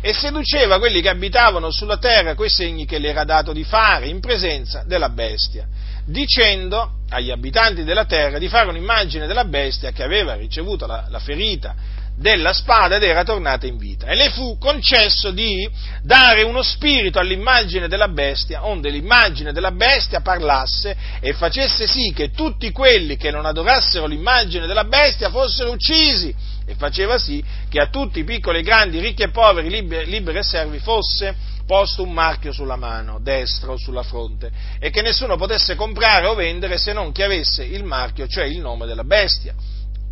E 0.00 0.12
seduceva 0.14 0.78
quelli 0.78 1.00
che 1.00 1.10
abitavano 1.10 1.70
sulla 1.70 1.98
terra 1.98 2.34
coi 2.34 2.48
segni 2.48 2.86
che 2.86 2.98
le 2.98 3.10
era 3.10 3.24
dato 3.24 3.52
di 3.52 3.62
fare 3.62 4.08
in 4.08 4.20
presenza 4.20 4.82
della 4.84 5.10
bestia, 5.10 5.66
dicendo 6.04 7.00
agli 7.10 7.30
abitanti 7.30 7.84
della 7.84 8.04
terra 8.04 8.38
di 8.38 8.48
fare 8.48 8.68
un'immagine 8.68 9.26
della 9.26 9.44
bestia 9.44 9.92
che 9.92 10.02
aveva 10.02 10.34
ricevuto 10.34 10.86
la, 10.86 11.06
la 11.08 11.20
ferita 11.20 11.74
della 12.16 12.52
spada 12.52 12.96
ed 12.96 13.02
era 13.02 13.24
tornata 13.24 13.66
in 13.66 13.76
vita. 13.76 14.06
E 14.06 14.14
le 14.14 14.30
fu 14.30 14.58
concesso 14.58 15.30
di 15.30 15.68
dare 16.02 16.42
uno 16.42 16.62
spirito 16.62 17.18
all'immagine 17.18 17.88
della 17.88 18.08
bestia, 18.08 18.66
onde 18.66 18.90
l'immagine 18.90 19.52
della 19.52 19.72
bestia 19.72 20.20
parlasse 20.20 20.96
e 21.20 21.32
facesse 21.32 21.86
sì 21.86 22.12
che 22.14 22.30
tutti 22.30 22.70
quelli 22.70 23.16
che 23.16 23.30
non 23.30 23.46
adorassero 23.46 24.06
l'immagine 24.06 24.66
della 24.66 24.84
bestia 24.84 25.30
fossero 25.30 25.70
uccisi 25.70 26.34
e 26.64 26.74
faceva 26.74 27.18
sì 27.18 27.42
che 27.68 27.80
a 27.80 27.88
tutti, 27.88 28.22
piccoli 28.24 28.60
e 28.60 28.62
grandi, 28.62 29.00
ricchi 29.00 29.22
e 29.22 29.30
poveri, 29.30 29.68
liberi, 29.68 30.38
e 30.38 30.42
servi, 30.42 30.78
fosse 30.78 31.50
posto 31.66 32.02
un 32.02 32.12
marchio 32.12 32.52
sulla 32.52 32.76
mano 32.76 33.18
destra 33.20 33.70
o 33.70 33.76
sulla 33.76 34.02
fronte 34.02 34.50
e 34.78 34.90
che 34.90 35.00
nessuno 35.00 35.36
potesse 35.36 35.74
comprare 35.74 36.26
o 36.26 36.34
vendere 36.34 36.76
se 36.76 36.92
non 36.92 37.12
chi 37.12 37.22
avesse 37.22 37.64
il 37.64 37.84
marchio, 37.84 38.26
cioè 38.26 38.44
il 38.44 38.58
nome 38.58 38.86
della 38.86 39.04
bestia 39.04 39.54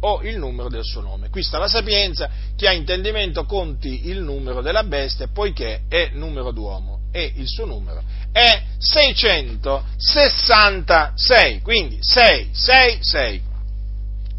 o 0.00 0.22
il 0.22 0.38
numero 0.38 0.68
del 0.68 0.84
suo 0.84 1.00
nome. 1.00 1.28
Qui 1.28 1.42
sta 1.42 1.58
la 1.58 1.68
sapienza, 1.68 2.28
chi 2.56 2.66
ha 2.66 2.72
intendimento 2.72 3.44
conti 3.44 4.08
il 4.08 4.20
numero 4.20 4.62
della 4.62 4.84
bestia, 4.84 5.28
poiché 5.32 5.82
è 5.88 6.10
numero 6.12 6.52
d'uomo 6.52 6.98
e 7.12 7.32
il 7.36 7.48
suo 7.48 7.66
numero 7.66 8.02
è 8.32 8.62
666, 8.78 11.60
quindi 11.62 11.98
666. 12.00 13.42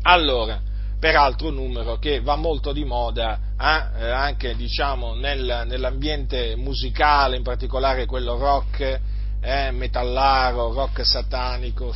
Allora, 0.04 0.62
peraltro 1.00 1.50
un 1.50 1.56
numero 1.56 1.98
che 1.98 2.22
va 2.22 2.36
molto 2.36 2.72
di 2.72 2.86
moda 2.86 3.40
eh, 3.60 4.10
anche 4.10 4.56
diciamo, 4.56 5.16
nel, 5.16 5.64
nell'ambiente 5.68 6.56
musicale, 6.56 7.36
in 7.38 7.44
particolare 7.44 8.06
quello 8.06 8.38
rock, 8.38 9.00
eh, 9.42 9.72
metallaro, 9.72 10.72
rock 10.74 11.06
satanico, 11.06 11.94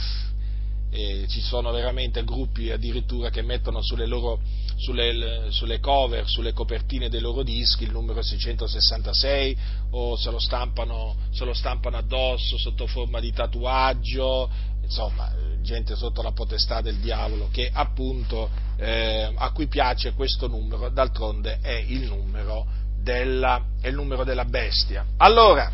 e 0.96 1.26
ci 1.28 1.42
sono 1.42 1.72
veramente 1.72 2.24
gruppi 2.24 2.72
addirittura 2.72 3.30
che 3.30 3.42
mettono 3.42 3.82
sulle, 3.84 4.06
loro, 4.06 4.40
sulle, 4.78 5.48
sulle, 5.50 5.82
cover, 5.82 6.26
sulle 6.26 6.54
copertine 6.54 7.10
dei 7.10 7.20
loro 7.20 7.44
dischi 7.44 7.84
il 7.84 7.92
numero 7.92 8.22
666 8.22 9.58
o 9.92 10.16
se 10.16 10.32
lo, 10.32 10.40
stampano, 10.40 11.18
se 11.32 11.44
lo 11.44 11.54
stampano 11.54 11.98
addosso 11.98 12.58
sotto 12.58 12.88
forma 12.88 13.20
di 13.20 13.34
tatuaggio, 13.34 14.50
insomma 14.82 15.34
gente 15.62 15.96
sotto 15.96 16.22
la 16.22 16.32
potestà 16.32 16.80
del 16.80 16.98
diavolo 16.98 17.50
che 17.52 17.70
appunto 17.74 18.50
eh, 18.78 19.34
a 19.36 19.52
cui 19.52 19.68
piace 19.68 20.14
questo 20.14 20.48
numero, 20.48 20.88
d'altronde 20.90 21.60
è 21.62 21.74
il 21.74 22.06
numero 22.06 22.66
della, 23.02 23.62
è 23.82 23.90
il 23.90 23.96
numero 23.96 24.24
della 24.24 24.46
bestia. 24.46 25.06
Allora, 25.18 25.70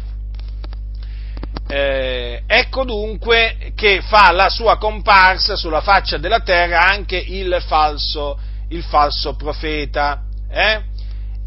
eh, 1.73 2.43
ecco 2.47 2.83
dunque 2.83 3.71
che 3.75 4.01
fa 4.01 4.31
la 4.31 4.49
sua 4.49 4.77
comparsa 4.77 5.55
sulla 5.55 5.79
faccia 5.79 6.17
della 6.17 6.41
terra 6.41 6.85
anche 6.85 7.15
il 7.15 7.63
falso, 7.65 8.37
il 8.67 8.83
falso 8.83 9.35
profeta. 9.35 10.23
Eh? 10.49 10.81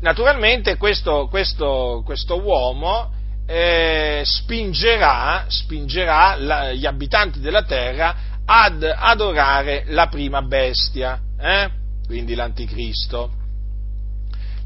Naturalmente 0.00 0.78
questo, 0.78 1.28
questo, 1.28 2.00
questo 2.06 2.40
uomo 2.40 3.12
eh, 3.46 4.22
spingerà, 4.24 5.44
spingerà 5.48 6.36
la, 6.36 6.72
gli 6.72 6.86
abitanti 6.86 7.40
della 7.40 7.64
terra 7.64 8.16
ad 8.46 8.82
adorare 8.82 9.84
la 9.88 10.06
prima 10.08 10.40
bestia, 10.40 11.20
eh? 11.38 11.70
quindi 12.06 12.34
l'anticristo. 12.34 13.43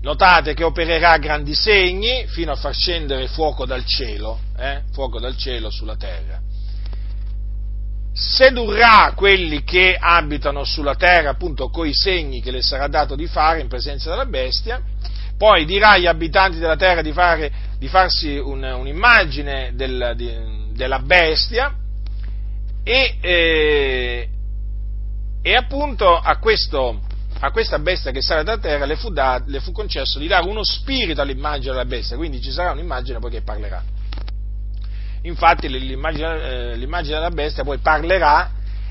Notate 0.00 0.54
che 0.54 0.62
opererà 0.62 1.16
grandi 1.18 1.54
segni 1.54 2.24
fino 2.28 2.52
a 2.52 2.56
far 2.56 2.72
scendere 2.72 3.26
fuoco 3.26 3.66
dal 3.66 3.84
cielo, 3.84 4.38
eh? 4.56 4.82
fuoco 4.92 5.18
dal 5.18 5.36
cielo 5.36 5.70
sulla 5.70 5.96
terra. 5.96 6.40
Sedurrà 8.12 9.12
quelli 9.16 9.64
che 9.64 9.96
abitano 9.98 10.62
sulla 10.64 10.94
terra 10.94 11.30
appunto 11.30 11.68
coi 11.68 11.92
segni 11.92 12.40
che 12.40 12.52
le 12.52 12.62
sarà 12.62 12.86
dato 12.86 13.16
di 13.16 13.26
fare 13.26 13.60
in 13.60 13.68
presenza 13.68 14.10
della 14.10 14.26
bestia, 14.26 14.80
poi 15.36 15.64
dirà 15.64 15.90
agli 15.90 16.06
abitanti 16.06 16.58
della 16.58 16.76
terra 16.76 17.02
di, 17.02 17.12
fare, 17.12 17.50
di 17.78 17.88
farsi 17.88 18.36
un, 18.36 18.62
un'immagine 18.62 19.72
del, 19.74 20.12
di, 20.16 20.32
della 20.74 21.00
bestia 21.00 21.74
e, 22.84 23.16
eh, 23.20 24.28
e 25.42 25.54
appunto 25.54 26.16
a 26.16 26.38
questo, 26.38 27.00
a 27.40 27.50
questa 27.50 27.78
bestia 27.78 28.10
che 28.10 28.20
sale 28.20 28.42
da 28.42 28.58
terra 28.58 28.84
le 28.84 28.96
fu, 28.96 29.10
da, 29.10 29.40
le 29.46 29.60
fu, 29.60 29.70
concesso 29.70 30.18
di 30.18 30.26
dare 30.26 30.46
uno 30.46 30.64
spirito 30.64 31.20
all'immagine 31.20 31.72
della 31.72 31.84
bestia, 31.84 32.16
quindi 32.16 32.40
ci 32.40 32.50
sarà 32.50 32.72
un'immagine 32.72 33.18
poi 33.18 33.30
che 33.30 33.42
parlerà. 33.42 33.82
Infatti 35.22 35.68
l'immagine, 35.68 36.42
eh, 36.42 36.76
l'immagine 36.76 37.14
della 37.16 37.30
bestia 37.30 37.64
poi 37.64 37.78
parlerà 37.78 38.50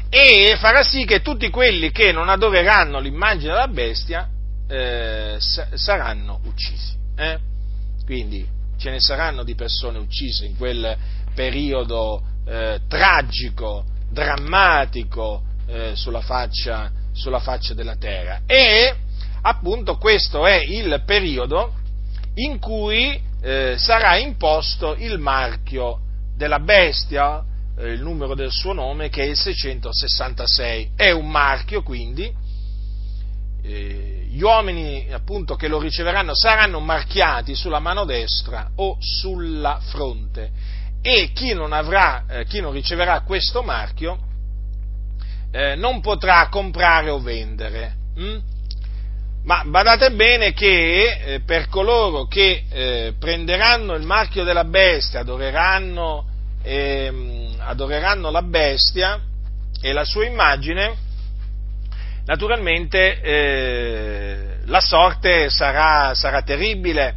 e 0.10 0.56
farà 0.60 0.84
sì 0.84 1.06
che 1.06 1.22
tutti 1.22 1.50
quelli 1.50 1.92
che 1.92 2.12
non 2.12 2.30
adoreranno 2.30 3.00
l'immagine 3.00 3.52
della 3.52 3.68
bestia 3.68 4.30
eh, 4.68 5.38
saranno 5.40 6.40
uccisi. 6.46 6.96
Eh? 7.16 7.40
Quindi 8.06 8.48
ce 8.78 8.92
ne 8.92 9.00
saranno 9.00 9.44
di 9.44 9.56
persone 9.56 9.98
uccise 9.98 10.46
in 10.46 10.56
quel 10.56 10.96
periodo 11.34 12.22
eh, 12.46 12.80
tragico, 12.88 13.86
drammatico 14.10 15.44
eh, 15.66 15.92
sulla 15.96 16.22
faccia 16.22 16.92
sulla 17.18 17.40
faccia 17.40 17.74
della 17.74 17.98
terra. 17.98 18.42
E 18.46 18.96
appunto 19.42 19.98
questo 19.98 20.46
è 20.46 20.56
il 20.56 21.02
periodo 21.06 21.74
in 22.36 22.60
cui 22.60 23.20
eh, 23.42 23.76
sarà 23.78 24.18
imposto 24.18 24.96
il 24.96 25.18
marchio 25.20 26.00
della 26.36 26.60
bestia, 26.60 27.44
eh, 27.78 27.92
il 27.92 28.02
numero 28.02 28.36
del 28.36 28.52
suo 28.52 28.74
nome 28.74 29.10
che 29.10 29.24
è 29.24 29.26
il 29.26 29.38
666. 29.38 30.92
È 30.96 31.12
un 31.12 31.30
marchio 31.30 31.82
quindi, 31.84 32.32
eh, 33.64 34.28
gli 34.30 34.42
uomini 34.42 35.12
appunto 35.12 35.56
che 35.56 35.68
lo 35.68 35.80
riceveranno 35.80 36.36
saranno 36.36 36.80
marchiati 36.80 37.56
sulla 37.56 37.80
mano 37.80 38.06
destra 38.06 38.70
o 38.76 38.98
sulla 39.00 39.80
fronte 39.82 40.52
e 41.02 41.32
chi 41.34 41.54
non, 41.54 41.74
avrà, 41.74 42.26
eh, 42.28 42.46
chi 42.46 42.60
non 42.60 42.72
riceverà 42.72 43.22
questo 43.22 43.64
marchio 43.64 44.27
eh, 45.52 45.76
non 45.76 46.02
potrà 46.02 46.48
comprare 46.50 47.10
o 47.10 47.20
vendere. 47.20 47.96
Hm? 48.16 48.38
Ma 49.44 49.64
badate 49.66 50.12
bene 50.12 50.52
che 50.52 51.36
eh, 51.36 51.40
per 51.40 51.70
coloro 51.70 52.26
che 52.26 52.66
eh, 52.70 53.14
prenderanno 53.18 53.94
il 53.94 54.04
marchio 54.04 54.44
della 54.44 54.66
bestia, 54.66 55.22
adoreranno, 55.22 56.26
ehm, 56.64 57.56
adoreranno 57.60 58.30
la 58.30 58.42
bestia 58.42 59.22
e 59.82 59.94
la 59.94 60.04
sua 60.04 60.26
immagine, 60.26 60.96
naturalmente 62.26 63.22
eh, 63.22 64.38
la 64.66 64.82
sorte 64.82 65.50
sarà, 65.50 66.14
sarà 66.14 66.42
terribile, 66.42 67.16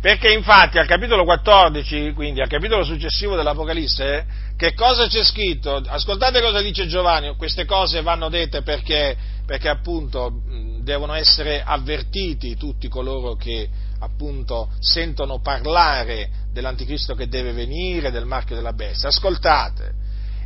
perché 0.00 0.30
infatti 0.30 0.78
al 0.78 0.86
capitolo 0.86 1.24
14, 1.24 2.12
quindi 2.12 2.42
al 2.42 2.48
capitolo 2.48 2.84
successivo 2.84 3.36
dell'Apocalisse, 3.36 4.26
che 4.56 4.72
cosa 4.72 5.06
c'è 5.06 5.22
scritto? 5.22 5.76
Ascoltate 5.86 6.40
cosa 6.40 6.62
dice 6.62 6.86
Giovanni, 6.86 7.36
queste 7.36 7.66
cose 7.66 8.00
vanno 8.00 8.30
dette 8.30 8.62
perché, 8.62 9.14
perché 9.44 9.68
appunto 9.68 10.42
devono 10.80 11.12
essere 11.12 11.62
avvertiti 11.62 12.56
tutti 12.56 12.88
coloro 12.88 13.34
che 13.34 13.68
appunto 13.98 14.70
sentono 14.78 15.40
parlare 15.40 16.30
dell'anticristo 16.52 17.14
che 17.14 17.28
deve 17.28 17.52
venire, 17.52 18.10
del 18.10 18.24
marchio 18.24 18.56
della 18.56 18.72
bestia. 18.72 19.08
Ascoltate, 19.08 19.92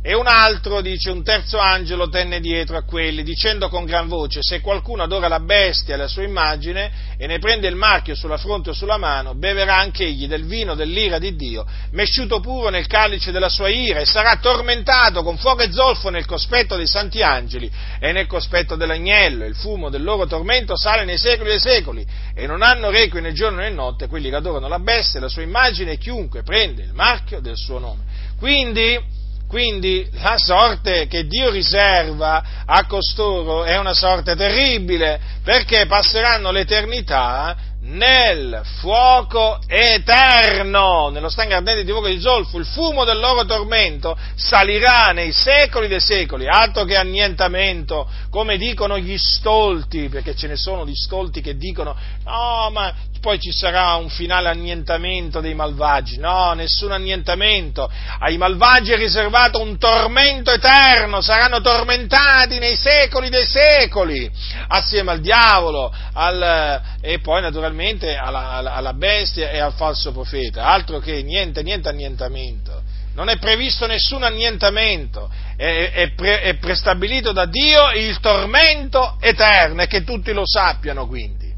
e 0.03 0.15
un 0.15 0.25
altro, 0.25 0.81
dice, 0.81 1.11
un 1.11 1.23
terzo 1.23 1.59
angelo 1.59 2.09
tenne 2.09 2.39
dietro 2.39 2.75
a 2.75 2.81
quelli, 2.81 3.21
dicendo 3.21 3.69
con 3.69 3.85
gran 3.85 4.07
voce, 4.07 4.39
se 4.41 4.59
qualcuno 4.59 5.03
adora 5.03 5.27
la 5.27 5.39
bestia 5.39 5.93
e 5.93 5.97
la 5.97 6.07
sua 6.07 6.23
immagine 6.23 6.91
e 7.17 7.27
ne 7.27 7.37
prende 7.37 7.67
il 7.67 7.75
marchio 7.75 8.15
sulla 8.15 8.37
fronte 8.37 8.71
o 8.71 8.73
sulla 8.73 8.97
mano, 8.97 9.35
beverà 9.35 9.77
anche 9.77 10.05
egli 10.05 10.27
del 10.27 10.45
vino 10.45 10.73
dell'ira 10.73 11.19
di 11.19 11.35
Dio, 11.35 11.67
mesciuto 11.91 12.39
puro 12.39 12.69
nel 12.69 12.87
calice 12.87 13.31
della 13.31 13.47
sua 13.49 13.69
ira, 13.69 13.99
e 13.99 14.05
sarà 14.05 14.37
tormentato 14.37 15.21
con 15.21 15.37
fuoco 15.37 15.61
e 15.61 15.71
zolfo 15.71 16.09
nel 16.09 16.25
cospetto 16.25 16.75
dei 16.75 16.87
santi 16.87 17.21
angeli 17.21 17.71
e 17.99 18.11
nel 18.11 18.25
cospetto 18.25 18.75
dell'agnello, 18.75 19.45
il 19.45 19.55
fumo 19.55 19.89
del 19.89 20.01
loro 20.01 20.25
tormento 20.25 20.75
sale 20.75 21.05
nei 21.05 21.19
secoli 21.19 21.49
dei 21.51 21.59
secoli, 21.59 22.03
e 22.33 22.47
non 22.47 22.63
hanno 22.63 22.89
requie 22.89 23.21
né 23.21 23.33
giorno 23.33 23.59
né 23.59 23.69
notte 23.69 24.07
quelli 24.07 24.31
che 24.31 24.35
adorano 24.35 24.67
la 24.67 24.79
bestia 24.79 25.19
e 25.19 25.21
la 25.21 25.29
sua 25.29 25.43
immagine 25.43 25.91
e 25.91 25.97
chiunque 25.99 26.41
prende 26.41 26.81
il 26.81 26.93
marchio 26.93 27.39
del 27.39 27.55
suo 27.55 27.77
nome. 27.77 28.01
Quindi, 28.39 29.19
quindi 29.51 30.07
la 30.13 30.37
sorte 30.37 31.07
che 31.07 31.27
Dio 31.27 31.49
riserva 31.49 32.63
a 32.65 32.85
costoro 32.85 33.65
è 33.65 33.77
una 33.77 33.93
sorte 33.93 34.33
terribile, 34.37 35.19
perché 35.43 35.87
passeranno 35.87 36.51
l'eternità 36.51 37.57
nel 37.81 38.61
fuoco 38.79 39.59
eterno, 39.67 41.09
nello 41.09 41.27
stagno 41.27 41.57
ardente 41.57 41.83
di 41.83 41.91
fuoco 41.91 42.07
di 42.07 42.21
zolfo, 42.21 42.59
il 42.59 42.65
fumo 42.65 43.03
del 43.03 43.19
loro 43.19 43.43
tormento 43.43 44.17
salirà 44.35 45.11
nei 45.11 45.33
secoli 45.33 45.89
dei 45.89 45.99
secoli, 45.99 46.47
altro 46.47 46.85
che 46.85 46.95
annientamento, 46.95 48.07
come 48.29 48.55
dicono 48.55 48.97
gli 48.97 49.17
stolti, 49.17 50.07
perché 50.07 50.33
ce 50.33 50.47
ne 50.47 50.55
sono 50.55 50.85
di 50.85 50.95
stolti 50.95 51.41
che 51.41 51.57
dicono, 51.57 51.93
no, 52.23 52.69
ma 52.71 52.93
poi 53.21 53.39
ci 53.39 53.51
sarà 53.51 53.93
un 53.93 54.09
finale 54.09 54.49
annientamento 54.49 55.39
dei 55.41 55.53
malvagi, 55.53 56.17
no, 56.17 56.53
nessun 56.53 56.91
annientamento, 56.91 57.89
ai 58.19 58.35
malvagi 58.37 58.91
è 58.91 58.97
riservato 58.97 59.61
un 59.61 59.77
tormento 59.77 60.51
eterno, 60.51 61.21
saranno 61.21 61.61
tormentati 61.61 62.57
nei 62.57 62.75
secoli 62.75 63.29
dei 63.29 63.45
secoli, 63.45 64.29
assieme 64.69 65.11
al 65.11 65.21
diavolo, 65.21 65.93
al, 66.13 66.81
e 66.99 67.19
poi 67.19 67.41
naturalmente 67.41 68.15
alla, 68.15 68.53
alla, 68.53 68.73
alla 68.73 68.93
bestia 68.93 69.51
e 69.51 69.59
al 69.59 69.73
falso 69.73 70.11
profeta, 70.11 70.65
altro 70.65 70.97
che 70.97 71.21
niente, 71.21 71.61
niente 71.61 71.89
annientamento. 71.89 72.81
Non 73.13 73.29
è 73.29 73.37
previsto 73.37 73.85
nessun 73.85 74.23
annientamento, 74.23 75.29
è, 75.55 75.91
è, 75.93 76.11
pre, 76.13 76.41
è 76.41 76.55
prestabilito 76.55 77.33
da 77.33 77.45
Dio 77.45 77.91
il 77.91 78.19
tormento 78.19 79.17
eterno 79.19 79.83
e 79.83 79.87
che 79.87 80.03
tutti 80.03 80.31
lo 80.31 80.43
sappiano 80.45 81.05
quindi. 81.05 81.50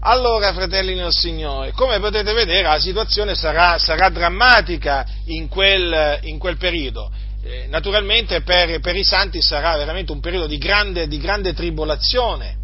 Allora, 0.00 0.52
fratelli 0.52 0.94
nel 0.94 1.12
Signore, 1.12 1.72
come 1.72 1.98
potete 1.98 2.32
vedere, 2.32 2.62
la 2.62 2.78
situazione 2.78 3.34
sarà, 3.34 3.78
sarà 3.78 4.08
drammatica 4.10 5.04
in 5.26 5.48
quel, 5.48 6.20
in 6.22 6.38
quel 6.38 6.56
periodo. 6.56 7.10
Eh, 7.42 7.66
naturalmente 7.68 8.42
per, 8.42 8.78
per, 8.80 8.94
i 8.94 9.02
santi 9.02 9.42
sarà 9.42 9.76
veramente 9.76 10.12
un 10.12 10.20
periodo 10.20 10.46
di 10.46 10.58
grande, 10.58 11.08
di 11.08 11.18
grande 11.18 11.52
tribolazione. 11.52 12.56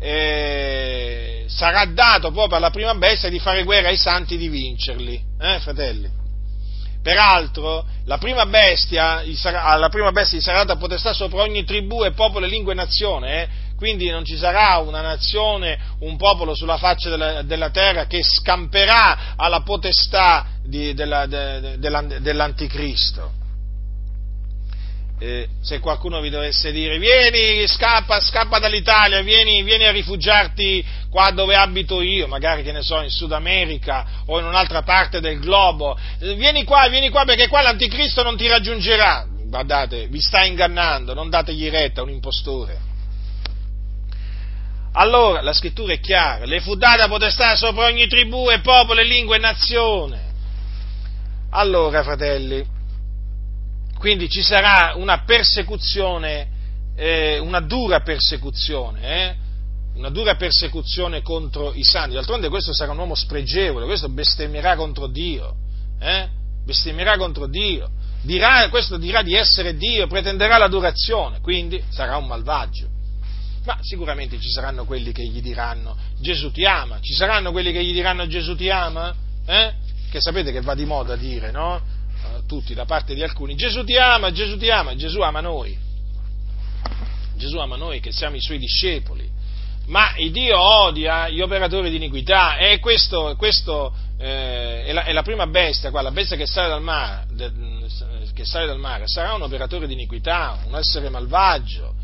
Eh, 0.00 1.44
sarà 1.46 1.84
dato 1.84 2.32
proprio 2.32 2.56
alla 2.56 2.70
prima 2.70 2.94
bestia 2.94 3.28
di 3.28 3.38
fare 3.38 3.62
guerra 3.62 3.88
ai 3.88 3.96
santi 3.96 4.34
e 4.34 4.38
di 4.38 4.48
vincerli, 4.48 5.20
eh, 5.40 5.58
fratelli. 5.60 6.10
Peraltro, 7.02 7.86
la 8.06 8.18
prima 8.18 8.46
bestia, 8.46 9.22
alla 9.62 9.88
prima 9.88 10.10
bestia 10.10 10.38
gli 10.38 10.42
sarà 10.42 10.64
data 10.64 10.76
potestà 10.76 11.12
sopra 11.12 11.42
ogni 11.42 11.64
tribù 11.64 12.04
e 12.04 12.12
popolo, 12.12 12.46
lingua 12.46 12.72
e 12.72 12.76
nazione, 12.76 13.42
eh, 13.42 13.48
quindi 13.78 14.10
non 14.10 14.24
ci 14.24 14.36
sarà 14.36 14.78
una 14.78 15.00
nazione, 15.00 15.78
un 16.00 16.16
popolo 16.16 16.52
sulla 16.52 16.78
faccia 16.78 17.10
della, 17.10 17.42
della 17.42 17.70
terra 17.70 18.06
che 18.06 18.24
scamperà 18.24 19.36
alla 19.36 19.60
potestà 19.60 20.46
di, 20.64 20.94
della, 20.94 21.26
de, 21.26 21.78
della, 21.78 22.02
dell'anticristo. 22.02 23.36
Eh, 25.20 25.48
se 25.62 25.78
qualcuno 25.78 26.20
vi 26.20 26.28
dovesse 26.28 26.72
dire 26.72 26.98
vieni, 26.98 27.66
scappa, 27.68 28.20
scappa 28.20 28.58
dall'Italia, 28.58 29.20
vieni, 29.22 29.62
vieni, 29.62 29.84
a 29.84 29.92
rifugiarti 29.92 30.84
qua 31.08 31.30
dove 31.30 31.54
abito 31.54 32.00
io, 32.00 32.26
magari 32.26 32.64
che 32.64 32.72
ne 32.72 32.82
so, 32.82 33.00
in 33.00 33.10
Sud 33.10 33.30
America 33.30 34.06
o 34.26 34.40
in 34.40 34.44
un'altra 34.44 34.82
parte 34.82 35.20
del 35.20 35.38
globo, 35.38 35.96
eh, 36.18 36.34
vieni 36.34 36.64
qua, 36.64 36.88
vieni 36.88 37.10
qua 37.10 37.24
perché 37.24 37.46
qua 37.46 37.62
l'anticristo 37.62 38.24
non 38.24 38.36
ti 38.36 38.48
raggiungerà. 38.48 39.24
Guardate, 39.46 40.08
vi 40.08 40.20
sta 40.20 40.44
ingannando, 40.44 41.14
non 41.14 41.30
dategli 41.30 41.70
retta, 41.70 42.00
è 42.00 42.04
un 42.04 42.10
impostore. 42.10 42.87
Allora, 44.92 45.42
la 45.42 45.52
scrittura 45.52 45.92
è 45.92 46.00
chiara, 46.00 46.44
le 46.44 46.60
fu 46.60 46.74
data 46.74 47.06
potestà 47.08 47.54
sopra 47.56 47.86
ogni 47.86 48.06
tribù 48.06 48.50
e 48.50 48.60
popolo 48.60 49.00
e 49.00 49.04
lingua 49.04 49.36
e 49.36 49.38
nazione. 49.38 50.26
Allora, 51.50 52.02
fratelli, 52.02 52.64
quindi 53.98 54.28
ci 54.28 54.42
sarà 54.42 54.94
una 54.96 55.24
persecuzione, 55.24 56.48
eh, 56.96 57.38
una 57.38 57.60
dura 57.60 58.00
persecuzione, 58.00 59.00
eh? 59.02 59.36
una 59.94 60.10
dura 60.10 60.36
persecuzione 60.36 61.22
contro 61.22 61.72
i 61.74 61.84
santi. 61.84 62.14
D'altronde 62.14 62.48
questo 62.48 62.72
sarà 62.72 62.92
un 62.92 62.98
uomo 62.98 63.14
spregevole, 63.14 63.86
questo 63.86 64.08
bestemmierà 64.08 64.74
contro 64.74 65.06
Dio, 65.06 65.54
eh? 66.00 66.28
bestemmierà 66.64 67.16
contro 67.16 67.46
Dio, 67.46 67.90
dirà, 68.22 68.68
questo 68.68 68.96
dirà 68.96 69.22
di 69.22 69.34
essere 69.34 69.76
Dio, 69.76 70.06
pretenderà 70.06 70.58
l'adorazione, 70.58 71.40
quindi 71.40 71.82
sarà 71.88 72.16
un 72.16 72.26
malvagio 72.26 72.96
ma 73.64 73.78
sicuramente 73.80 74.38
ci 74.40 74.48
saranno 74.50 74.84
quelli 74.84 75.12
che 75.12 75.24
gli 75.24 75.40
diranno 75.40 75.96
Gesù 76.20 76.50
ti 76.50 76.64
ama, 76.64 77.00
ci 77.00 77.14
saranno 77.14 77.52
quelli 77.52 77.72
che 77.72 77.84
gli 77.84 77.92
diranno 77.92 78.26
Gesù 78.26 78.54
ti 78.54 78.70
ama, 78.70 79.14
eh? 79.46 79.72
che 80.10 80.20
sapete 80.20 80.52
che 80.52 80.60
va 80.60 80.74
di 80.74 80.84
moda 80.84 81.16
dire, 81.16 81.50
no? 81.50 81.80
Eh, 82.24 82.46
tutti 82.46 82.74
da 82.74 82.84
parte 82.84 83.14
di 83.14 83.22
alcuni, 83.22 83.54
Gesù 83.54 83.84
ti 83.84 83.96
ama, 83.96 84.32
Gesù 84.32 84.56
ti 84.56 84.70
ama, 84.70 84.94
Gesù 84.96 85.20
ama 85.20 85.40
noi, 85.40 85.76
Gesù 87.36 87.58
ama 87.58 87.76
noi 87.76 88.00
che 88.00 88.12
siamo 88.12 88.36
i 88.36 88.40
suoi 88.40 88.58
discepoli, 88.58 89.28
ma 89.86 90.14
il 90.16 90.32
Dio 90.32 90.58
odia 90.58 91.28
gli 91.28 91.40
operatori 91.40 91.90
di 91.90 91.96
iniquità 91.96 92.56
e 92.56 92.78
questo, 92.78 93.34
questo 93.36 93.94
eh, 94.18 94.84
è, 94.84 94.92
la, 94.92 95.04
è, 95.04 95.12
la, 95.12 95.22
prima 95.22 95.46
bestia, 95.46 95.90
qua, 95.90 96.02
la 96.02 96.10
bestia 96.10 96.36
che 96.36 96.46
sale, 96.46 96.68
dal 96.68 96.82
mare, 96.82 97.26
che 98.34 98.44
sale 98.44 98.66
dal 98.66 98.78
mare, 98.78 99.04
sarà 99.06 99.34
un 99.34 99.42
operatore 99.42 99.86
di 99.86 99.94
iniquità, 99.94 100.58
un 100.66 100.74
essere 100.74 101.08
malvagio, 101.08 101.94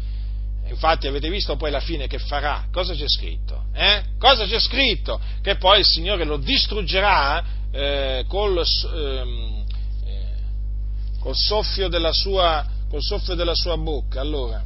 Infatti 0.69 1.07
avete 1.07 1.29
visto 1.29 1.57
poi 1.57 1.71
la 1.71 1.81
fine 1.81 2.07
che 2.07 2.19
farà. 2.19 2.67
Cosa 2.73 2.95
c'è 2.95 3.07
scritto? 3.07 3.65
Eh? 3.75 4.03
Cosa 4.19 4.47
c'è 4.47 4.59
scritto? 4.59 5.21
Che 5.43 5.57
poi 5.57 5.81
il 5.81 5.85
Signore 5.85 6.25
lo 6.25 6.39
distruggerà 6.39 7.45
eh, 7.71 8.25
col, 8.29 8.63
ehm, 8.95 9.65
eh, 10.07 11.19
col, 11.21 11.35
soffio 11.35 11.89
sua, 12.13 12.67
col, 12.89 13.03
soffio 13.03 13.35
della 13.35 13.55
sua, 13.55 13.77
bocca. 13.77 14.21
Allora, 14.21 14.65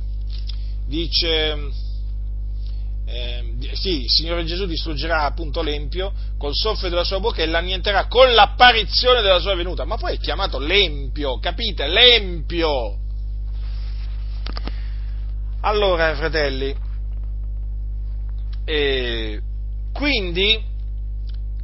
dice, 0.86 1.70
eh, 3.07 3.55
sì, 3.72 4.03
il 4.03 4.11
Signore 4.11 4.44
Gesù 4.44 4.66
distruggerà 4.66 5.24
appunto 5.24 5.62
l'Empio 5.62 6.12
col 6.38 6.55
soffio 6.55 6.88
della 6.88 7.05
sua 7.05 7.18
bocca 7.18 7.42
e 7.42 7.46
l'annienterà 7.46 8.07
con 8.07 8.32
l'apparizione 8.34 9.20
della 9.20 9.40
sua 9.40 9.57
venuta. 9.57 9.84
Ma 9.84 9.96
poi 9.96 10.14
è 10.14 10.18
chiamato 10.18 10.61
l'Empio, 10.61 11.40
capite? 11.40 11.88
L'Empio! 11.88 13.07
Allora, 15.61 16.14
fratelli, 16.14 16.72
eh, 18.64 19.40
quindi 19.92 20.62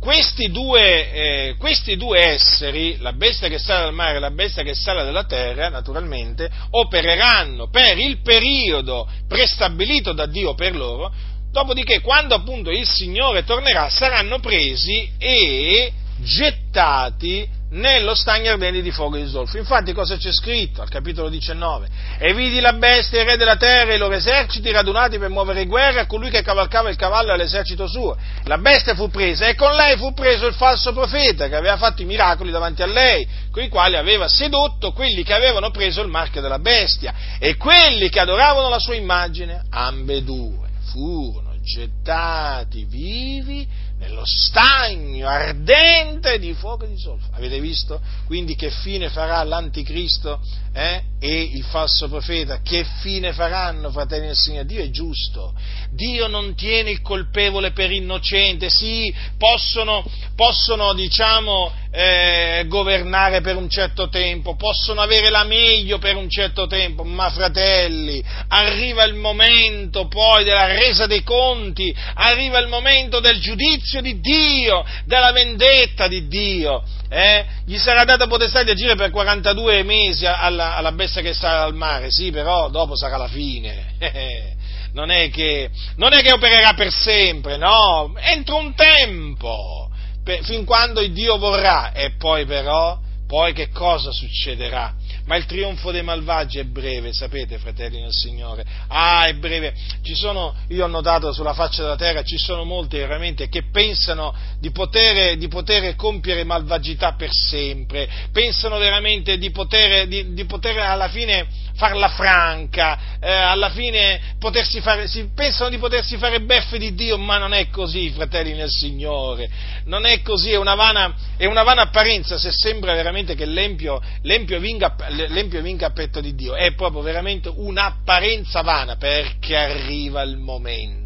questi 0.00 0.50
due, 0.50 1.12
eh, 1.12 1.54
questi 1.58 1.96
due, 1.96 2.18
esseri, 2.18 2.96
la 2.98 3.12
bestia 3.12 3.48
che 3.48 3.58
sale 3.58 3.84
dal 3.84 3.94
mare 3.94 4.16
e 4.16 4.20
la 4.20 4.32
bestia 4.32 4.64
che 4.64 4.74
sale 4.74 5.04
dalla 5.04 5.24
terra, 5.24 5.68
naturalmente, 5.68 6.50
opereranno 6.70 7.68
per 7.70 7.96
il 7.98 8.20
periodo 8.20 9.08
prestabilito 9.28 10.12
da 10.12 10.26
Dio 10.26 10.54
per 10.54 10.74
loro, 10.74 11.12
dopodiché 11.52 12.00
quando 12.00 12.34
appunto 12.34 12.70
il 12.70 12.86
Signore 12.88 13.44
tornerà 13.44 13.88
saranno 13.88 14.40
presi 14.40 15.08
e 15.18 15.92
gettati 16.18 17.48
nello 17.74 18.14
stagno 18.14 18.52
ardente 18.52 18.82
di 18.82 18.90
fuoco 18.90 19.16
e 19.16 19.22
di 19.22 19.28
zolfo. 19.28 19.56
Infatti 19.58 19.92
cosa 19.92 20.16
c'è 20.16 20.32
scritto 20.32 20.82
al 20.82 20.88
capitolo 20.88 21.28
19? 21.28 21.88
E 22.18 22.34
vidi 22.34 22.60
la 22.60 22.74
bestia, 22.74 23.20
il 23.20 23.26
re 23.26 23.36
della 23.36 23.56
terra 23.56 23.92
e 23.92 23.94
i 23.96 23.98
loro 23.98 24.14
eserciti 24.14 24.70
radunati 24.70 25.18
per 25.18 25.28
muovere 25.28 25.66
guerra 25.66 26.02
a 26.02 26.06
colui 26.06 26.30
che 26.30 26.42
cavalcava 26.42 26.90
il 26.90 26.96
cavallo 26.96 27.32
all'esercito 27.32 27.86
suo. 27.86 28.16
La 28.44 28.58
bestia 28.58 28.94
fu 28.94 29.08
presa 29.10 29.48
e 29.48 29.54
con 29.54 29.74
lei 29.74 29.96
fu 29.96 30.12
preso 30.14 30.46
il 30.46 30.54
falso 30.54 30.92
profeta 30.92 31.48
che 31.48 31.56
aveva 31.56 31.76
fatto 31.76 32.02
i 32.02 32.04
miracoli 32.06 32.50
davanti 32.50 32.82
a 32.82 32.86
lei, 32.86 33.26
con 33.50 33.62
i 33.62 33.68
quali 33.68 33.96
aveva 33.96 34.28
sedotto 34.28 34.92
quelli 34.92 35.22
che 35.22 35.32
avevano 35.32 35.70
preso 35.70 36.00
il 36.00 36.08
marchio 36.08 36.40
della 36.40 36.58
bestia 36.58 37.14
e 37.38 37.56
quelli 37.56 38.08
che 38.08 38.20
adoravano 38.20 38.68
la 38.68 38.78
sua 38.78 38.94
immagine, 38.94 39.62
ambedue 39.70 40.68
furono 40.90 41.44
gettati 41.64 42.84
vivi 42.84 43.66
nello 44.04 44.24
stagno 44.26 45.26
ardente 45.26 46.38
di 46.38 46.52
fuoco 46.52 46.84
e 46.84 46.88
di 46.88 46.98
zolfo. 46.98 47.28
Avete 47.32 47.58
visto? 47.60 48.00
Quindi 48.26 48.54
che 48.54 48.70
fine 48.70 49.08
farà 49.08 49.42
l'anticristo 49.42 50.40
eh? 50.74 51.02
e 51.18 51.42
il 51.42 51.64
falso 51.64 52.08
profeta? 52.08 52.60
Che 52.60 52.84
fine 53.00 53.32
faranno, 53.32 53.90
fratelli 53.90 54.26
del 54.26 54.36
Signore? 54.36 54.66
Dio 54.66 54.82
è 54.82 54.90
giusto. 54.90 55.54
Dio 55.90 56.26
non 56.26 56.54
tiene 56.54 56.90
il 56.90 57.00
colpevole 57.00 57.72
per 57.72 57.90
innocente. 57.90 58.68
Sì, 58.68 59.12
possono, 59.38 60.04
possono 60.36 60.92
diciamo, 60.92 61.72
eh, 61.96 62.64
governare 62.66 63.40
per 63.40 63.54
un 63.54 63.68
certo 63.68 64.08
tempo, 64.08 64.56
possono 64.56 65.00
avere 65.00 65.30
la 65.30 65.44
meglio 65.44 65.98
per 65.98 66.16
un 66.16 66.28
certo 66.28 66.66
tempo, 66.66 67.04
ma 67.04 67.30
fratelli, 67.30 68.22
arriva 68.48 69.04
il 69.04 69.14
momento 69.14 70.08
poi 70.08 70.42
della 70.42 70.66
resa 70.66 71.06
dei 71.06 71.22
conti, 71.22 71.94
arriva 72.14 72.58
il 72.58 72.66
momento 72.66 73.20
del 73.20 73.38
giudizio 73.38 73.93
di 74.00 74.20
Dio, 74.20 74.84
della 75.04 75.32
vendetta 75.32 76.08
di 76.08 76.26
Dio. 76.26 76.82
Eh? 77.08 77.44
Gli 77.64 77.76
sarà 77.78 78.04
data 78.04 78.26
potestà 78.26 78.62
di 78.62 78.70
agire 78.70 78.96
per 78.96 79.10
42 79.10 79.82
mesi 79.82 80.26
alla, 80.26 80.76
alla 80.76 80.92
bestia 80.92 81.22
che 81.22 81.32
sta 81.32 81.62
al 81.62 81.74
mare, 81.74 82.10
sì, 82.10 82.30
però 82.30 82.70
dopo 82.70 82.96
sarà 82.96 83.16
la 83.16 83.28
fine. 83.28 83.94
non, 84.92 85.10
è 85.10 85.30
che, 85.30 85.70
non 85.96 86.12
è 86.12 86.20
che 86.22 86.32
opererà 86.32 86.74
per 86.74 86.90
sempre, 86.92 87.56
no, 87.56 88.14
entro 88.16 88.56
un 88.56 88.74
tempo 88.74 89.90
per, 90.24 90.42
fin 90.42 90.64
quando 90.64 91.00
il 91.00 91.12
Dio 91.12 91.36
vorrà, 91.36 91.92
e 91.92 92.14
poi 92.16 92.46
però, 92.46 92.98
poi 93.26 93.52
che 93.52 93.68
cosa 93.68 94.10
succederà? 94.10 94.94
Ma 95.26 95.36
il 95.36 95.46
trionfo 95.46 95.90
dei 95.90 96.02
malvagi 96.02 96.58
è 96.58 96.64
breve, 96.64 97.12
sapete, 97.12 97.58
fratelli 97.58 98.00
nel 98.00 98.12
Signore. 98.12 98.64
Ah, 98.88 99.26
è 99.26 99.34
breve. 99.34 99.74
Ci 100.02 100.14
sono, 100.14 100.54
io 100.68 100.84
ho 100.84 100.88
notato 100.88 101.32
sulla 101.32 101.54
faccia 101.54 101.82
della 101.82 101.96
terra, 101.96 102.22
ci 102.22 102.36
sono 102.36 102.64
molti 102.64 102.98
veramente 102.98 103.48
che 103.48 103.64
pensano 103.70 104.34
di 104.58 104.70
poter, 104.70 105.36
di 105.38 105.48
poter 105.48 105.96
compiere 105.96 106.44
malvagità 106.44 107.14
per 107.14 107.30
sempre, 107.30 108.08
pensano 108.32 108.76
veramente 108.78 109.38
di 109.38 109.50
poter, 109.50 110.06
di, 110.06 110.34
di 110.34 110.44
poter 110.44 110.78
alla 110.78 111.08
fine 111.08 111.46
farla 111.76 112.08
franca, 112.08 113.18
eh, 113.20 113.30
alla 113.30 113.70
fine 113.70 114.34
potersi 114.38 114.80
fare, 114.80 115.06
si, 115.08 115.28
pensano 115.34 115.70
di 115.70 115.78
potersi 115.78 116.16
fare 116.16 116.40
beffe 116.40 116.78
di 116.78 116.94
Dio, 116.94 117.18
ma 117.18 117.38
non 117.38 117.52
è 117.52 117.68
così, 117.68 118.10
fratelli 118.10 118.52
nel 118.52 118.70
Signore, 118.70 119.48
non 119.84 120.06
è 120.06 120.22
così, 120.22 120.52
è 120.52 120.56
una 120.56 120.74
vana, 120.74 121.14
è 121.36 121.46
una 121.46 121.62
vana 121.62 121.82
apparenza 121.82 122.38
se 122.38 122.50
sembra 122.52 122.94
veramente 122.94 123.34
che 123.34 123.46
l'empio, 123.46 124.00
l'empio, 124.22 124.58
vinga, 124.60 124.94
l'empio 125.08 125.60
vinca 125.62 125.86
a 125.86 125.92
petto 125.92 126.20
di 126.20 126.34
Dio, 126.34 126.54
è 126.54 126.72
proprio 126.74 127.02
veramente 127.02 127.50
un'apparenza 127.54 128.62
vana, 128.62 128.96
perché 128.96 129.56
arriva 129.56 130.22
il 130.22 130.36
momento 130.36 131.03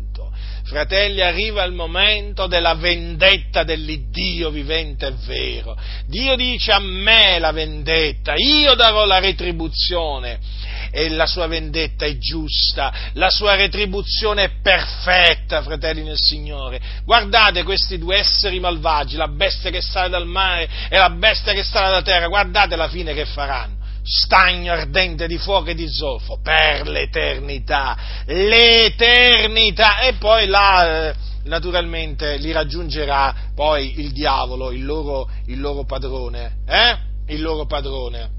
Fratelli, 0.68 1.22
arriva 1.22 1.64
il 1.64 1.72
momento 1.72 2.46
della 2.46 2.74
vendetta 2.74 3.64
dell'Iddio 3.64 4.50
vivente 4.50 5.06
e 5.06 5.14
vero. 5.24 5.74
Dio 6.06 6.36
dice 6.36 6.72
a 6.72 6.78
me 6.78 7.38
la 7.38 7.52
vendetta, 7.52 8.34
io 8.36 8.74
darò 8.74 9.06
la 9.06 9.18
retribuzione 9.18 10.38
e 10.90 11.08
la 11.08 11.24
sua 11.24 11.46
vendetta 11.46 12.04
è 12.04 12.18
giusta, 12.18 12.92
la 13.14 13.30
sua 13.30 13.54
retribuzione 13.54 14.44
è 14.44 14.50
perfetta, 14.60 15.62
fratelli 15.62 16.02
nel 16.02 16.18
Signore. 16.18 16.78
Guardate 17.02 17.62
questi 17.62 17.96
due 17.96 18.18
esseri 18.18 18.60
malvagi, 18.60 19.16
la 19.16 19.28
bestia 19.28 19.70
che 19.70 19.80
sale 19.80 20.10
dal 20.10 20.26
mare 20.26 20.68
e 20.90 20.98
la 20.98 21.08
bestia 21.08 21.54
che 21.54 21.62
sale 21.62 21.86
dalla 21.86 22.02
terra, 22.02 22.28
guardate 22.28 22.76
la 22.76 22.88
fine 22.88 23.14
che 23.14 23.24
faranno 23.24 23.77
stagno 24.08 24.72
ardente 24.72 25.26
di 25.26 25.36
fuoco 25.36 25.68
e 25.68 25.74
di 25.74 25.86
zolfo 25.86 26.40
per 26.42 26.88
l'eternità, 26.88 27.96
l'eternità 28.24 30.00
e 30.00 30.14
poi 30.14 30.46
là 30.46 31.10
eh, 31.10 31.14
naturalmente 31.44 32.38
li 32.38 32.50
raggiungerà 32.50 33.34
poi 33.54 34.00
il 34.00 34.12
diavolo, 34.12 34.70
il 34.70 34.84
loro, 34.84 35.28
il 35.46 35.60
loro 35.60 35.84
padrone, 35.84 36.60
eh? 36.66 36.98
il 37.34 37.42
loro 37.42 37.66
padrone 37.66 38.30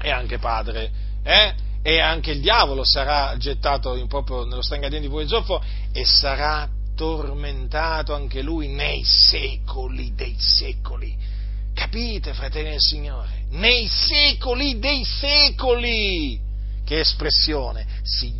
e 0.00 0.10
anche 0.10 0.38
padre, 0.38 0.90
eh? 1.22 1.54
e 1.80 2.00
anche 2.00 2.32
il 2.32 2.40
diavolo 2.40 2.82
sarà 2.82 3.36
gettato 3.36 4.04
proprio 4.08 4.44
nello 4.44 4.62
ardente 4.62 4.98
di 4.98 5.06
fuoco 5.06 5.20
e 5.20 5.24
di 5.24 5.30
zolfo 5.30 5.62
e 5.92 6.04
sarà 6.04 6.68
tormentato 6.96 8.12
anche 8.14 8.42
lui 8.42 8.66
nei 8.66 9.04
secoli 9.04 10.12
dei 10.16 10.34
secoli. 10.38 11.16
Capite, 11.78 12.34
fratelli 12.34 12.70
del 12.70 12.80
Signore? 12.80 13.38
nei 13.50 13.88
secoli 13.88 14.78
dei 14.78 15.04
secoli. 15.04 16.46
Che 16.84 17.00
espressione? 17.00 17.86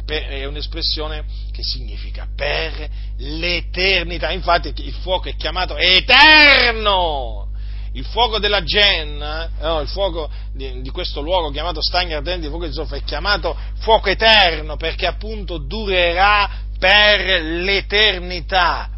È 0.06 0.44
un'espressione 0.46 1.24
che 1.52 1.62
significa 1.62 2.26
per 2.34 2.88
l'eternità. 3.18 4.30
Infatti 4.32 4.72
il 4.76 4.94
fuoco 4.94 5.28
è 5.28 5.36
chiamato 5.36 5.76
eterno. 5.76 7.46
Il 7.92 8.04
fuoco 8.04 8.38
della 8.38 8.62
Gen, 8.62 9.20
eh, 9.20 9.48
no, 9.60 9.80
il 9.80 9.88
fuoco 9.88 10.30
di, 10.52 10.82
di, 10.82 10.90
questo 10.90 11.20
luogo 11.20 11.50
chiamato 11.50 11.82
stagno 11.82 12.16
ardente 12.16 12.42
di 12.42 12.48
fuoco 12.48 12.66
di 12.66 12.72
zolfo 12.72 12.94
è 12.94 13.02
chiamato 13.02 13.56
fuoco 13.80 14.08
eterno 14.08 14.76
perché 14.76 15.06
appunto 15.06 15.58
durerà 15.58 16.48
per 16.78 17.42
l'eternità. 17.42 18.90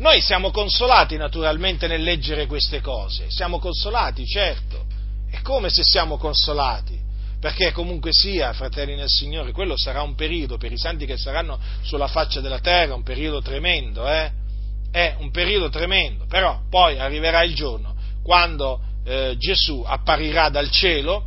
Noi 0.00 0.22
siamo 0.22 0.50
consolati 0.50 1.18
naturalmente 1.18 1.86
nel 1.86 2.02
leggere 2.02 2.46
queste 2.46 2.80
cose, 2.80 3.26
siamo 3.28 3.58
consolati, 3.58 4.24
certo, 4.24 4.86
è 5.30 5.42
come 5.42 5.68
se 5.68 5.82
siamo 5.84 6.16
consolati, 6.16 6.98
perché 7.38 7.70
comunque 7.72 8.08
sia, 8.10 8.54
fratelli 8.54 8.96
nel 8.96 9.10
Signore, 9.10 9.52
quello 9.52 9.76
sarà 9.76 10.00
un 10.00 10.14
periodo 10.14 10.56
per 10.56 10.72
i 10.72 10.78
santi 10.78 11.04
che 11.04 11.18
saranno 11.18 11.58
sulla 11.82 12.06
faccia 12.06 12.40
della 12.40 12.60
terra, 12.60 12.94
un 12.94 13.02
periodo 13.02 13.42
tremendo, 13.42 14.08
eh? 14.08 14.32
È 14.90 15.16
un 15.18 15.30
periodo 15.30 15.68
tremendo, 15.68 16.24
però 16.26 16.62
poi 16.70 16.98
arriverà 16.98 17.42
il 17.42 17.54
giorno 17.54 17.94
quando 18.22 18.80
eh, 19.04 19.36
Gesù 19.38 19.84
apparirà 19.86 20.48
dal 20.48 20.70
cielo 20.70 21.26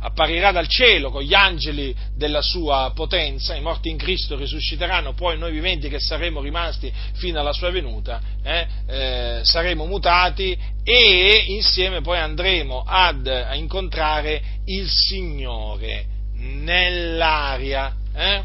apparirà 0.00 0.52
dal 0.52 0.68
cielo 0.68 1.10
con 1.10 1.22
gli 1.22 1.34
angeli 1.34 1.94
della 2.14 2.42
sua 2.42 2.92
potenza, 2.94 3.54
i 3.54 3.60
morti 3.60 3.88
in 3.88 3.96
Cristo 3.96 4.36
risusciteranno, 4.36 5.14
poi 5.14 5.38
noi 5.38 5.52
viventi 5.52 5.88
che 5.88 5.98
saremo 5.98 6.40
rimasti 6.40 6.92
fino 7.14 7.40
alla 7.40 7.52
sua 7.52 7.70
venuta, 7.70 8.20
eh, 8.42 8.66
eh, 8.86 9.40
saremo 9.42 9.86
mutati 9.86 10.56
e 10.84 11.44
insieme 11.48 12.00
poi 12.00 12.18
andremo 12.18 12.84
ad, 12.86 13.26
a 13.26 13.54
incontrare 13.54 14.42
il 14.66 14.88
Signore 14.88 16.06
nell'aria. 16.34 17.94
Eh? 18.14 18.42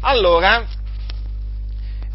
Allora, 0.00 0.66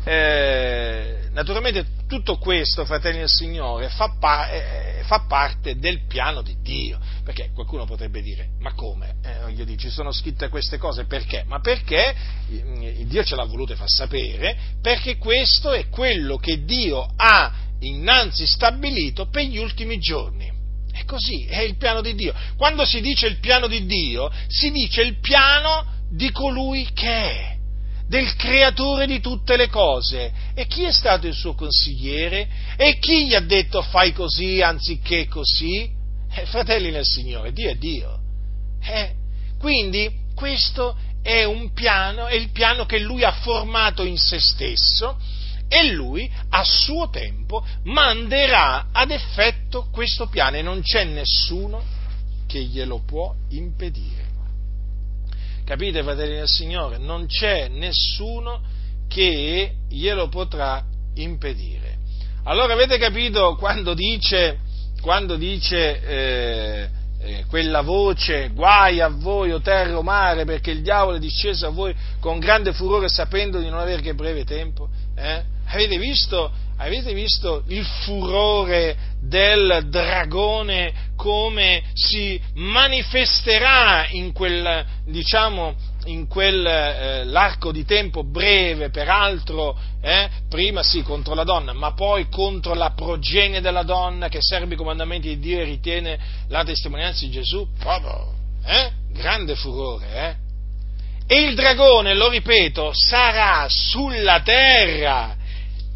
eh, 0.05 1.30
naturalmente 1.32 1.86
tutto 2.14 2.38
questo, 2.38 2.86
fratelli 2.86 3.18
del 3.18 3.28
Signore, 3.28 3.89
fa, 3.89 4.16
pa- 4.20 4.47
eh, 4.51 5.01
fa, 5.05 5.26
parte 5.28 5.78
del 5.78 6.05
piano 6.05 6.43
di 6.43 6.57
Dio. 6.61 6.99
Perché 7.24 7.49
qualcuno 7.53 7.86
potrebbe 7.86 8.22
dire, 8.22 8.49
ma 8.59 8.74
come? 8.74 9.16
Eh, 9.24 9.66
dico, 9.66 9.80
ci 9.80 9.89
sono 9.89 10.11
scritte 10.11 10.47
queste 10.49 10.78
cose 10.78 11.05
perché? 11.05 11.43
Ma 11.47 11.59
perché 11.59 12.14
Dio 13.05 13.24
ce 13.24 13.36
l'ha 13.36 13.45
volute 13.45 13.76
far 13.76 13.89
sapere, 13.89 14.55
perché 14.80 15.18
questo 15.18 15.72
è 15.72 15.89
quello 15.89 16.38
che 16.38 16.64
Dio 16.64 17.03
ha 17.16 17.51
innanzi 17.80 18.45
stabilito 18.45 19.28
per 19.30 19.45
gli 19.45 19.57
ultimi 19.57 19.97
giorni. 19.97 20.51
È 20.91 21.05
così, 21.05 21.45
è 21.45 21.61
il 21.61 21.78
piano 21.78 22.01
di 22.01 22.14
Dio. 22.14 22.36
Quando 22.55 22.86
si 22.86 23.01
dice 23.01 23.26
il 23.26 23.39
piano 23.39 23.66
di 23.66 23.88
Dio, 23.88 24.32
si 24.47 24.70
dice 24.70 25.01
il 25.01 25.20
piano 25.20 26.01
di 26.11 26.30
colui 26.30 26.88
che 26.93 27.09
è 27.09 27.53
del 28.14 28.36
creatore 28.36 29.07
di 29.07 29.20
tutte 29.20 29.57
le 29.57 29.70
cose. 29.70 30.32
E 30.53 30.68
chi 30.68 30.84
è 30.84 30.91
stato 30.91 31.26
il 31.26 31.34
suo 31.34 31.55
consigliere? 31.55 32.47
E 32.78 32.99
chi 32.99 33.26
gli 33.26 33.34
ha 33.34 33.39
detto 33.39 33.82
fai 33.82 34.14
così 34.14 34.61
anziché 34.61 35.28
così? 35.28 35.89
Eh, 36.32 36.45
fratelli 36.45 36.91
nel 36.91 37.05
Signore, 37.05 37.51
Dio 37.53 37.72
è 37.72 37.76
Dio. 37.76 38.20
Eh, 38.84 39.14
quindi 39.57 40.11
questo 40.36 40.95
è 41.24 41.43
un 41.43 41.74
piano, 41.74 42.28
è 42.28 42.36
il 42.36 42.49
piano 42.49 42.86
che 42.86 42.99
lui 42.99 43.24
ha 43.24 43.32
formato 43.32 44.03
in 44.03 44.18
se 44.18 44.39
stesso 44.39 45.18
e 45.68 45.86
lui 45.86 46.30
a 46.49 46.64
suo 46.64 47.09
tempo 47.09 47.66
manderà 47.86 48.89
ad 48.91 49.09
effetto 49.09 49.88
questo 49.91 50.28
piano 50.28 50.57
e 50.57 50.61
non 50.61 50.82
c'è 50.84 51.03
nessuno 51.03 51.82
che 52.45 52.61
glielo 52.61 53.01
può 53.03 53.34
impedire. 53.49 54.22
Capite, 55.66 56.03
fratelli 56.03 56.36
del 56.36 56.47
Signore? 56.47 56.97
Non 56.97 57.26
c'è 57.26 57.70
nessuno 57.70 58.61
che 59.07 59.76
glielo 59.89 60.28
potrà 60.28 60.84
impedire. 61.16 61.97
Allora 62.43 62.74
avete 62.74 62.97
capito 62.97 63.55
quando 63.55 63.93
dice, 63.93 64.59
quando 65.01 65.38
dice 65.38 66.01
eh, 66.01 66.89
eh, 67.22 67.45
quella 67.47 67.80
voce, 67.80 68.49
guai 68.53 68.99
a 68.99 69.07
voi 69.07 69.53
o 69.53 69.61
terra 69.61 69.97
o 69.97 70.01
mare, 70.01 70.43
perché 70.43 70.72
il 70.72 70.82
diavolo 70.82 71.16
è 71.16 71.20
disceso 71.20 71.68
a 71.68 71.70
voi 71.70 71.95
con 72.20 72.39
grande 72.39 72.74
furore 72.74 73.07
sapendo 73.07 73.59
di 73.59 73.70
non 73.70 73.80
avere 73.80 74.01
che 74.01 74.14
breve 74.14 74.43
tempo? 74.43 74.89
Eh? 75.16 75.43
Avete 75.68 75.97
visto, 75.97 76.51
avete 76.84 77.14
visto 77.14 77.64
il 77.68 77.86
furore 77.86 78.96
del 79.22 79.88
dragone 79.90 81.12
come 81.16 81.84
si 81.94 82.40
manifesterà 82.56 84.08
in 84.10 84.34
quel, 84.34 84.86
diciamo, 85.06 85.76
in 86.06 86.28
quell'arco 86.28 87.70
eh, 87.70 87.74
di 87.74 87.86
tempo 87.86 88.24
breve, 88.26 88.90
peraltro, 88.90 89.80
eh, 90.02 90.30
prima 90.50 90.84
sì 90.84 91.02
contro 91.04 91.34
la 91.34 91.46
donna, 91.46 91.72
ma 91.72 91.94
poi 91.94 92.28
contro 92.28 92.74
la 92.74 92.92
progenie 92.92 93.62
della 93.62 93.84
donna 93.84 94.28
che 94.28 94.40
serve 94.42 94.74
i 94.74 94.78
comandamenti 94.78 95.30
di 95.30 95.40
Dio 95.40 95.62
e 95.62 95.64
ritiene 95.64 96.20
la 96.50 96.66
testimonianza 96.66 97.24
di 97.26 97.32
Gesù, 97.32 97.66
proprio, 97.80 98.34
eh? 98.66 98.92
grande 99.14 99.56
furore, 99.56 100.08
eh? 100.14 100.42
E 101.26 101.44
il 101.48 101.56
dragone, 101.56 102.14
lo 102.14 102.28
ripeto, 102.28 102.92
sarà 102.94 103.66
sulla 103.70 104.42
terra, 104.42 105.38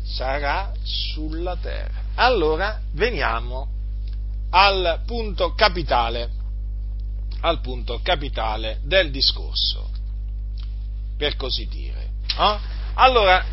sarà 0.07 0.71
sulla 0.83 1.55
terra. 1.57 2.05
Allora 2.15 2.81
veniamo 2.93 3.67
al 4.49 5.01
punto 5.05 5.53
capitale, 5.53 6.29
al 7.41 7.59
punto 7.61 7.99
capitale 8.01 8.79
del 8.83 9.11
discorso 9.11 9.89
per 11.17 11.35
così 11.35 11.67
dire. 11.67 12.09
Eh? 12.37 12.57
Allora, 12.93 13.43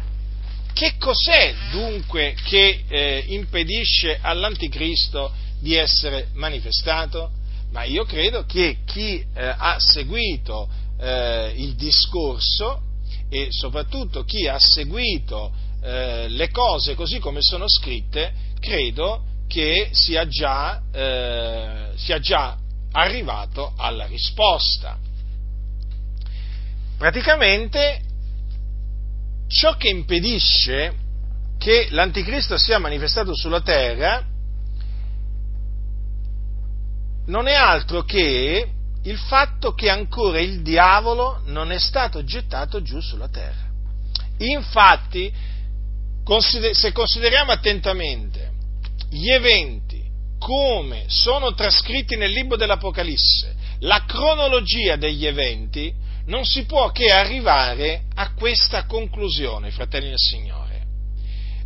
che 0.73 0.97
cos'è 0.99 1.55
dunque 1.71 2.35
che 2.45 2.85
eh, 2.89 3.25
impedisce 3.29 4.19
all'anticristo 4.21 5.33
di 5.61 5.75
essere 5.75 6.29
manifestato? 6.35 7.31
Ma 7.71 7.85
io 7.85 8.05
credo 8.05 8.45
che 8.45 8.79
chi 8.85 9.25
eh, 9.35 9.55
ha 9.57 9.77
seguito 9.79 10.69
eh, 11.01 11.53
il 11.57 11.75
discorso 11.75 12.83
e 13.29 13.49
soprattutto 13.51 14.25
chi 14.25 14.47
ha 14.47 14.59
seguito 14.59 15.53
eh, 15.85 16.29
le 16.29 16.51
cose 16.51 16.95
così 16.95 17.19
come 17.19 17.43
sono 17.43 17.69
scritte, 17.69 18.33
credo 18.59 19.25
che 19.47 19.91
sia 19.93 20.27
già, 20.27 20.83
eh, 20.91 21.91
sia 21.97 22.19
già 22.19 22.57
arrivato 22.91 23.75
alla 23.77 24.07
risposta 24.07 24.99
praticamente 26.97 28.01
ciò 29.49 29.77
che 29.77 29.89
impedisce 29.89 30.95
che 31.59 31.89
l'anticristo 31.91 32.57
sia 32.57 32.79
manifestato 32.79 33.35
sulla 33.35 33.61
terra 33.61 34.25
non 37.27 37.47
è 37.47 37.55
altro 37.55 38.03
che 38.03 38.69
il 39.03 39.19
fatto 39.19 39.75
che 39.75 39.91
ancora 39.91 40.41
il 40.41 40.63
diavolo 40.63 41.43
non 41.47 41.73
è 41.73 41.79
stato 41.79 42.25
gettato 42.25 42.81
giù 42.83 43.01
sulla 43.01 43.29
terra. 43.29 43.71
Infatti, 44.39 45.33
se 46.73 46.93
consideriamo 46.93 47.53
attentamente 47.53 48.53
gli 49.11 49.31
eventi 49.31 50.03
come 50.39 51.05
sono 51.07 51.55
trascritti 51.55 52.17
nel 52.17 52.31
libro 52.31 52.57
dell'Apocalisse, 52.57 53.55
la 53.81 54.05
cronologia 54.07 54.97
degli 54.97 55.27
eventi, 55.27 55.93
non 56.27 56.45
si 56.45 56.65
può 56.65 56.91
che 56.91 57.11
arrivare 57.11 58.05
a 58.15 58.33
questa 58.35 58.85
conclusione, 58.87 59.71
fratelli 59.71 60.09
del 60.09 60.19
Signore. 60.19 60.83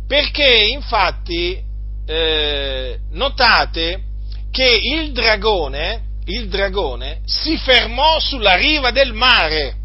Perché 0.07 0.69
infatti 0.71 1.61
eh, 2.05 2.99
notate 3.11 4.03
che 4.51 4.79
il 4.81 5.11
dragone, 5.11 6.03
il 6.25 6.47
dragone 6.47 7.21
si 7.25 7.57
fermò 7.57 8.19
sulla 8.19 8.55
riva 8.55 8.91
del 8.91 9.13
mare 9.13 9.75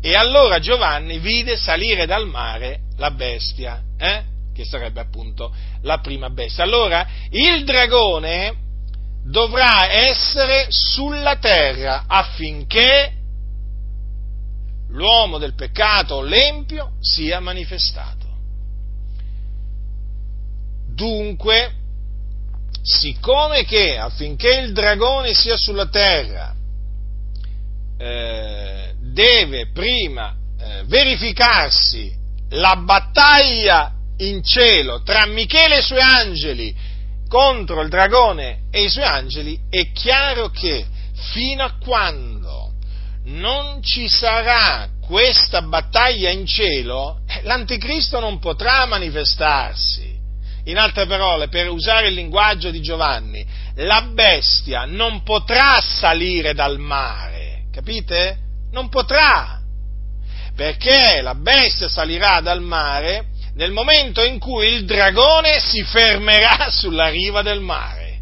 e 0.00 0.14
allora 0.14 0.58
Giovanni 0.58 1.18
vide 1.18 1.56
salire 1.56 2.06
dal 2.06 2.26
mare 2.26 2.80
la 2.96 3.10
bestia, 3.10 3.82
eh? 3.98 4.34
che 4.54 4.64
sarebbe 4.64 5.00
appunto 5.00 5.54
la 5.82 5.98
prima 5.98 6.30
bestia. 6.30 6.64
Allora 6.64 7.06
il 7.30 7.64
dragone 7.64 8.64
dovrà 9.24 9.90
essere 9.90 10.66
sulla 10.70 11.36
terra 11.36 12.04
affinché 12.06 13.12
l'uomo 14.88 15.38
del 15.38 15.54
peccato, 15.54 16.22
l'empio, 16.22 16.92
sia 17.00 17.38
manifestato. 17.40 18.24
Dunque, 20.94 21.74
siccome 22.80 23.64
che 23.64 23.98
affinché 23.98 24.60
il 24.60 24.72
dragone 24.72 25.34
sia 25.34 25.56
sulla 25.58 25.88
terra, 25.88 26.54
eh, 27.98 28.94
deve 29.00 29.70
prima 29.72 30.34
eh, 30.58 30.84
verificarsi 30.84 32.15
la 32.50 32.76
battaglia 32.76 33.92
in 34.18 34.42
cielo 34.42 35.02
tra 35.02 35.26
Michele 35.26 35.76
e 35.76 35.78
i 35.80 35.82
suoi 35.82 36.00
angeli 36.00 36.74
contro 37.28 37.80
il 37.82 37.88
dragone 37.88 38.66
e 38.70 38.84
i 38.84 38.88
suoi 38.88 39.04
angeli, 39.04 39.58
è 39.68 39.90
chiaro 39.92 40.48
che 40.50 40.86
fino 41.32 41.64
a 41.64 41.74
quando 41.78 42.72
non 43.24 43.82
ci 43.82 44.08
sarà 44.08 44.88
questa 45.00 45.62
battaglia 45.62 46.30
in 46.30 46.46
cielo, 46.46 47.20
eh, 47.26 47.42
l'anticristo 47.42 48.20
non 48.20 48.38
potrà 48.38 48.86
manifestarsi. 48.86 50.14
In 50.64 50.78
altre 50.78 51.06
parole, 51.06 51.48
per 51.48 51.68
usare 51.70 52.08
il 52.08 52.14
linguaggio 52.14 52.70
di 52.70 52.80
Giovanni, 52.80 53.46
la 53.76 54.02
bestia 54.12 54.84
non 54.84 55.22
potrà 55.22 55.80
salire 55.80 56.54
dal 56.54 56.78
mare, 56.78 57.66
capite? 57.72 58.38
Non 58.72 58.88
potrà, 58.88 59.55
perché 60.56 61.20
la 61.20 61.34
bestia 61.34 61.88
salirà 61.88 62.40
dal 62.40 62.62
mare 62.62 63.26
nel 63.54 63.70
momento 63.70 64.22
in 64.22 64.38
cui 64.38 64.72
il 64.72 64.84
dragone 64.84 65.60
si 65.60 65.82
fermerà 65.84 66.68
sulla 66.74 67.08
riva 67.08 67.42
del 67.42 67.60
mare. 67.60 68.18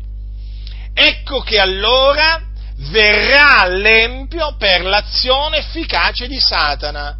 Ecco 0.93 1.41
che 1.41 1.59
allora 1.59 2.43
verrà 2.91 3.67
l'empio 3.67 4.57
per 4.57 4.83
l'azione 4.83 5.59
efficace 5.59 6.27
di 6.27 6.39
Satana, 6.39 7.17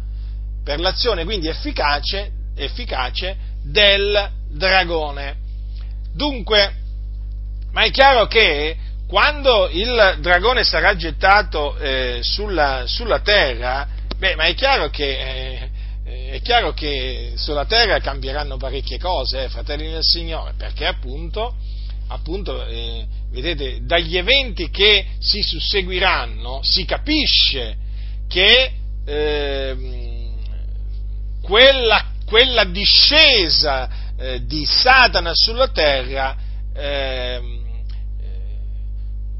per 0.63 0.79
l'azione 0.79 1.23
quindi 1.23 1.47
efficace, 1.47 2.31
efficace 2.55 3.37
del 3.63 4.29
dragone. 4.49 5.35
Dunque, 6.13 6.73
ma 7.71 7.83
è 7.83 7.91
chiaro 7.91 8.27
che 8.27 8.77
quando 9.07 9.69
il 9.71 10.17
dragone 10.19 10.63
sarà 10.63 10.95
gettato 10.95 11.77
eh, 11.77 12.19
sulla, 12.21 12.83
sulla, 12.87 13.19
terra, 13.19 13.87
beh, 14.17 14.35
ma 14.35 14.45
è 14.45 14.53
chiaro 14.53 14.89
che, 14.89 15.69
eh, 16.03 16.31
è 16.31 16.41
chiaro 16.41 16.73
che 16.73 17.33
sulla 17.35 17.65
terra 17.65 17.99
cambieranno 17.99 18.57
parecchie 18.57 18.97
cose, 18.99 19.43
eh, 19.43 19.49
fratelli 19.49 19.89
del 19.89 20.03
Signore, 20.03 20.53
perché 20.57 20.85
appunto, 20.85 21.55
appunto 22.07 22.65
eh, 22.65 23.05
vedete, 23.31 23.79
dagli 23.85 24.17
eventi 24.17 24.69
che 24.69 25.05
si 25.19 25.41
susseguiranno 25.41 26.61
si 26.63 26.85
capisce 26.85 27.77
che 28.27 28.71
eh, 29.05 29.77
quella, 31.41 32.11
quella, 32.25 32.63
discesa 32.65 33.89
eh, 34.17 34.45
di 34.45 34.65
Satana 34.65 35.31
sulla 35.33 35.67
terra 35.67 36.35
ehm, 36.73 37.63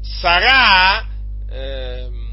sarà 0.02 1.06
ehm, 1.50 2.25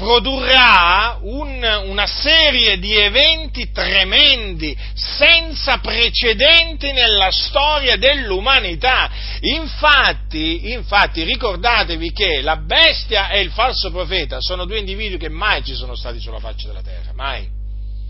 produrrà 0.00 1.18
un, 1.20 1.62
una 1.84 2.06
serie 2.06 2.78
di 2.78 2.96
eventi 2.96 3.70
tremendi, 3.70 4.76
senza 4.94 5.78
precedenti 5.78 6.90
nella 6.90 7.30
storia 7.30 7.96
dell'umanità. 7.96 9.10
Infatti, 9.40 10.72
infatti, 10.72 11.22
ricordatevi 11.22 12.12
che 12.12 12.40
la 12.40 12.56
bestia 12.56 13.28
e 13.28 13.42
il 13.42 13.50
falso 13.50 13.90
profeta 13.90 14.38
sono 14.40 14.64
due 14.64 14.78
individui 14.78 15.18
che 15.18 15.28
mai 15.28 15.62
ci 15.62 15.74
sono 15.74 15.94
stati 15.94 16.18
sulla 16.18 16.40
faccia 16.40 16.68
della 16.68 16.82
terra, 16.82 17.12
mai. 17.14 17.46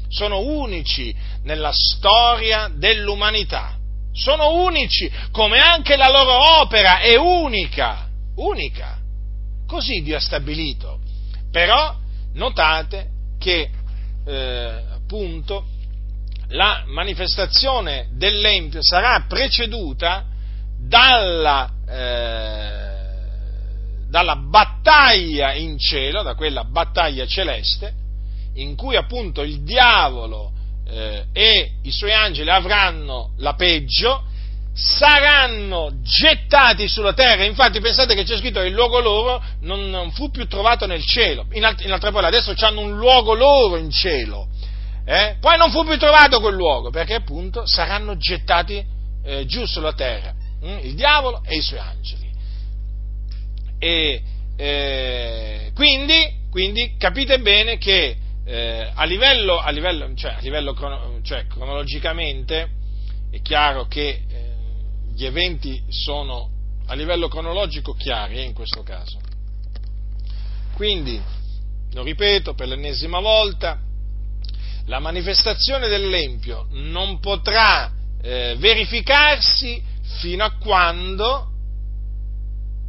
Sono 0.09 0.41
unici 0.41 1.15
nella 1.43 1.73
storia 1.73 2.71
dell'umanità. 2.73 3.77
Sono 4.13 4.65
unici, 4.65 5.11
come 5.31 5.59
anche 5.59 5.97
la 5.97 6.09
loro 6.09 6.61
opera 6.61 7.01
è 7.01 7.17
unica, 7.17 8.09
unica. 8.37 8.99
Così 9.67 10.03
Dio 10.03 10.17
ha 10.17 10.21
stabilito. 10.21 10.99
Però 11.51 11.97
notate 12.35 13.09
che 13.39 13.71
eh, 14.25 14.85
appunto 14.93 15.67
la 16.49 16.85
manifestazione 16.87 18.09
dell'Empio 18.13 18.81
sarà 18.83 19.25
preceduta 19.29 20.27
dalla, 20.79 21.71
eh, 21.89 22.89
dalla 24.09 24.37
battaglia 24.37 25.55
in 25.55 25.79
cielo, 25.79 26.23
da 26.23 26.35
quella 26.35 26.65
battaglia 26.65 27.27
celeste, 27.27 27.95
in 28.55 28.75
cui 28.77 28.97
appunto 28.97 29.43
il 29.43 29.63
diavolo 29.63 30.53
eh, 30.89 31.27
e 31.33 31.73
i 31.83 31.93
suoi 31.93 32.13
angeli 32.13 32.51
avranno 32.51 33.33
la 33.39 33.55
peggio, 33.55 34.25
saranno 34.73 35.91
gettati 36.03 36.89
sulla 36.89 37.13
terra. 37.13 37.45
Infatti 37.45 37.81
pensate 37.81 38.15
che 38.15 38.25
c'è 38.25 38.39
scritto 38.39 38.61
che 38.61 38.69
il 38.69 38.75
luogo 38.75 39.01
loro 39.01 39.43
non, 39.61 39.91
non 39.91 40.11
fu 40.13 40.31
più 40.31 40.47
trovato 40.47 40.87
nel 40.87 41.05
cielo. 41.05 41.47
In, 41.53 41.65
alt- 41.65 41.83
in 41.85 41.93
altre 41.93 42.11
parole, 42.11 42.29
adesso 42.29 42.55
hanno 42.65 42.81
un 42.81 42.97
luogo 42.97 43.35
loro 43.35 43.77
in 43.77 43.91
cielo. 43.91 44.49
Eh? 45.05 45.37
Poi 45.41 45.57
non 45.57 45.71
fu 45.71 45.85
più 45.85 45.99
trovato 45.99 46.41
quel 46.41 46.55
luogo, 46.55 46.91
perché 46.91 47.15
appunto 47.15 47.67
saranno 47.67 48.17
gettati 48.17 48.85
eh, 49.25 49.45
giù 49.47 49.65
sulla 49.67 49.93
terra, 49.93 50.33
hm? 50.61 50.79
il 50.83 50.95
diavolo 50.95 51.43
e 51.45 51.57
i 51.57 51.61
suoi 51.61 51.81
angeli. 51.81 52.31
E 53.79 54.23
eh, 54.57 55.71
quindi, 55.75 56.33
quindi, 56.51 56.97
capite 56.99 57.41
bene 57.41 57.79
che 57.79 58.17
eh, 58.45 58.91
a 58.95 59.05
livello, 59.05 59.59
a 59.59 59.71
livello, 59.71 60.13
cioè, 60.15 60.33
a 60.33 60.41
livello 60.41 60.75
crono, 60.75 61.21
cioè, 61.23 61.47
cronologicamente 61.47 62.69
è 63.31 63.41
chiaro 63.41 63.87
che 63.87 64.23
eh, 64.29 64.50
gli 65.21 65.27
eventi 65.27 65.83
sono 65.91 66.49
a 66.87 66.95
livello 66.95 67.29
cronologico 67.29 67.93
chiari 67.93 68.37
eh, 68.39 68.43
in 68.43 68.55
questo 68.55 68.83
caso. 68.83 69.21
Quindi, 70.73 71.21
lo 71.93 72.03
ripeto 72.03 72.55
per 72.55 72.69
l'ennesima 72.69 73.21
volta, 73.21 73.79
la 74.87 74.99
manifestazione 74.99 75.89
dell'Empio 75.89 76.69
non 76.71 77.21
potrà 77.21 77.93
eh, 78.23 78.57
verificarsi 78.59 79.83
fino 80.21 80.43
a 80.43 80.57
quando 80.57 81.51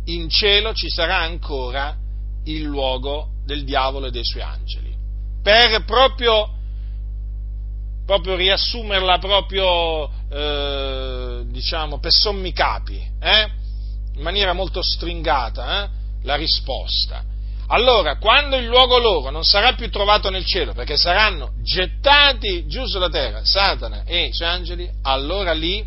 in 0.05 0.29
cielo 0.29 0.73
ci 0.73 0.89
sarà 0.89 1.17
ancora 1.17 1.97
il 2.45 2.61
luogo 2.61 3.31
del 3.43 3.65
diavolo 3.65 4.05
e 4.05 4.11
dei 4.11 4.23
suoi 4.23 4.43
angeli. 4.43 4.95
Per 5.43 5.83
proprio, 5.83 6.49
proprio 8.11 8.35
riassumerla 8.35 9.19
proprio, 9.19 10.09
eh, 10.29 11.43
diciamo, 11.45 11.99
per 11.99 12.11
sommi 12.11 12.51
capi, 12.51 13.01
eh? 13.21 13.49
in 14.15 14.21
maniera 14.21 14.51
molto 14.51 14.81
stringata, 14.83 15.85
eh? 15.85 15.89
la 16.23 16.35
risposta. 16.35 17.23
Allora, 17.67 18.17
quando 18.17 18.57
il 18.57 18.65
luogo 18.65 18.97
loro 18.97 19.29
non 19.29 19.45
sarà 19.45 19.75
più 19.75 19.89
trovato 19.89 20.29
nel 20.29 20.43
cielo, 20.43 20.73
perché 20.73 20.97
saranno 20.97 21.53
gettati 21.63 22.67
giù 22.67 22.85
sulla 22.85 23.07
terra, 23.07 23.45
Satana 23.45 24.03
e 24.03 24.25
i 24.25 24.33
suoi 24.33 24.49
angeli, 24.49 24.91
allora 25.03 25.53
lì, 25.53 25.81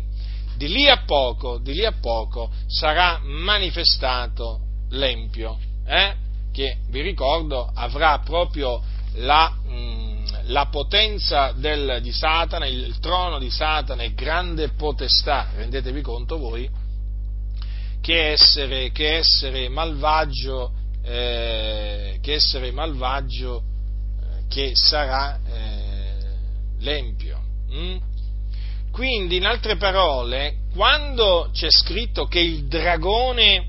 di 0.57 0.67
lì 0.67 0.89
a 0.89 1.03
poco, 1.05 1.59
di 1.59 1.73
lì 1.73 1.85
a 1.85 1.93
poco, 2.01 2.49
sarà 2.65 3.19
manifestato 3.21 4.61
l'Empio, 4.89 5.59
eh? 5.85 6.15
che, 6.51 6.77
vi 6.89 7.01
ricordo, 7.01 7.69
avrà 7.71 8.17
proprio 8.17 8.81
la, 9.17 9.53
mh, 9.63 9.73
mm, 9.73 10.04
la 10.47 10.67
potenza 10.67 11.53
del, 11.53 11.99
di 12.01 12.11
Satana, 12.11 12.65
il, 12.67 12.99
trono 12.99 13.39
di 13.39 13.49
Satana 13.49 14.03
è 14.03 14.13
grande 14.13 14.69
potestà, 14.69 15.49
rendetevi 15.55 16.01
conto 16.01 16.37
voi, 16.37 16.69
che 18.01 18.31
essere, 18.31 18.91
che 18.91 19.15
essere 19.15 19.69
malvagio 19.69 20.71
eh, 21.05 22.17
che 22.19 22.33
essere 22.33 22.71
malvagio 22.71 23.61
eh, 23.61 24.47
che 24.49 24.71
sarà 24.73 25.39
eh, 25.45 26.13
l'empio. 26.79 27.39
Mm? 27.71 27.97
Quindi, 28.91 29.35
in 29.35 29.45
altre 29.45 29.75
parole, 29.75 30.63
quando 30.73 31.49
c'è 31.53 31.69
scritto 31.69 32.25
che 32.25 32.39
il 32.39 32.65
dragone 32.67 33.67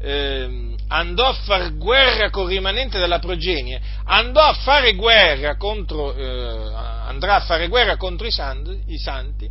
eh, 0.00 0.71
andò 0.92 1.26
a 1.28 1.32
fare 1.32 1.70
guerra 1.72 2.30
con 2.30 2.44
il 2.44 2.56
rimanente 2.56 2.98
della 2.98 3.18
progenie, 3.18 3.80
andò 4.04 4.42
a 4.42 4.52
fare 4.52 4.94
guerra 4.94 5.56
contro, 5.56 6.14
eh, 6.14 6.72
andrà 7.06 7.36
a 7.36 7.40
fare 7.40 7.68
guerra 7.68 7.96
contro 7.96 8.26
i 8.26 8.30
santi, 8.30 8.82
i 8.86 8.98
santi 8.98 9.50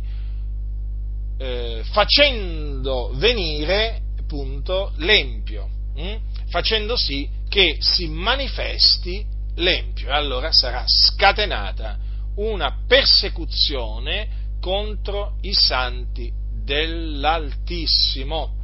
eh, 1.38 1.82
facendo 1.90 3.10
venire 3.14 4.02
appunto 4.18 4.92
l'empio. 4.96 5.68
Mm? 6.00 6.14
facendo 6.48 6.96
sì 6.96 7.28
che 7.50 7.76
si 7.80 8.08
manifesti 8.08 9.26
l'empio 9.56 10.10
allora 10.10 10.50
sarà 10.52 10.84
scatenata 10.86 11.98
una 12.36 12.78
persecuzione 12.86 14.28
contro 14.58 15.36
i 15.42 15.52
santi 15.52 16.32
dell'Altissimo. 16.64 18.54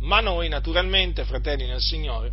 Ma 0.00 0.20
noi 0.20 0.48
naturalmente, 0.48 1.24
fratelli 1.24 1.66
nel 1.66 1.80
Signore, 1.80 2.32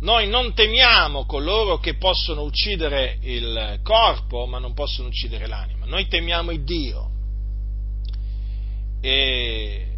noi 0.00 0.28
non 0.28 0.54
temiamo 0.54 1.26
coloro 1.26 1.78
che 1.78 1.96
possono 1.96 2.42
uccidere 2.42 3.18
il 3.22 3.80
corpo, 3.82 4.46
ma 4.46 4.58
non 4.58 4.72
possono 4.72 5.08
uccidere 5.08 5.46
l'anima. 5.46 5.86
Noi 5.86 6.06
temiamo 6.06 6.52
il 6.52 6.62
Dio. 6.62 7.10
E 9.00 9.88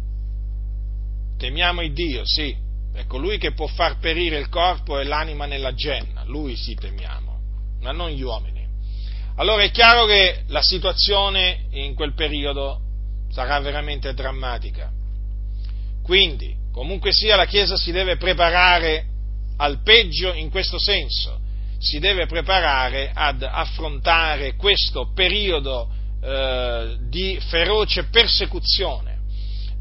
temiamo 1.37 1.81
il 1.81 1.93
Dio, 1.93 2.21
sì, 2.23 2.55
è 2.93 3.05
colui 3.05 3.37
che 3.37 3.53
può 3.53 3.65
far 3.67 3.97
perire 3.97 4.37
il 4.37 4.49
corpo 4.49 4.99
e 4.99 5.03
l'anima 5.03 5.45
nella 5.45 5.73
genna, 5.73 6.23
lui 6.25 6.55
sì 6.55 6.75
temiamo, 6.75 7.39
ma 7.81 7.91
non 7.91 8.09
gli 8.09 8.21
uomini. 8.21 8.67
Allora 9.37 9.63
è 9.63 9.71
chiaro 9.71 10.05
che 10.05 10.43
la 10.47 10.61
situazione 10.61 11.65
in 11.71 11.95
quel 11.95 12.13
periodo 12.13 12.79
sarà 13.31 13.59
veramente 13.59 14.13
drammatica. 14.13 14.91
Quindi, 16.11 16.53
comunque 16.73 17.13
sia, 17.13 17.37
la 17.37 17.45
Chiesa 17.45 17.77
si 17.77 17.93
deve 17.93 18.17
preparare 18.17 19.05
al 19.55 19.81
peggio 19.81 20.33
in 20.33 20.49
questo 20.49 20.77
senso, 20.77 21.39
si 21.79 21.99
deve 21.99 22.25
preparare 22.25 23.11
ad 23.13 23.41
affrontare 23.43 24.57
questo 24.57 25.13
periodo 25.13 25.89
eh, 26.21 26.97
di 27.07 27.39
feroce 27.47 28.07
persecuzione 28.09 29.19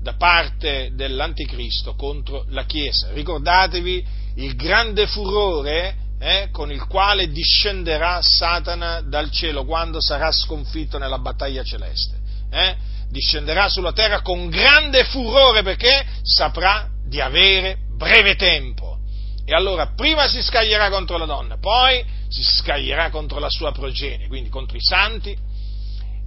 da 0.00 0.14
parte 0.14 0.92
dell'anticristo 0.94 1.96
contro 1.96 2.44
la 2.50 2.64
Chiesa. 2.64 3.10
Ricordatevi 3.10 4.06
il 4.36 4.54
grande 4.54 5.08
furore 5.08 5.96
eh, 6.20 6.48
con 6.52 6.70
il 6.70 6.86
quale 6.86 7.28
discenderà 7.32 8.22
Satana 8.22 9.00
dal 9.00 9.32
cielo 9.32 9.64
quando 9.64 10.00
sarà 10.00 10.30
sconfitto 10.30 10.96
nella 10.96 11.18
battaglia 11.18 11.64
celeste. 11.64 12.18
Eh? 12.52 12.76
Discenderà 13.10 13.68
sulla 13.68 13.92
terra 13.92 14.22
con 14.22 14.48
grande 14.48 15.04
furore 15.04 15.62
perché 15.62 16.06
saprà 16.22 16.88
di 17.04 17.20
avere 17.20 17.78
breve 17.96 18.36
tempo. 18.36 18.98
E 19.44 19.52
allora 19.52 19.92
prima 19.94 20.28
si 20.28 20.40
scaglierà 20.42 20.90
contro 20.90 21.18
la 21.18 21.24
donna, 21.24 21.58
poi 21.58 22.04
si 22.28 22.42
scaglierà 22.42 23.10
contro 23.10 23.40
la 23.40 23.50
sua 23.50 23.72
progenie, 23.72 24.28
quindi 24.28 24.48
contro 24.48 24.76
i 24.76 24.80
santi, 24.80 25.36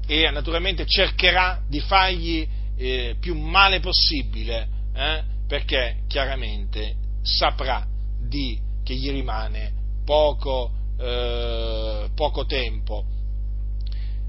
e 0.06 0.30
naturalmente 0.32 0.86
cercherà 0.86 1.62
di 1.68 1.80
fargli 1.80 2.46
eh, 2.78 3.16
più 3.20 3.38
male 3.38 3.80
possibile, 3.80 4.68
eh, 4.94 5.24
perché 5.48 6.04
chiaramente 6.10 6.96
saprà 7.22 7.88
di 8.20 8.60
che 8.84 8.96
gli 8.96 9.10
rimane 9.10 9.72
poco, 10.04 10.72
eh, 11.00 12.10
poco 12.14 12.46
tempo. 12.46 13.06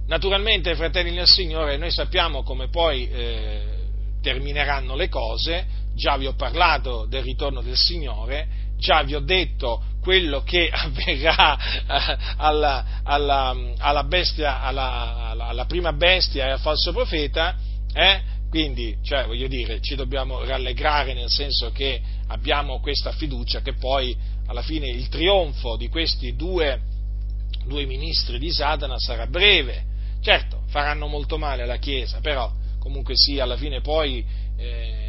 Naturalmente, 0.07 0.75
fratelli 0.75 1.13
nel 1.13 1.27
Signore, 1.27 1.77
noi 1.79 1.91
sappiamo 1.91 2.43
come 2.43 2.69
poi 2.69 3.09
eh, 3.09 3.63
termineranno 4.21 4.95
le 4.97 5.09
cose, 5.09 5.67
già 5.95 6.17
vi 6.17 6.27
ho 6.27 6.35
parlato 6.35 7.07
del 7.07 7.23
ritorno 7.23 7.63
del 7.63 7.77
Signore, 7.77 8.47
già 8.77 9.03
vi 9.03 9.15
ho 9.15 9.21
detto 9.21 9.83
quello 10.03 10.43
che 10.43 10.69
avverrà 10.73 11.57
eh, 11.57 12.19
alla, 12.37 13.01
alla, 13.03 13.57
alla, 13.79 14.05
bestia, 14.05 14.61
alla, 14.63 15.65
prima 15.67 15.93
bestia 15.95 16.47
e 16.47 16.51
al 16.51 16.61
falso 16.61 16.93
profeta, 16.93 17.57
eh? 17.93 18.33
Quindi, 18.51 18.99
cioè, 19.03 19.25
voglio 19.25 19.49
dire, 19.49 19.81
ci 19.81 19.97
dobbiamo 19.97 20.45
rallegrare 20.45 21.13
nel 21.13 21.31
senso 21.31 21.73
che 21.73 22.01
abbiamo 22.29 22.79
questa 22.79 23.11
fiducia 23.11 23.63
che 23.63 23.73
poi 23.73 24.17
alla 24.47 24.63
fine 24.63 24.89
il 24.89 25.09
trionfo 25.09 25.77
di 25.77 25.89
questi 25.89 26.37
due, 26.37 26.81
due 27.67 27.85
ministri 27.85 28.39
di 28.39 28.53
Satana 28.53 28.97
sarà 28.99 29.27
breve. 29.27 29.93
Certo, 30.25 30.63
faranno 30.69 31.07
molto 31.07 31.37
male 31.37 31.65
alla 31.65 31.77
Chiesa, 31.77 32.21
però 32.21 32.51
comunque 32.79 33.13
sì, 33.15 33.41
alla 33.41 33.59
fine 33.59 33.83
poi 33.83 34.25
eh, 34.57 35.05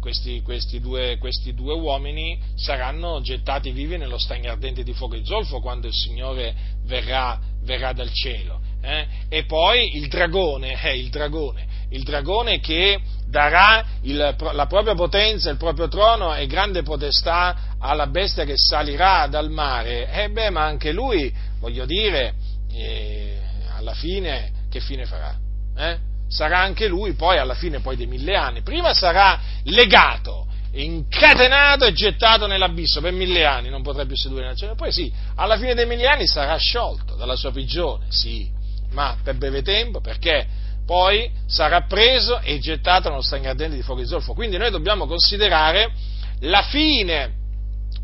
questi, 0.00 0.42
questi, 0.42 0.80
due, 0.80 1.18
questi, 1.18 1.54
due, 1.54 1.74
uomini 1.74 2.36
saranno 2.56 3.20
gettati 3.20 3.70
vivi 3.70 3.96
nello 3.96 4.18
stagno 4.18 4.50
ardente 4.50 4.82
di 4.82 4.92
fuoco 4.92 5.14
e 5.14 5.24
zolfo 5.24 5.60
quando 5.60 5.86
il 5.86 5.92
Signore 5.92 6.52
verrà, 6.86 7.38
verrà 7.62 7.92
dal 7.92 8.12
cielo. 8.12 8.60
Eh? 8.82 9.06
E 9.28 9.44
poi 9.44 9.98
il 9.98 10.08
dragone, 10.08 10.74
eh, 10.82 10.98
il 10.98 11.10
dragone, 11.10 11.64
il 11.90 12.02
dragone 12.02 12.58
che 12.58 12.98
darà 13.28 13.86
il, 14.02 14.34
la 14.52 14.66
propria 14.66 14.96
potenza, 14.96 15.48
il 15.48 15.58
proprio 15.58 15.86
trono 15.86 16.34
e 16.34 16.48
grande 16.48 16.82
potestà 16.82 17.76
alla 17.78 18.08
bestia 18.08 18.44
che 18.44 18.54
salirà 18.56 19.28
dal 19.28 19.48
mare. 19.48 20.10
E 20.10 20.28
beh, 20.28 20.50
ma 20.50 20.64
anche 20.64 20.90
lui, 20.90 21.32
voglio 21.60 21.86
dire, 21.86 22.34
eh, 22.72 23.39
alla 23.80 23.94
fine 23.94 24.52
che 24.70 24.80
fine 24.80 25.04
farà? 25.06 25.34
Eh? 25.76 25.98
Sarà 26.28 26.60
anche 26.60 26.86
lui 26.86 27.14
poi 27.14 27.38
alla 27.38 27.54
fine 27.54 27.80
poi 27.80 27.96
dei 27.96 28.06
mille 28.06 28.36
anni. 28.36 28.62
Prima 28.62 28.94
sarà 28.94 29.40
legato, 29.64 30.46
incatenato 30.72 31.84
e 31.86 31.92
gettato 31.92 32.46
nell'abisso 32.46 33.00
per 33.00 33.12
mille 33.12 33.44
anni, 33.44 33.68
non 33.68 33.82
potrà 33.82 34.04
più 34.04 34.14
nella 34.30 34.48
nazione. 34.48 34.74
Poi 34.76 34.92
sì, 34.92 35.12
alla 35.34 35.56
fine 35.56 35.74
dei 35.74 35.86
mille 35.86 36.06
anni 36.06 36.26
sarà 36.26 36.56
sciolto 36.56 37.16
dalla 37.16 37.34
sua 37.34 37.50
prigione, 37.50 38.06
sì, 38.10 38.48
ma 38.92 39.16
per 39.22 39.36
breve 39.36 39.62
tempo, 39.62 40.00
perché 40.00 40.46
poi 40.86 41.30
sarà 41.46 41.82
preso 41.82 42.40
e 42.40 42.58
gettato 42.58 43.08
nello 43.08 43.22
stagno 43.22 43.48
ardente 43.48 43.76
di 43.76 43.82
fuoco 43.82 44.00
di 44.00 44.06
zolfo. 44.06 44.34
Quindi 44.34 44.56
noi 44.56 44.70
dobbiamo 44.70 45.06
considerare 45.06 45.92
la 46.40 46.62
fine 46.62 47.38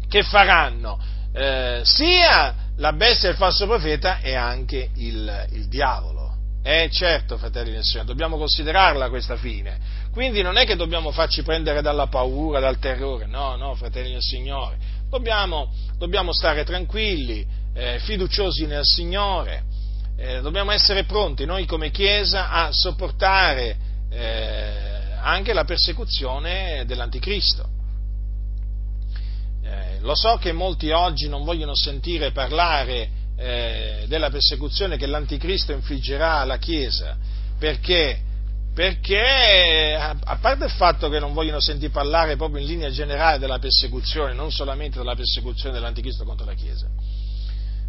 che 0.08 0.22
faranno 0.22 0.98
eh, 1.32 1.80
sia 1.84 2.54
la 2.76 2.92
bestia 2.92 3.28
del 3.28 3.38
falso 3.38 3.66
profeta 3.66 4.20
e 4.20 4.34
anche 4.34 4.90
il, 4.94 5.46
il 5.52 5.68
diavolo. 5.68 6.34
Eh 6.62 6.88
certo, 6.90 7.38
fratelli 7.38 7.70
del 7.70 7.82
Signore, 7.84 8.08
dobbiamo 8.08 8.36
considerarla 8.36 9.08
questa 9.08 9.36
fine. 9.36 9.78
Quindi 10.10 10.42
non 10.42 10.56
è 10.56 10.66
che 10.66 10.74
dobbiamo 10.74 11.12
farci 11.12 11.42
prendere 11.42 11.80
dalla 11.80 12.08
paura, 12.08 12.58
dal 12.58 12.78
terrore, 12.78 13.26
no, 13.26 13.54
no, 13.54 13.74
fratelli 13.74 14.12
del 14.12 14.22
Signore. 14.22 14.76
Dobbiamo, 15.08 15.72
dobbiamo 15.96 16.32
stare 16.32 16.64
tranquilli, 16.64 17.46
eh, 17.72 17.98
fiduciosi 18.00 18.66
nel 18.66 18.84
Signore, 18.84 19.62
eh, 20.16 20.40
dobbiamo 20.40 20.72
essere 20.72 21.04
pronti 21.04 21.44
noi 21.44 21.66
come 21.66 21.90
Chiesa 21.90 22.50
a 22.50 22.72
sopportare 22.72 23.76
eh, 24.10 25.12
anche 25.20 25.52
la 25.52 25.64
persecuzione 25.64 26.84
dell'Anticristo. 26.86 27.68
Lo 30.00 30.14
so 30.14 30.36
che 30.36 30.52
molti 30.52 30.90
oggi 30.90 31.28
non 31.28 31.44
vogliono 31.44 31.74
sentire 31.74 32.32
parlare 32.32 33.10
eh, 33.36 34.04
della 34.08 34.30
persecuzione 34.30 34.96
che 34.96 35.06
l'Anticristo 35.06 35.72
infliggerà 35.72 36.38
alla 36.38 36.58
Chiesa, 36.58 37.16
perché, 37.58 38.20
perché 38.74 39.94
a 39.98 40.36
parte 40.40 40.64
il 40.64 40.70
fatto 40.70 41.08
che 41.08 41.18
non 41.18 41.32
vogliono 41.32 41.60
sentire 41.60 41.90
parlare 41.90 42.36
proprio 42.36 42.60
in 42.60 42.66
linea 42.66 42.90
generale 42.90 43.38
della 43.38 43.58
persecuzione, 43.58 44.32
non 44.32 44.50
solamente 44.50 44.98
della 44.98 45.14
persecuzione 45.14 45.74
dell'Anticristo 45.74 46.24
contro 46.24 46.46
la 46.46 46.54
Chiesa, 46.54 46.86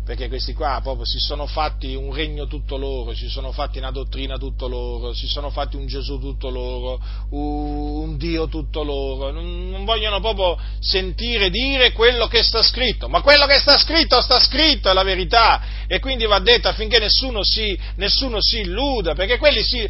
perché 0.08 0.30
questi 0.30 0.54
qua 0.54 0.80
proprio 0.82 1.06
si 1.06 1.20
sono 1.20 1.48
fatti 1.48 1.94
un 1.94 2.14
regno 2.14 2.48
tutto 2.48 2.78
loro, 2.78 3.14
si 3.14 3.28
sono 3.28 3.52
fatti 3.52 3.78
una 3.78 3.92
dottrina 3.92 4.38
tutto 4.38 4.70
loro, 4.70 5.14
si 5.14 5.28
sono 5.28 5.50
fatti 5.50 5.76
un 5.76 5.86
Gesù 5.86 6.18
tutto 6.18 6.50
loro, 6.50 6.98
un 7.32 8.16
Dio 8.16 8.48
tutto 8.48 8.84
loro, 8.84 9.32
non, 9.32 9.84
vogliono 9.84 10.22
proprio 10.22 10.58
sentire 10.80 11.50
dire 11.50 11.92
quello 11.92 12.28
che 12.28 12.42
sta 12.42 12.64
scritto, 12.64 13.10
ma 13.10 13.20
quello 13.20 13.46
che 13.48 13.60
sta 13.60 13.78
scritto 13.78 14.22
sta 14.22 14.40
scritto, 14.40 14.90
è 14.90 14.94
la 14.94 15.04
verità, 15.04 15.62
e 15.88 16.00
quindi 16.00 16.26
va 16.26 16.40
detto 16.40 16.70
affinché 16.70 17.00
nessuno 17.00 17.44
si, 17.44 17.78
nessuno 17.98 18.38
si 18.40 18.62
illuda, 18.62 19.14
perché 19.14 19.38
quelli 19.38 19.62
si, 19.62 19.86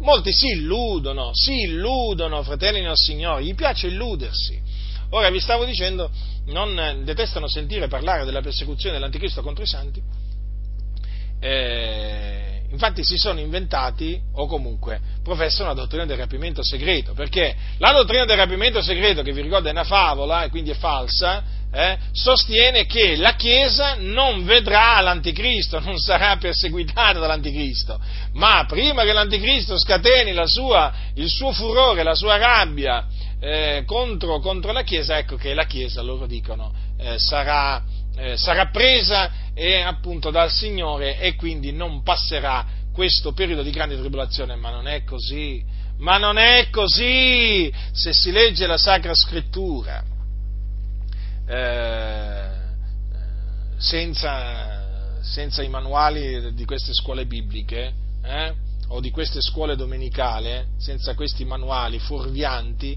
molti 0.00 0.34
si 0.34 0.48
illudono, 0.48 1.30
si 1.32 1.62
illudono, 1.62 2.42
fratelli 2.42 2.82
nel 2.82 2.92
Signore, 2.96 3.42
gli 3.42 3.54
piace 3.54 3.86
illudersi. 3.86 4.60
Ora 5.14 5.28
vi 5.30 5.40
stavo 5.40 5.64
dicendo 5.64 6.10
non 6.46 7.02
detestano 7.04 7.46
sentire 7.46 7.86
parlare 7.86 8.24
della 8.24 8.40
persecuzione 8.40 8.94
dell'anticristo 8.94 9.42
contro 9.42 9.62
i 9.62 9.66
santi, 9.66 10.02
eh, 11.38 12.62
infatti 12.70 13.04
si 13.04 13.16
sono 13.18 13.38
inventati 13.38 14.18
o 14.32 14.46
comunque 14.46 15.00
professano 15.22 15.68
la 15.68 15.74
dottrina 15.74 16.06
del 16.06 16.16
rapimento 16.16 16.62
segreto, 16.62 17.12
perché 17.12 17.54
la 17.76 17.92
dottrina 17.92 18.24
del 18.24 18.38
rapimento 18.38 18.80
segreto, 18.80 19.22
che 19.22 19.32
vi 19.32 19.42
ricordo 19.42 19.68
è 19.68 19.72
una 19.72 19.84
favola 19.84 20.44
e 20.44 20.48
quindi 20.48 20.70
è 20.70 20.74
falsa, 20.74 21.44
eh, 21.74 21.98
sostiene 22.12 22.84
che 22.84 23.16
la 23.16 23.34
Chiesa 23.34 23.94
non 23.98 24.44
vedrà 24.44 25.00
l'anticristo, 25.00 25.80
non 25.80 25.98
sarà 25.98 26.36
perseguitata 26.36 27.18
dall'anticristo, 27.18 27.98
ma 28.34 28.66
prima 28.68 29.04
che 29.04 29.12
l'anticristo 29.12 29.78
scateni 29.78 30.34
sua, 30.46 30.92
il 31.14 31.30
suo 31.30 31.52
furore, 31.52 32.02
la 32.02 32.14
sua 32.14 32.36
rabbia 32.36 33.06
eh, 33.40 33.84
contro, 33.86 34.38
contro, 34.40 34.72
la 34.72 34.82
Chiesa, 34.82 35.16
ecco 35.16 35.36
che 35.36 35.54
la 35.54 35.64
Chiesa, 35.64 36.02
loro 36.02 36.26
dicono, 36.26 36.72
eh, 36.98 37.18
sarà, 37.18 37.82
eh, 38.16 38.36
sarà, 38.36 38.66
presa 38.66 39.40
appunto 39.84 40.30
dal 40.30 40.50
Signore 40.50 41.18
e 41.18 41.34
quindi 41.34 41.72
non 41.72 42.02
passerà 42.02 42.64
questo 42.92 43.32
periodo 43.32 43.62
di 43.62 43.70
grande 43.70 43.98
tribolazione, 43.98 44.56
ma 44.56 44.70
non 44.70 44.86
è 44.86 45.04
così, 45.04 45.62
ma 45.98 46.18
non 46.18 46.36
è 46.36 46.68
così 46.70 47.72
se 47.92 48.12
si 48.12 48.30
legge 48.30 48.66
la 48.66 48.78
Sacra 48.78 49.14
Scrittura. 49.14 50.11
Eh, 51.46 52.50
senza, 53.78 55.20
senza, 55.22 55.62
i 55.62 55.68
manuali 55.68 56.54
di 56.54 56.64
queste 56.64 56.92
scuole 56.94 57.26
bibliche 57.26 57.92
eh, 58.22 58.54
o 58.88 59.00
di 59.00 59.10
queste 59.10 59.40
scuole 59.40 59.74
domenicali, 59.74 60.64
senza 60.78 61.14
questi 61.14 61.44
manuali 61.44 61.98
fuorvianti, 61.98 62.96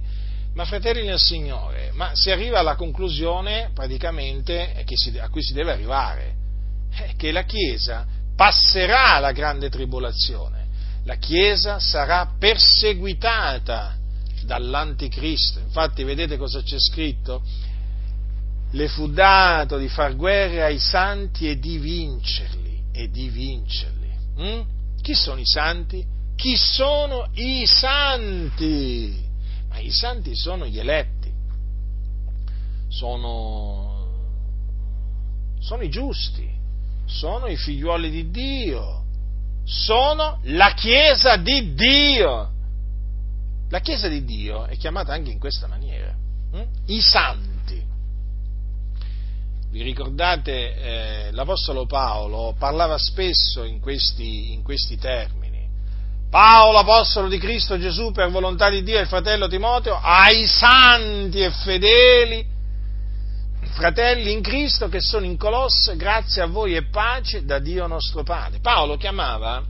ma 0.53 0.63
fratelli 0.65 1.05
nel 1.05 1.19
Signore, 1.19 1.91
ma 1.93 2.11
si 2.13 2.31
arriva 2.31 2.59
alla 2.59 2.75
conclusione 2.75 3.71
praticamente 3.73 4.83
si, 4.93 5.17
a 5.17 5.27
cui 5.29 5.41
si 5.41 5.53
deve 5.53 5.71
arrivare, 5.71 6.35
eh, 6.91 7.15
che 7.17 7.31
la 7.31 7.43
Chiesa 7.43 8.05
passerà 8.35 9.17
la 9.19 9.31
grande 9.31 9.69
tribolazione, 9.69 10.67
la 11.03 11.15
Chiesa 11.15 11.79
sarà 11.79 12.33
perseguitata 12.37 13.97
dall'anticristo. 14.43 15.59
Infatti 15.59 16.03
vedete 16.03 16.37
cosa 16.37 16.61
c'è 16.61 16.77
scritto? 16.79 17.41
Le 18.75 18.87
fu 18.89 19.07
dato 19.07 19.77
di 19.77 19.87
far 19.87 20.15
guerra 20.15 20.65
ai 20.65 20.79
santi 20.79 21.49
e 21.49 21.57
di 21.57 21.77
vincerli, 21.77 22.83
e 22.91 23.09
di 23.09 23.29
vincerli. 23.29 24.11
Mm? 24.39 24.61
Chi 25.01 25.13
sono 25.13 25.39
i 25.39 25.45
santi? 25.45 26.05
Chi 26.35 26.57
sono 26.57 27.29
i 27.33 27.65
santi? 27.65 29.25
ma 29.75 29.81
i 29.81 29.91
santi 29.91 30.33
sono 30.35 30.65
gli 30.65 30.79
eletti, 30.79 31.29
sono, 32.87 34.07
sono 35.59 35.81
i 35.83 35.89
giusti, 35.89 36.49
sono 37.05 37.47
i 37.47 37.57
figliuoli 37.57 38.09
di 38.09 38.31
Dio, 38.31 39.03
sono 39.65 40.39
la 40.43 40.73
Chiesa 40.73 41.35
di 41.35 41.73
Dio. 41.73 42.51
La 43.67 43.79
Chiesa 43.81 44.07
di 44.07 44.23
Dio 44.23 44.65
è 44.65 44.77
chiamata 44.77 45.11
anche 45.11 45.31
in 45.31 45.39
questa 45.39 45.67
maniera, 45.67 46.15
hm? 46.51 46.63
i 46.85 47.01
santi. 47.01 47.44
Vi 49.75 49.83
ricordate, 49.83 50.73
eh, 50.73 51.31
l'Apostolo 51.33 51.85
Paolo 51.85 52.55
parlava 52.57 52.97
spesso 52.97 53.65
in 53.65 53.81
questi, 53.81 54.53
in 54.53 54.63
questi 54.63 54.97
termini 54.97 55.67
Paolo, 56.29 56.77
apostolo 56.77 57.27
di 57.27 57.37
Cristo 57.37 57.77
Gesù, 57.77 58.13
per 58.13 58.29
volontà 58.29 58.69
di 58.69 58.83
Dio 58.83 58.97
e 58.97 59.01
il 59.01 59.07
fratello 59.07 59.49
Timoteo, 59.49 59.99
ai 60.01 60.47
santi 60.47 61.41
e 61.41 61.49
fedeli, 61.49 62.45
fratelli 63.73 64.31
in 64.31 64.41
Cristo 64.41 64.87
che 64.87 65.01
sono 65.01 65.25
in 65.25 65.35
Colosse, 65.35 65.97
grazie 65.97 66.41
a 66.41 66.45
voi 66.45 66.77
e 66.77 66.87
pace 66.87 67.43
da 67.43 67.59
Dio 67.59 67.85
nostro 67.85 68.23
Padre. 68.23 68.59
Paolo 68.61 68.95
chiamava 68.95 69.61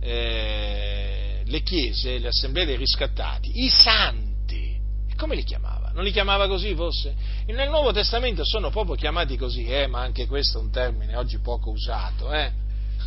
eh, 0.00 1.42
le 1.46 1.62
chiese, 1.62 2.18
le 2.18 2.28
assemblee 2.28 2.66
dei 2.66 2.76
riscattati, 2.76 3.64
i 3.64 3.70
santi. 3.70 4.78
E 5.08 5.14
come 5.16 5.34
li 5.34 5.44
chiamava? 5.44 5.75
Non 5.96 6.04
li 6.04 6.12
chiamava 6.12 6.46
così 6.46 6.74
forse? 6.74 7.14
Nel 7.46 7.70
Nuovo 7.70 7.90
Testamento 7.90 8.44
sono 8.44 8.68
proprio 8.68 8.96
chiamati 8.96 9.38
così, 9.38 9.64
eh, 9.64 9.86
ma 9.86 10.02
anche 10.02 10.26
questo 10.26 10.58
è 10.58 10.60
un 10.60 10.70
termine 10.70 11.16
oggi 11.16 11.38
poco 11.38 11.70
usato. 11.70 12.30
Eh? 12.34 12.52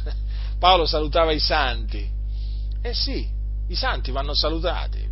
Paolo 0.58 0.88
salutava 0.88 1.32
i 1.32 1.40
santi, 1.40 2.10
eh 2.82 2.94
sì, 2.96 3.30
i 3.68 3.76
santi 3.76 4.10
vanno 4.10 4.34
salutati. 4.34 5.08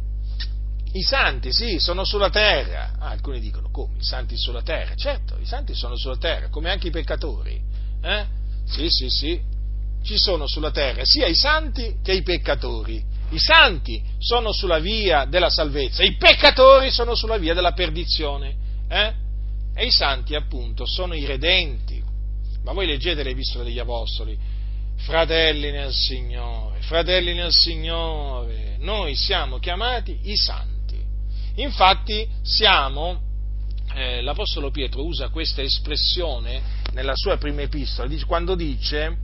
I 0.93 1.03
santi, 1.03 1.53
sì, 1.53 1.77
sono 1.77 2.03
sulla 2.03 2.31
terra. 2.31 2.93
Ah, 2.97 3.09
alcuni 3.09 3.39
dicono, 3.39 3.69
come? 3.69 3.97
I 3.99 4.03
santi 4.03 4.35
sulla 4.39 4.63
terra? 4.63 4.95
Certo, 4.95 5.37
i 5.39 5.45
santi 5.45 5.75
sono 5.75 5.95
sulla 5.95 6.17
terra, 6.17 6.49
come 6.49 6.71
anche 6.71 6.87
i 6.87 6.91
peccatori. 6.91 7.61
Eh? 8.01 8.25
Sì, 8.65 8.89
sì, 8.89 9.07
sì. 9.07 9.39
Ci 10.01 10.17
sono 10.17 10.47
sulla 10.47 10.71
terra 10.71 11.03
sia 11.05 11.27
i 11.27 11.35
santi 11.35 11.97
che 12.01 12.13
i 12.13 12.23
peccatori. 12.23 13.05
I 13.29 13.39
santi 13.39 14.01
sono 14.19 14.51
sulla 14.51 14.79
via 14.79 15.25
della 15.25 15.49
salvezza, 15.49 16.03
i 16.03 16.15
peccatori 16.15 16.91
sono 16.91 17.15
sulla 17.15 17.37
via 17.37 17.53
della 17.53 17.73
perdizione. 17.73 18.55
Eh? 18.87 19.13
E 19.75 19.85
i 19.85 19.91
santi, 19.91 20.33
appunto, 20.35 20.85
sono 20.85 21.13
i 21.13 21.25
redenti. 21.25 22.01
Ma 22.63 22.73
voi 22.73 22.87
leggete 22.87 23.23
le 23.23 23.31
epistole 23.31 23.65
degli 23.65 23.79
apostoli 23.79 24.37
fratelli 24.97 25.71
nel 25.71 25.93
Signore, 25.93 26.81
fratelli 26.81 27.33
nel 27.33 27.51
Signore, 27.51 28.75
noi 28.79 29.15
siamo 29.15 29.59
chiamati 29.59 30.19
i 30.23 30.35
santi. 30.35 30.97
Infatti 31.55 32.27
siamo, 32.41 33.21
eh, 33.93 34.21
l'Apostolo 34.21 34.69
Pietro 34.71 35.05
usa 35.05 35.29
questa 35.29 35.61
espressione 35.61 36.61
nella 36.93 37.15
sua 37.15 37.37
prima 37.37 37.61
epistola, 37.61 38.13
quando 38.25 38.55
dice, 38.55 39.17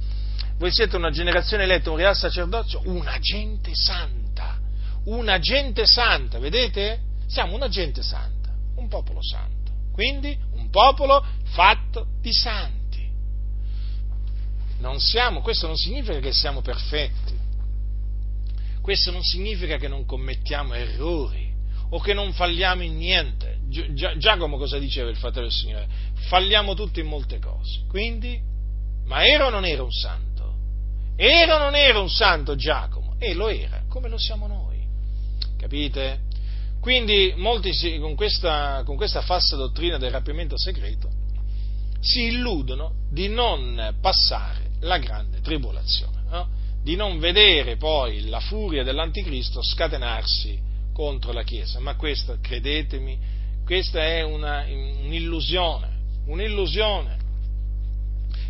voi 0.58 0.72
siete 0.72 0.96
una 0.96 1.12
generazione 1.12 1.64
eletta, 1.64 1.92
un 1.92 1.98
real 1.98 2.16
sacerdozio, 2.16 2.82
una 2.86 3.18
gente 3.20 3.72
santa, 3.74 4.60
una 5.06 5.40
gente 5.40 5.86
santa, 5.86 6.40
vedete? 6.40 7.02
Siamo 7.28 7.56
una 7.56 7.68
gente 7.68 8.04
santa, 8.04 8.54
un 8.76 8.88
popolo 8.88 9.20
santo, 9.22 9.72
quindi 9.92 10.38
un 10.54 10.70
popolo 10.70 11.26
fatto 11.46 12.08
di 12.22 12.32
santi 12.32 12.82
non 14.84 15.00
siamo, 15.00 15.40
questo 15.40 15.66
non 15.66 15.78
significa 15.78 16.20
che 16.20 16.34
siamo 16.34 16.62
perfetti, 16.62 17.34
questo 18.82 19.12
non 19.12 19.24
significa 19.24 19.78
che 19.78 19.88
non 19.88 20.06
commettiamo 20.06 20.74
errori 20.74 21.52
o 21.92 22.00
che 22.00 22.14
non 22.14 22.34
falliamo 22.34 22.84
in 22.84 22.98
niente. 22.98 23.60
Gi- 23.70 23.94
Giacomo 24.18 24.58
cosa 24.58 24.78
diceva 24.78 25.10
il 25.10 25.16
fratello 25.16 25.48
del 25.48 25.56
Signore? 25.56 25.88
Falliamo 26.28 26.74
tutti 26.74 27.00
in 27.00 27.08
molte 27.08 27.40
cose. 27.40 27.86
Quindi, 27.88 28.42
ma 29.06 29.26
era 29.26 29.48
o 29.48 29.50
non 29.50 29.66
era 29.66 29.84
un 29.84 29.92
santo? 29.92 30.56
Era 31.16 31.56
o 31.56 31.60
non 31.60 31.76
era 31.76 32.00
un 32.00 32.10
santo 32.10 32.56
Giacomo? 32.56 33.16
E 33.20 33.34
lo 33.34 33.50
era, 33.50 33.84
come 33.88 34.10
lo 34.10 34.18
siamo 34.18 34.48
noi. 34.48 34.82
Capite? 35.58 36.22
Quindi 36.80 37.34
molti 37.38 37.74
si, 37.74 37.98
con, 38.00 38.16
questa, 38.16 38.84
con 38.86 38.98
questa 38.98 39.22
falsa 39.22 39.56
dottrina 39.56 39.98
del 39.98 40.12
rapimento 40.12 40.58
segreto 40.58 41.10
si 42.04 42.26
illudono 42.26 42.96
di 43.10 43.30
non 43.30 43.96
passare 44.02 44.72
la 44.82 44.98
grande 44.98 45.40
tribolazione, 45.40 46.24
no? 46.30 46.50
di 46.84 46.98
non 46.98 47.18
vedere 47.20 47.78
poi 47.78 48.28
la 48.28 48.42
furia 48.42 48.84
dell'anticristo 48.84 49.64
scatenarsi 49.64 50.60
contro 50.92 51.32
la 51.32 51.44
Chiesa. 51.44 51.80
Ma 51.80 51.96
questa, 51.96 52.38
credetemi, 52.42 53.18
questa 53.64 54.04
è 54.04 54.22
una, 54.22 54.66
un'illusione, 54.68 55.88
un'illusione, 56.26 57.18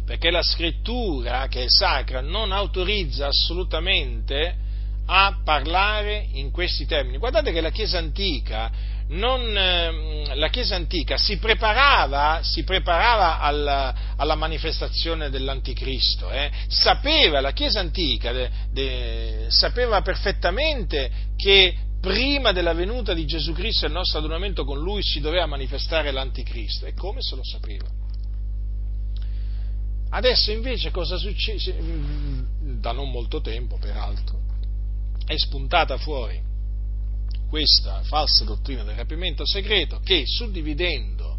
perché 0.06 0.32
la 0.32 0.44
scrittura, 0.44 1.48
che 1.48 1.64
è 1.64 1.70
sacra, 1.70 2.22
non 2.22 2.52
autorizza 2.52 3.28
assolutamente 3.28 4.62
a 5.06 5.40
parlare 5.44 6.28
in 6.34 6.52
questi 6.52 6.86
termini. 6.86 7.18
Guardate 7.18 7.52
che 7.52 7.62
la 7.62 7.72
Chiesa 7.72 7.98
antica, 7.98 8.72
non, 9.10 9.56
ehm, 9.56 10.36
la 10.36 10.50
Chiesa 10.50 10.76
antica 10.76 11.18
si 11.18 11.38
preparava, 11.38 12.40
si 12.42 12.64
preparava 12.64 13.40
alla, 13.40 14.14
alla, 14.16 14.36
manifestazione 14.36 15.30
dell'Anticristo, 15.30 16.32
eh? 16.32 16.50
sapeva, 16.68 17.42
la 17.42 17.52
Chiesa 17.52 17.80
antica 17.80 18.32
de, 18.32 18.50
de, 18.72 19.46
sapeva 19.50 20.02
perfettamente 20.02 21.12
che 21.36 21.76
prima 22.00 22.52
della 22.52 22.74
venuta 22.74 23.14
di 23.14 23.26
Gesù 23.26 23.54
Cristo 23.54 23.86
e 23.86 23.88
il 23.88 23.94
nostro 23.94 24.20
adunamento 24.20 24.66
con 24.66 24.80
Lui 24.80 25.02
si 25.02 25.22
doveva 25.22 25.46
manifestare 25.46 26.12
l'Anticristo. 26.12 26.86
E 26.86 26.94
come 26.94 27.22
se 27.22 27.36
lo 27.36 27.44
sapeva? 27.44 28.03
Adesso 30.16 30.52
invece 30.52 30.92
cosa 30.92 31.18
succede? 31.18 31.76
Da 32.80 32.92
non 32.92 33.10
molto 33.10 33.42
tempo, 33.42 33.78
peraltro, 33.80 34.40
è 35.26 35.36
spuntata 35.38 35.98
fuori 35.98 36.40
questa 37.50 38.02
falsa 38.04 38.44
dottrina 38.44 38.84
del 38.84 38.96
rapimento 38.96 39.44
segreto 39.46 40.00
che 40.04 40.24
suddividendo 40.26 41.38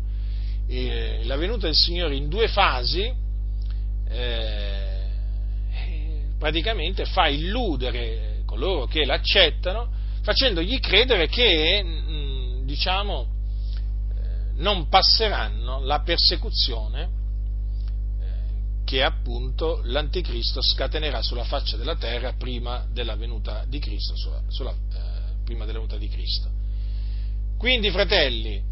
eh, 0.66 1.20
la 1.24 1.36
venuta 1.36 1.66
del 1.66 1.74
Signore 1.76 2.16
in 2.16 2.28
due 2.28 2.48
fasi 2.48 3.12
eh, 4.08 5.02
praticamente 6.38 7.04
fa 7.04 7.28
illudere 7.28 8.42
coloro 8.44 8.86
che 8.86 9.04
l'accettano 9.04 9.88
facendogli 10.22 10.80
credere 10.80 11.28
che 11.28 11.82
mm, 11.82 12.64
diciamo 12.64 13.26
eh, 14.14 14.52
non 14.56 14.88
passeranno 14.88 15.80
la 15.80 16.00
persecuzione 16.00 17.22
che 18.84 19.02
appunto 19.02 19.80
l'anticristo 19.84 20.60
scatenerà 20.62 21.22
sulla 21.22 21.44
faccia 21.44 21.76
della 21.76 21.96
terra 21.96 22.34
prima 22.34 22.86
della 22.92 23.16
venuta 23.16 23.64
di 23.66 23.78
Cristo, 23.78 24.14
sulla, 24.16 24.42
sulla, 24.48 24.70
eh, 24.70 25.42
prima 25.44 25.64
della 25.64 25.78
venuta 25.78 25.96
di 25.96 26.08
Cristo. 26.08 26.50
Quindi, 27.56 27.90
fratelli, 27.90 28.62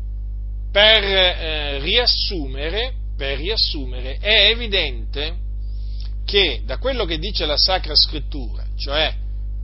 per, 0.71 1.03
eh, 1.03 1.79
riassumere, 1.79 2.95
per 3.17 3.39
riassumere, 3.39 4.19
è 4.19 4.51
evidente 4.51 5.37
che 6.25 6.63
da 6.65 6.79
quello 6.79 7.05
che 7.05 7.19
dice 7.19 7.47
la 7.47 7.57
Sacra 7.57 7.95
Scrittura, 7.95 8.65
cioè 8.77 9.15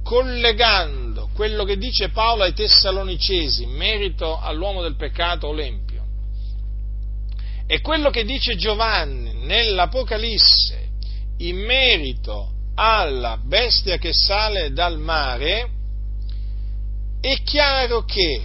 collegando 0.03 1.29
quello 1.35 1.65
che 1.65 1.77
dice 1.77 2.09
Paolo 2.09 2.45
ai 2.45 2.55
Tessalonicesi 2.55 3.65
in 3.65 3.71
merito 3.71 4.39
all'uomo 4.39 4.81
del 4.81 4.97
peccato 4.97 5.49
Olempio, 5.49 6.05
e 7.67 7.81
quello 7.83 8.09
che 8.09 8.25
dice 8.25 8.57
Giovanni 8.57 9.28
nell'Apocalisse 9.49 10.89
in 11.39 11.57
merito 11.57 12.53
alla 12.75 13.39
bestia 13.43 13.97
che 13.97 14.13
sale 14.13 14.73
dal 14.73 14.99
mare, 14.99 15.71
è 17.21 17.43
chiaro 17.43 18.05
che, 18.05 18.43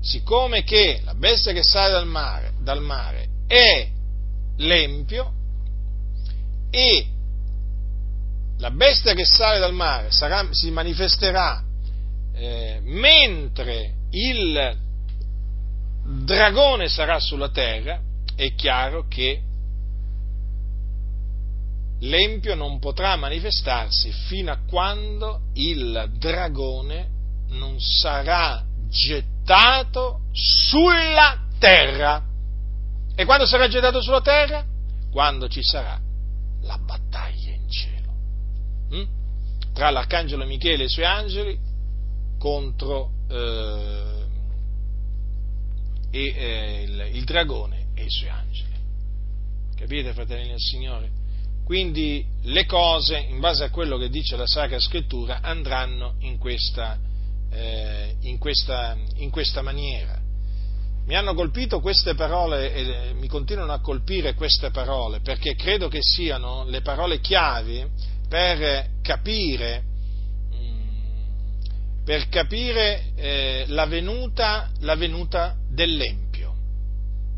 siccome 0.00 0.64
che 0.64 1.00
la 1.04 1.14
bestia 1.14 1.52
che 1.52 1.62
sale 1.62 1.92
dal 1.92 2.06
mare, 2.06 2.52
dal 2.60 2.82
mare 2.82 3.28
è 3.46 3.88
l'empio 4.56 5.32
e 6.70 7.06
la 8.58 8.70
bestia 8.70 9.14
che 9.14 9.24
sale 9.24 9.58
dal 9.58 9.72
mare 9.72 10.10
sarà, 10.10 10.46
si 10.50 10.70
manifesterà 10.70 11.62
eh, 12.34 12.80
mentre 12.82 13.94
il 14.10 14.76
dragone 16.24 16.88
sarà 16.88 17.18
sulla 17.20 17.50
terra, 17.50 18.00
è 18.34 18.54
chiaro 18.54 19.06
che 19.08 19.40
l'empio 22.04 22.54
non 22.54 22.78
potrà 22.78 23.16
manifestarsi 23.16 24.10
fino 24.10 24.50
a 24.50 24.58
quando 24.66 25.50
il 25.54 26.12
dragone 26.18 27.08
non 27.48 27.78
sarà 27.80 28.64
gettato 28.88 30.22
sulla 30.32 31.38
terra. 31.58 32.22
E 33.14 33.24
quando 33.24 33.46
sarà 33.46 33.68
gettato 33.68 34.00
sulla 34.02 34.20
terra? 34.20 34.64
Quando 35.10 35.48
ci 35.48 35.62
sarà 35.62 36.00
la 36.62 36.78
battaglia 36.78 37.52
in 37.52 37.68
cielo. 37.70 38.12
Hm? 38.90 39.72
Tra 39.72 39.90
l'arcangelo 39.90 40.44
Michele 40.46 40.82
e 40.82 40.86
i 40.86 40.88
suoi 40.88 41.04
angeli 41.04 41.58
contro 42.38 43.10
eh, 43.30 44.22
e 46.10 46.34
eh, 46.36 46.82
il, 46.82 47.08
il 47.16 47.24
dragone 47.24 47.86
e 47.94 48.04
i 48.04 48.10
suoi 48.10 48.30
angeli. 48.30 48.72
Capite, 49.76 50.12
fratelli 50.12 50.48
del 50.48 50.60
Signore? 50.60 51.22
Quindi 51.64 52.24
le 52.42 52.66
cose, 52.66 53.18
in 53.18 53.40
base 53.40 53.64
a 53.64 53.70
quello 53.70 53.96
che 53.96 54.10
dice 54.10 54.36
la 54.36 54.46
Sacra 54.46 54.78
Scrittura, 54.78 55.40
andranno 55.40 56.16
in 56.20 56.36
questa, 56.38 56.98
eh, 57.50 58.16
in 58.20 58.38
questa, 58.38 58.96
in 59.16 59.30
questa 59.30 59.62
maniera. 59.62 60.20
Mi 61.06 61.16
hanno 61.16 61.34
colpito 61.34 61.80
queste 61.80 62.14
parole 62.14 62.72
e 62.72 63.12
mi 63.14 63.28
continuano 63.28 63.72
a 63.72 63.80
colpire 63.80 64.34
queste 64.34 64.70
parole 64.70 65.20
perché 65.20 65.54
credo 65.54 65.88
che 65.88 66.00
siano 66.00 66.64
le 66.64 66.80
parole 66.80 67.20
chiavi 67.20 67.86
per 68.28 68.88
capire 69.02 69.92
per 72.04 72.28
capire 72.28 73.12
eh, 73.16 73.64
la, 73.68 73.86
venuta, 73.86 74.70
la, 74.80 74.94
venuta, 74.94 75.56
dell'Empio, 75.70 76.54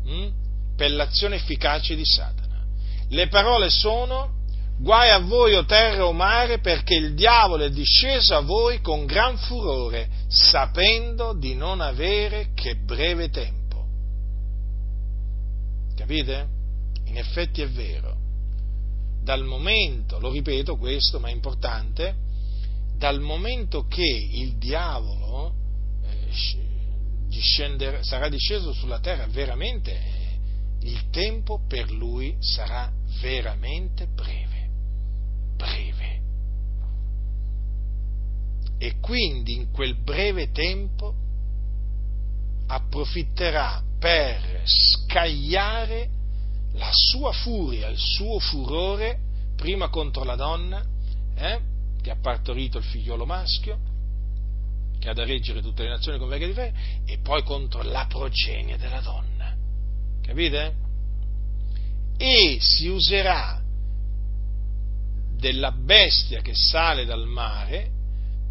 hm? 0.03 0.27
per 0.75 0.91
l'azione 0.91 1.37
efficace 1.37 1.95
di 1.95 2.03
Satana. 2.03 2.36
Le 3.09 3.27
parole 3.27 3.69
sono 3.69 4.35
guai 4.79 5.09
a 5.09 5.19
voi 5.19 5.55
o 5.55 5.65
terra 5.65 6.05
o 6.05 6.13
mare 6.13 6.59
perché 6.59 6.95
il 6.95 7.13
diavolo 7.13 7.63
è 7.63 7.69
disceso 7.69 8.35
a 8.35 8.41
voi 8.41 8.79
con 8.81 9.05
gran 9.05 9.37
furore, 9.37 10.09
sapendo 10.27 11.33
di 11.33 11.55
non 11.55 11.81
avere 11.81 12.49
che 12.53 12.75
breve 12.75 13.29
tempo. 13.29 13.85
Capite? 15.95 16.47
In 17.05 17.17
effetti 17.17 17.61
è 17.61 17.69
vero. 17.69 18.15
Dal 19.23 19.43
momento, 19.43 20.19
lo 20.19 20.29
ripeto 20.29 20.77
questo, 20.77 21.19
ma 21.19 21.29
è 21.29 21.31
importante, 21.31 22.15
dal 22.97 23.19
momento 23.19 23.85
che 23.87 24.05
il 24.05 24.57
diavolo 24.57 25.53
eh, 26.03 28.01
sarà 28.01 28.29
disceso 28.29 28.73
sulla 28.73 28.99
terra, 28.99 29.27
veramente 29.27 29.91
eh, 29.91 30.37
il 30.81 31.09
tempo 31.09 31.61
per 31.67 31.91
lui 31.91 32.35
sarà 32.39 32.91
veramente 33.19 34.07
breve, 34.07 34.69
breve. 35.55 36.21
E 38.79 38.99
quindi 38.99 39.55
in 39.55 39.71
quel 39.71 39.95
breve 39.95 40.51
tempo 40.51 41.13
approfitterà 42.67 43.81
per 43.99 44.61
scagliare 44.65 46.09
la 46.73 46.91
sua 46.91 47.31
furia, 47.31 47.87
il 47.87 47.97
suo 47.97 48.39
furore, 48.39 49.19
prima 49.55 49.89
contro 49.89 50.23
la 50.23 50.35
donna, 50.35 50.83
eh? 51.35 51.59
che 52.01 52.11
ha 52.11 52.17
partorito 52.21 52.77
il 52.77 52.83
figliolo 52.83 53.25
maschio, 53.25 53.79
che 54.99 55.09
ha 55.09 55.13
da 55.13 55.25
reggere 55.25 55.61
tutte 55.61 55.83
le 55.83 55.89
nazioni 55.89 56.19
con 56.19 56.27
veghe 56.27 56.47
di 56.47 56.53
fede, 56.53 56.73
e 57.05 57.17
poi 57.17 57.43
contro 57.43 57.81
la 57.81 58.05
progenie 58.07 58.77
della 58.77 59.01
donna. 59.01 59.55
Capite? 60.21 60.85
E 62.17 62.57
si 62.59 62.87
userà 62.87 63.61
della 65.37 65.71
bestia 65.71 66.41
che 66.41 66.53
sale 66.55 67.05
dal 67.05 67.27
mare 67.27 67.91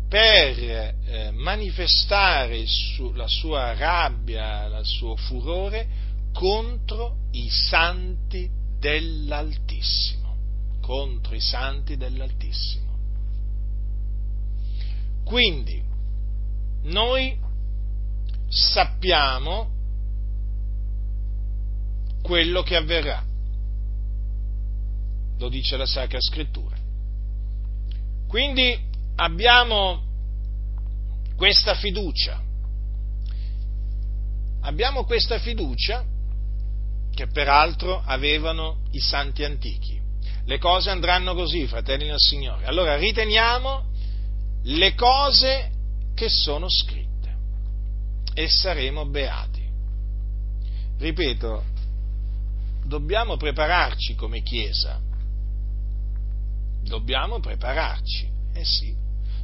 per 0.08 0.58
eh, 0.58 1.30
manifestare 1.32 2.64
su, 2.66 3.12
la 3.12 3.26
sua 3.26 3.74
rabbia, 3.74 4.66
il 4.66 4.86
suo 4.86 5.16
furore 5.16 5.88
contro 6.32 7.16
i 7.32 7.48
santi 7.50 8.48
dell'Altissimo 8.78 10.16
contro 10.86 11.34
i 11.34 11.40
santi 11.40 11.96
dell'Altissimo. 11.96 12.94
Quindi, 15.24 15.82
noi 16.84 17.36
sappiamo 18.46 19.68
quello 22.22 22.62
che 22.62 22.76
avverrà, 22.76 23.24
lo 25.38 25.48
dice 25.48 25.76
la 25.76 25.86
Sacra 25.86 26.20
Scrittura. 26.20 26.76
Quindi 28.28 28.78
abbiamo 29.16 30.02
questa 31.36 31.74
fiducia, 31.74 32.42
abbiamo 34.62 35.04
questa 35.04 35.38
fiducia 35.38 36.04
che 37.14 37.26
peraltro 37.28 38.02
avevano 38.04 38.82
i 38.90 39.00
santi 39.00 39.44
antichi. 39.44 40.00
Le 40.44 40.58
cose 40.58 40.90
andranno 40.90 41.34
così, 41.34 41.66
fratelli 41.66 42.06
del 42.06 42.18
Signore. 42.18 42.66
Allora 42.66 42.96
riteniamo 42.96 43.84
le 44.64 44.94
cose 44.94 45.70
che 46.14 46.28
sono 46.28 46.68
scritte 46.68 47.34
e 48.34 48.48
saremo 48.48 49.06
beati. 49.06 49.64
Ripeto, 50.98 51.64
dobbiamo 52.84 53.36
prepararci 53.36 54.14
come 54.14 54.42
Chiesa. 54.42 55.00
Dobbiamo 56.86 57.40
prepararci. 57.40 58.28
Eh 58.54 58.64
sì. 58.64 58.94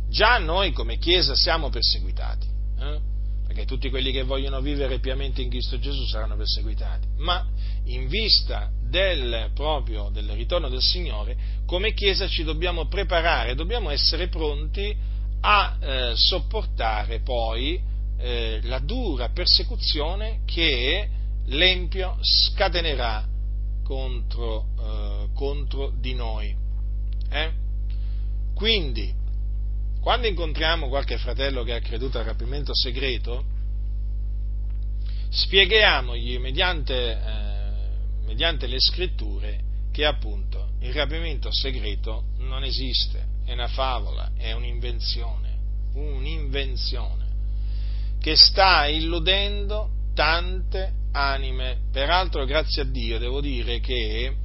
Già 0.08 0.38
noi 0.38 0.72
come 0.72 0.98
Chiesa 0.98 1.34
siamo 1.34 1.70
perseguitati. 1.70 2.46
Eh? 2.78 3.00
Perché 3.46 3.64
tutti 3.64 3.90
quelli 3.90 4.12
che 4.12 4.22
vogliono 4.22 4.60
vivere 4.60 4.98
piamente 4.98 5.42
in 5.42 5.50
Cristo 5.50 5.78
Gesù 5.78 6.04
saranno 6.06 6.36
perseguitati. 6.36 7.06
Ma 7.18 7.46
in 7.84 8.08
vista 8.08 8.70
del, 8.80 9.50
proprio 9.54 10.10
del 10.10 10.28
ritorno 10.30 10.68
del 10.68 10.82
Signore, 10.82 11.36
come 11.66 11.92
Chiesa 11.94 12.28
ci 12.28 12.44
dobbiamo 12.44 12.86
preparare, 12.88 13.54
dobbiamo 13.54 13.90
essere 13.90 14.28
pronti 14.28 14.94
a 15.40 15.76
eh, 15.80 16.12
sopportare 16.14 17.20
poi 17.20 17.80
eh, 18.18 18.60
la 18.62 18.78
dura 18.78 19.30
persecuzione 19.30 20.40
che 20.44 21.08
l'Empio 21.46 22.18
scatenerà 22.20 23.26
contro, 23.82 24.66
eh, 24.78 25.28
contro 25.34 25.92
di 25.98 26.14
noi. 26.14 26.61
Eh? 27.32 27.50
Quindi, 28.54 29.12
quando 30.00 30.26
incontriamo 30.26 30.88
qualche 30.88 31.16
fratello 31.16 31.62
che 31.64 31.74
ha 31.74 31.80
creduto 31.80 32.18
al 32.18 32.24
rapimento 32.24 32.74
segreto, 32.74 33.44
spieghiamogli 35.30 36.38
mediante, 36.38 36.94
eh, 36.94 38.26
mediante 38.26 38.66
le 38.66 38.78
scritture 38.78 39.60
che 39.90 40.04
appunto 40.04 40.72
il 40.80 40.92
rapimento 40.92 41.48
segreto 41.52 42.24
non 42.38 42.64
esiste, 42.64 43.26
è 43.44 43.52
una 43.52 43.68
favola, 43.68 44.32
è 44.36 44.52
un'invenzione, 44.52 45.58
un'invenzione 45.94 47.22
che 48.20 48.36
sta 48.36 48.86
illudendo 48.86 49.90
tante 50.14 50.92
anime. 51.12 51.78
Peraltro, 51.90 52.44
grazie 52.44 52.82
a 52.82 52.84
Dio, 52.84 53.18
devo 53.18 53.40
dire 53.40 53.80
che 53.80 54.36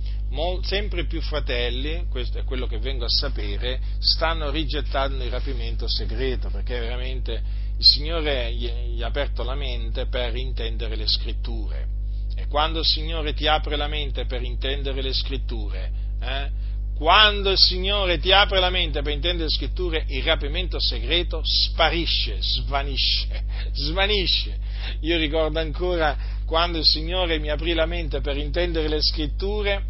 sempre 0.64 1.06
più 1.06 1.22
fratelli, 1.22 2.06
questo 2.10 2.40
è 2.40 2.44
quello 2.44 2.68
che 2.68 2.80
vengo 2.80 3.06
a 3.06 3.10
sapere, 3.10 3.80
stanno 4.00 4.50
rigettando 4.50 5.24
il 5.24 5.32
rapimento 5.32 5.88
segreto, 5.88 6.50
perché 6.50 6.80
veramente 6.80 7.42
il 7.78 7.86
Signore 7.86 8.54
gli 8.54 9.02
ha 9.02 9.08
aperto 9.08 9.44
la 9.44 9.56
mente 9.56 10.08
per 10.08 10.36
intendere 10.36 10.96
le 10.96 11.08
scritture. 11.08 11.88
E 12.36 12.48
quando 12.48 12.80
il 12.80 12.86
Signore 12.86 13.34
ti 13.34 13.48
apre 13.48 13.78
la 13.78 13.88
mente 13.88 14.26
per 14.26 14.44
intendere 14.44 15.02
le 15.02 15.14
scritture, 15.14 15.92
eh, 16.22 16.52
quando 16.98 17.52
il 17.52 17.58
Signore 17.58 18.18
ti 18.20 18.32
apre 18.32 18.60
la 18.60 18.72
mente 18.72 19.02
per 19.02 19.14
intendere 19.14 19.46
le 19.46 19.56
scritture, 19.56 20.04
il 20.08 20.24
rapimento 20.24 20.80
segreto 20.80 21.42
sparisce, 21.44 22.38
svanisce, 22.42 23.44
svanisce. 23.74 24.58
Io 25.02 25.18
ricordo 25.18 25.60
ancora 25.60 26.18
quando 26.46 26.80
il 26.80 26.86
Signore 26.86 27.38
mi 27.40 27.50
aprì 27.50 27.74
la 27.74 27.86
mente 27.86 28.22
per 28.22 28.38
intendere 28.38 28.88
le 28.88 29.02
scritture, 29.02 29.84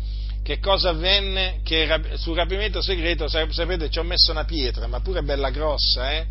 che 0.47 0.59
cosa 0.59 0.91
avvenne? 0.91 1.59
Che 1.61 1.85
sul 2.13 2.33
rapimento 2.33 2.81
segreto, 2.81 3.27
sapete, 3.27 3.89
ci 3.89 3.99
ho 3.99 4.03
messo 4.03 4.31
una 4.31 4.45
pietra, 4.45 4.87
ma 4.87 5.01
pure 5.01 5.21
bella 5.21 5.49
grossa, 5.49 6.13
eh? 6.13 6.25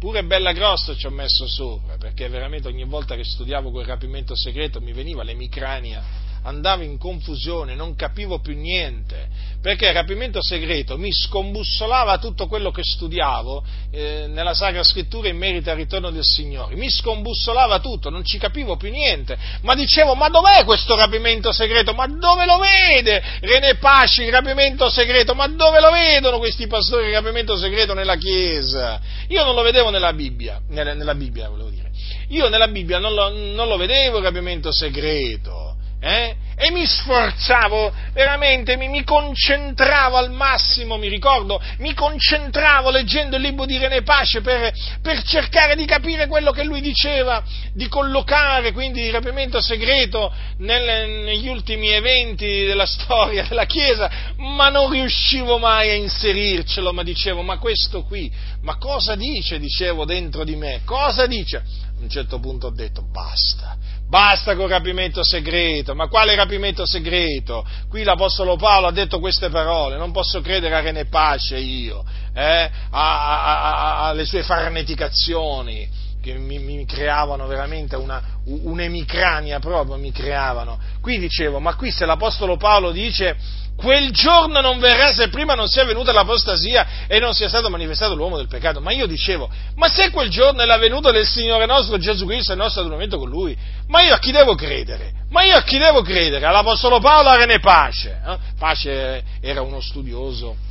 Pure 0.00 0.24
bella 0.24 0.50
grossa 0.50 0.96
ci 0.96 1.06
ho 1.06 1.10
messo 1.10 1.46
sopra, 1.46 1.96
perché 1.96 2.28
veramente 2.28 2.66
ogni 2.66 2.82
volta 2.82 3.14
che 3.14 3.22
studiavo 3.22 3.70
quel 3.70 3.86
rapimento 3.86 4.34
segreto 4.34 4.80
mi 4.80 4.92
veniva 4.92 5.22
l'emicrania 5.22 6.02
andavo 6.44 6.82
in 6.82 6.98
confusione, 6.98 7.74
non 7.74 7.94
capivo 7.94 8.40
più 8.40 8.56
niente, 8.56 9.28
perché 9.60 9.86
il 9.86 9.92
rapimento 9.92 10.42
segreto 10.42 10.98
mi 10.98 11.12
scombussolava 11.12 12.18
tutto 12.18 12.46
quello 12.48 12.70
che 12.70 12.82
studiavo 12.82 13.64
eh, 13.92 14.26
nella 14.28 14.54
Sacra 14.54 14.82
Scrittura 14.82 15.28
in 15.28 15.36
merito 15.36 15.70
al 15.70 15.76
ritorno 15.76 16.10
del 16.10 16.24
Signore, 16.24 16.74
mi 16.74 16.90
scombussolava 16.90 17.78
tutto, 17.78 18.10
non 18.10 18.24
ci 18.24 18.38
capivo 18.38 18.76
più 18.76 18.90
niente, 18.90 19.38
ma 19.62 19.74
dicevo, 19.74 20.14
ma 20.14 20.28
dov'è 20.28 20.64
questo 20.64 20.96
rapimento 20.96 21.52
segreto? 21.52 21.94
Ma 21.94 22.06
dove 22.06 22.44
lo 22.44 22.58
vede 22.58 23.22
René 23.40 23.76
Pasci, 23.76 24.24
il 24.24 24.32
rapimento 24.32 24.90
segreto? 24.90 25.34
Ma 25.34 25.46
dove 25.46 25.80
lo 25.80 25.90
vedono 25.92 26.38
questi 26.38 26.66
pastori 26.66 27.06
il 27.06 27.12
rapimento 27.12 27.56
segreto 27.56 27.94
nella 27.94 28.16
Chiesa? 28.16 29.00
Io 29.28 29.44
non 29.44 29.54
lo 29.54 29.62
vedevo 29.62 29.90
nella 29.90 30.12
Bibbia, 30.12 30.60
nella, 30.68 30.94
nella 30.94 31.14
Bibbia 31.14 31.48
volevo 31.48 31.70
dire, 31.70 31.90
io 32.28 32.48
nella 32.48 32.66
Bibbia 32.66 32.98
non 32.98 33.14
lo, 33.14 33.28
non 33.28 33.68
lo 33.68 33.76
vedevo 33.76 34.18
il 34.18 34.24
rapimento 34.24 34.72
segreto 34.72 35.76
eh? 36.02 36.34
e 36.56 36.70
mi 36.72 36.84
sforzavo, 36.84 37.92
veramente 38.12 38.76
mi, 38.76 38.88
mi, 38.88 39.04
concentravo 39.04 40.16
al 40.16 40.32
massimo, 40.32 40.96
mi 40.96 41.08
ricordo, 41.08 41.60
mi 41.78 41.94
concentravo 41.94 42.90
leggendo 42.90 43.36
il 43.36 43.42
libro 43.42 43.66
di 43.66 43.78
René 43.78 44.02
Pace 44.02 44.40
per, 44.40 44.72
per 45.00 45.22
cercare 45.22 45.76
di 45.76 45.84
capire 45.84 46.26
quello 46.26 46.50
che 46.50 46.64
lui 46.64 46.80
diceva, 46.80 47.42
di 47.72 47.86
collocare 47.86 48.72
quindi 48.72 49.02
il 49.02 49.12
rapimento 49.12 49.60
segreto 49.60 50.32
nel, 50.58 51.08
negli 51.08 51.48
ultimi 51.48 51.88
eventi 51.90 52.64
della 52.64 52.86
storia 52.86 53.44
della 53.48 53.64
Chiesa, 53.64 54.10
ma 54.38 54.68
non 54.70 54.90
riuscivo 54.90 55.58
mai 55.58 55.90
a 55.90 55.94
inserircelo, 55.94 56.92
ma 56.92 57.04
dicevo, 57.04 57.42
ma 57.42 57.58
questo 57.58 58.02
qui, 58.02 58.30
ma 58.62 58.76
cosa 58.76 59.14
dice, 59.14 59.58
dicevo 59.60 60.04
dentro 60.04 60.42
di 60.42 60.56
me, 60.56 60.82
cosa 60.84 61.26
dice? 61.26 61.90
A 62.02 62.04
un 62.04 62.10
certo 62.10 62.40
punto 62.40 62.66
ho 62.66 62.72
detto, 62.72 63.02
basta 63.02 63.76
Basta 64.12 64.54
col 64.56 64.68
rapimento 64.68 65.24
segreto, 65.24 65.94
ma 65.94 66.06
quale 66.06 66.34
rapimento 66.34 66.84
segreto? 66.84 67.64
Qui 67.88 68.02
l'Apostolo 68.02 68.56
Paolo 68.56 68.88
ha 68.88 68.92
detto 68.92 69.18
queste 69.18 69.48
parole, 69.48 69.96
non 69.96 70.12
posso 70.12 70.42
credere 70.42 70.74
a 70.74 70.80
René 70.80 71.06
Pace 71.06 71.56
io, 71.56 72.04
eh, 72.34 72.70
alle 72.90 74.26
sue 74.26 74.42
farneticazioni 74.42 75.88
che 76.20 76.36
mi, 76.36 76.58
mi 76.58 76.84
creavano 76.84 77.46
veramente 77.46 77.96
una, 77.96 78.22
un'emicrania 78.44 79.60
proprio, 79.60 79.96
mi 79.96 80.12
creavano. 80.12 80.78
Qui 81.00 81.18
dicevo, 81.18 81.58
ma 81.58 81.74
qui 81.74 81.90
se 81.90 82.04
l'Apostolo 82.04 82.58
Paolo 82.58 82.90
dice 82.90 83.34
quel 83.76 84.12
giorno 84.12 84.60
non 84.60 84.78
verrà 84.78 85.12
se 85.12 85.28
prima 85.28 85.54
non 85.54 85.66
sia 85.66 85.84
venuta 85.84 86.12
l'apostasia 86.12 87.06
e 87.08 87.18
non 87.18 87.34
sia 87.34 87.48
stato 87.48 87.68
manifestato 87.68 88.14
l'uomo 88.14 88.36
del 88.36 88.46
peccato. 88.46 88.80
Ma 88.80 88.92
io 88.92 89.06
dicevo, 89.06 89.50
ma 89.76 89.88
se 89.88 90.10
quel 90.10 90.28
giorno 90.28 90.62
è 90.62 90.66
la 90.66 90.78
venuta 90.78 91.10
del 91.10 91.26
Signore 91.26 91.66
nostro 91.66 91.98
Gesù 91.98 92.26
Cristo 92.26 92.52
e 92.52 92.54
il 92.54 92.60
nostro 92.60 92.82
adunamento 92.82 93.18
con 93.18 93.28
Lui, 93.28 93.56
ma 93.88 94.02
io 94.02 94.14
a 94.14 94.18
chi 94.18 94.30
devo 94.30 94.54
credere? 94.54 95.12
Ma 95.30 95.44
io 95.44 95.56
a 95.56 95.62
chi 95.62 95.78
devo 95.78 96.02
credere? 96.02 96.44
All'Apostolo 96.46 97.00
Paolo 97.00 97.30
a 97.30 97.58
Pace. 97.60 98.20
Eh? 98.26 98.38
Pace 98.58 99.22
era 99.40 99.62
uno 99.62 99.80
studioso 99.80 100.70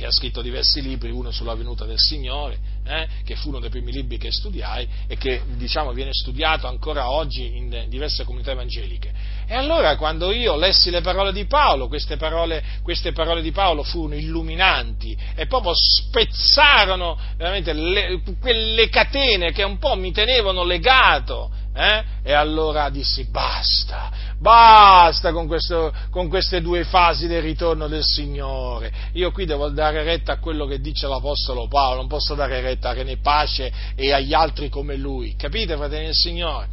che 0.00 0.06
ha 0.06 0.10
scritto 0.10 0.40
diversi 0.40 0.80
libri, 0.80 1.10
uno 1.10 1.30
sulla 1.30 1.54
venuta 1.54 1.84
del 1.84 1.98
Signore, 1.98 2.58
eh, 2.86 3.06
che 3.22 3.36
fu 3.36 3.50
uno 3.50 3.60
dei 3.60 3.68
primi 3.68 3.92
libri 3.92 4.16
che 4.16 4.32
studiai 4.32 4.88
e 5.06 5.18
che 5.18 5.42
diciamo, 5.56 5.92
viene 5.92 6.14
studiato 6.14 6.66
ancora 6.66 7.10
oggi 7.10 7.54
in 7.54 7.84
diverse 7.86 8.24
comunità 8.24 8.52
evangeliche. 8.52 9.12
E 9.46 9.54
allora 9.54 9.96
quando 9.96 10.32
io 10.32 10.56
lessi 10.56 10.88
le 10.88 11.02
parole 11.02 11.34
di 11.34 11.44
Paolo, 11.44 11.86
queste 11.86 12.16
parole, 12.16 12.64
queste 12.82 13.12
parole 13.12 13.42
di 13.42 13.52
Paolo 13.52 13.82
furono 13.82 14.14
illuminanti 14.14 15.14
e 15.34 15.46
proprio 15.46 15.74
spezzarono 15.74 17.18
veramente 17.36 17.74
le, 17.74 18.22
quelle 18.40 18.88
catene 18.88 19.52
che 19.52 19.64
un 19.64 19.76
po' 19.76 19.96
mi 19.96 20.12
tenevano 20.12 20.64
legato 20.64 21.50
eh? 21.80 22.04
E 22.22 22.32
allora 22.32 22.90
dissi 22.90 23.24
basta, 23.30 24.10
basta 24.38 25.32
con, 25.32 25.46
questo, 25.46 25.92
con, 26.10 26.28
queste 26.28 26.60
due 26.60 26.84
fasi 26.84 27.26
del 27.26 27.42
ritorno 27.42 27.88
del 27.88 28.04
Signore. 28.04 28.92
Io 29.14 29.32
qui 29.32 29.46
devo 29.46 29.70
dare 29.70 30.02
retta 30.02 30.32
a 30.32 30.38
quello 30.38 30.66
che 30.66 30.80
dice 30.80 31.06
l'Apostolo 31.06 31.68
Paolo, 31.68 31.96
non 31.96 32.08
posso 32.08 32.34
dare 32.34 32.60
retta 32.60 32.90
a 32.90 32.92
René 32.92 33.16
Pace 33.16 33.72
e 33.96 34.12
agli 34.12 34.34
altri 34.34 34.68
come 34.68 34.96
lui. 34.96 35.34
Capite, 35.36 35.76
fratelli 35.76 36.06
del 36.06 36.14
Signore? 36.14 36.68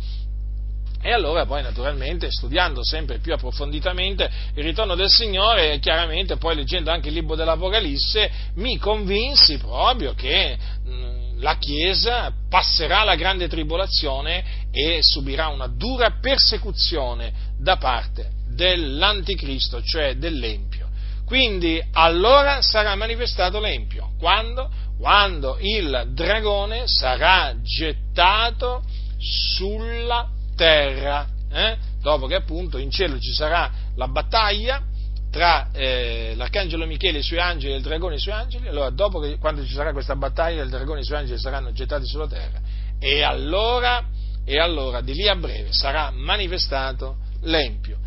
E 1.00 1.14
allora 1.14 1.46
poi 1.46 1.62
naturalmente 1.62 2.30
studiando 2.32 2.84
sempre 2.84 3.20
più 3.20 3.32
approfonditamente 3.32 4.30
il 4.56 4.64
ritorno 4.64 4.96
del 4.96 5.10
Signore, 5.10 5.80
chiaramente 5.80 6.38
poi 6.38 6.56
leggendo 6.56 6.92
anche 6.92 7.10
il 7.10 7.14
libro 7.14 7.36
dell'Apocalisse, 7.36 8.30
mi 8.56 8.78
convinsi 8.78 9.58
proprio 9.58 10.14
che 10.16 10.58
la 11.40 11.58
Chiesa 11.58 12.32
passerà 12.50 13.04
la 13.04 13.16
grande 13.16 13.48
tribolazione 13.48 14.57
e 14.72 15.00
subirà 15.02 15.48
una 15.48 15.68
dura 15.68 16.18
persecuzione 16.22 17.34
da 17.58 17.78
parte 17.78 18.32
dell'anticristo, 18.50 19.82
cioè 19.82 20.16
dell'Empio. 20.16 20.88
Quindi 21.26 21.84
allora 21.92 22.62
sarà 22.62 22.96
manifestato 22.96 23.60
l'empio. 23.60 24.12
Quando? 24.18 24.72
Quando 24.98 25.58
il 25.60 26.12
dragone 26.14 26.88
sarà 26.88 27.54
gettato 27.62 28.84
sulla 29.18 30.30
terra. 30.56 31.28
Eh? 31.52 31.78
Dopo 32.02 32.28
che 32.28 32.36
appunto 32.36 32.78
in 32.78 32.90
cielo 32.90 33.20
ci 33.20 33.34
sarà 33.34 33.70
la 33.96 34.08
battaglia 34.08 34.82
tra 35.30 35.70
eh, 35.74 36.34
l'arcangelo 36.38 36.86
Michele 36.86 37.18
e 37.18 37.20
i 37.20 37.24
suoi 37.24 37.40
angeli 37.40 37.74
e 37.74 37.78
il 37.78 37.84
dragone 37.84 38.14
e 38.14 38.18
i 38.18 38.22
suoi 38.22 38.34
angeli, 38.34 38.70
allora 38.70 38.90
dopo 38.90 39.20
che 39.20 39.38
quando 39.38 39.66
ci 39.66 39.74
sarà 39.74 39.92
questa 39.92 40.16
battaglia 40.16 40.64
il 40.64 40.70
dragone 40.70 41.00
e 41.00 41.02
i 41.02 41.06
suoi 41.06 41.18
angeli 41.18 41.38
saranno 41.40 41.74
gettati 41.74 42.06
sulla 42.06 42.28
terra 42.28 42.60
e 43.00 43.22
allora, 43.22 44.04
e 44.50 44.60
allora 44.60 45.02
di 45.02 45.14
lì 45.14 45.28
a 45.28 45.36
breve 45.36 45.74
sarà 45.74 46.10
manifestato 46.10 47.18
l'empio 47.42 47.98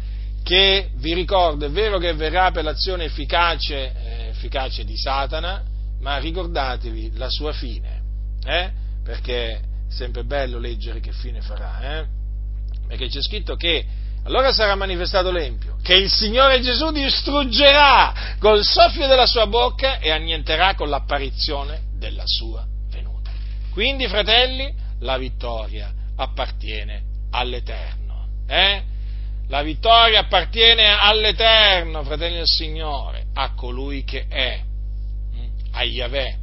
che 0.42 0.88
vi 0.94 1.12
ricordo, 1.12 1.66
è 1.66 1.70
vero 1.70 1.98
che 1.98 2.14
verrà 2.14 2.50
per 2.50 2.64
l'azione 2.64 3.04
efficace, 3.04 3.92
eh, 3.94 4.28
efficace 4.28 4.84
di 4.84 4.96
Satana, 4.96 5.62
ma 6.00 6.16
ricordatevi 6.16 7.18
la 7.18 7.28
sua 7.28 7.52
fine, 7.52 8.00
eh? 8.42 8.70
perché 9.04 9.50
è 9.50 9.60
sempre 9.90 10.24
bello 10.24 10.58
leggere 10.58 11.00
che 11.00 11.12
fine 11.12 11.42
farà, 11.42 11.98
eh? 11.98 12.06
perché 12.88 13.08
c'è 13.08 13.20
scritto 13.20 13.54
che 13.54 13.84
allora 14.24 14.50
sarà 14.50 14.74
manifestato 14.76 15.30
l'empio, 15.30 15.76
che 15.82 15.94
il 15.94 16.10
Signore 16.10 16.62
Gesù 16.62 16.90
distruggerà 16.90 18.36
col 18.38 18.64
soffio 18.64 19.06
della 19.06 19.26
sua 19.26 19.46
bocca 19.46 19.98
e 19.98 20.10
annienterà 20.10 20.74
con 20.74 20.88
l'apparizione 20.88 21.82
della 21.98 22.24
sua 22.24 22.66
venuta. 22.90 23.30
Quindi, 23.72 24.08
fratelli, 24.08 24.72
la 25.00 25.18
vittoria 25.18 25.92
appartiene 26.20 27.02
all'Eterno. 27.30 28.26
Eh? 28.46 28.82
La 29.48 29.62
vittoria 29.62 30.20
appartiene 30.20 30.86
all'Eterno, 30.86 32.04
fratelli 32.04 32.36
del 32.36 32.46
Signore, 32.46 33.26
a 33.34 33.54
colui 33.54 34.04
che 34.04 34.26
è, 34.28 34.62
mm, 35.34 35.46
a 35.72 35.82
Yahweh, 35.82 36.38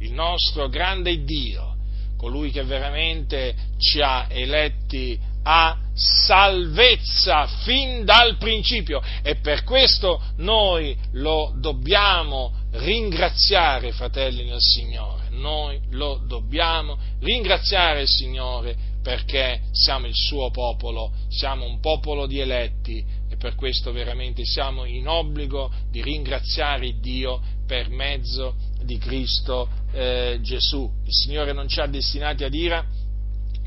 il 0.00 0.12
nostro 0.12 0.68
grande 0.68 1.24
Dio, 1.24 1.76
colui 2.18 2.50
che 2.50 2.62
veramente 2.62 3.54
ci 3.78 4.00
ha 4.00 4.26
eletti 4.28 5.18
a 5.44 5.78
salvezza 5.94 7.46
fin 7.64 8.04
dal 8.04 8.36
principio 8.36 9.00
e 9.22 9.36
per 9.36 9.64
questo 9.64 10.20
noi 10.36 10.96
lo 11.12 11.54
dobbiamo 11.56 12.52
ringraziare, 12.72 13.92
fratelli 13.92 14.44
nel 14.44 14.60
Signore, 14.60 15.28
noi 15.30 15.80
lo 15.90 16.20
dobbiamo 16.26 16.98
ringraziare 17.20 18.02
il 18.02 18.08
Signore 18.08 18.76
perché 19.06 19.60
siamo 19.70 20.08
il 20.08 20.16
suo 20.16 20.50
popolo, 20.50 21.12
siamo 21.28 21.64
un 21.64 21.78
popolo 21.78 22.26
di 22.26 22.40
eletti 22.40 23.04
e 23.30 23.36
per 23.36 23.54
questo 23.54 23.92
veramente 23.92 24.44
siamo 24.44 24.84
in 24.84 25.06
obbligo 25.06 25.72
di 25.92 26.02
ringraziare 26.02 26.98
Dio 26.98 27.40
per 27.68 27.88
mezzo 27.88 28.56
di 28.82 28.98
Cristo 28.98 29.68
eh, 29.92 30.40
Gesù. 30.42 30.90
Il 31.04 31.12
Signore 31.12 31.52
non 31.52 31.68
ci 31.68 31.78
ha 31.78 31.86
destinati 31.86 32.42
ad 32.42 32.52
ira, 32.52 32.84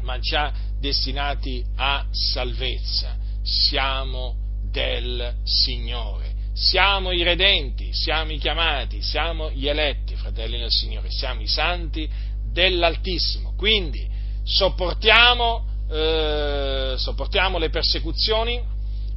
ma 0.02 0.20
ci 0.20 0.36
ha 0.36 0.52
destinati 0.78 1.64
a 1.78 2.06
salvezza. 2.12 3.16
Siamo 3.42 4.36
del 4.70 5.36
Signore. 5.46 6.34
Siamo 6.52 7.14
i 7.14 7.24
redenti, 7.24 7.94
siamo 7.94 8.34
i 8.34 8.40
chiamati, 8.40 9.02
siamo 9.02 9.50
gli 9.52 9.70
eletti, 9.70 10.16
fratelli 10.16 10.58
del 10.58 10.70
Signore, 10.70 11.10
siamo 11.10 11.40
i 11.40 11.48
santi 11.48 12.10
dell'Altissimo. 12.52 13.54
Quindi 13.56 14.18
sopportiamo, 14.50 15.64
eh, 15.90 16.94
sopportiamo 16.98 17.60
le 17.60 17.70
persecuzioni 17.70 18.60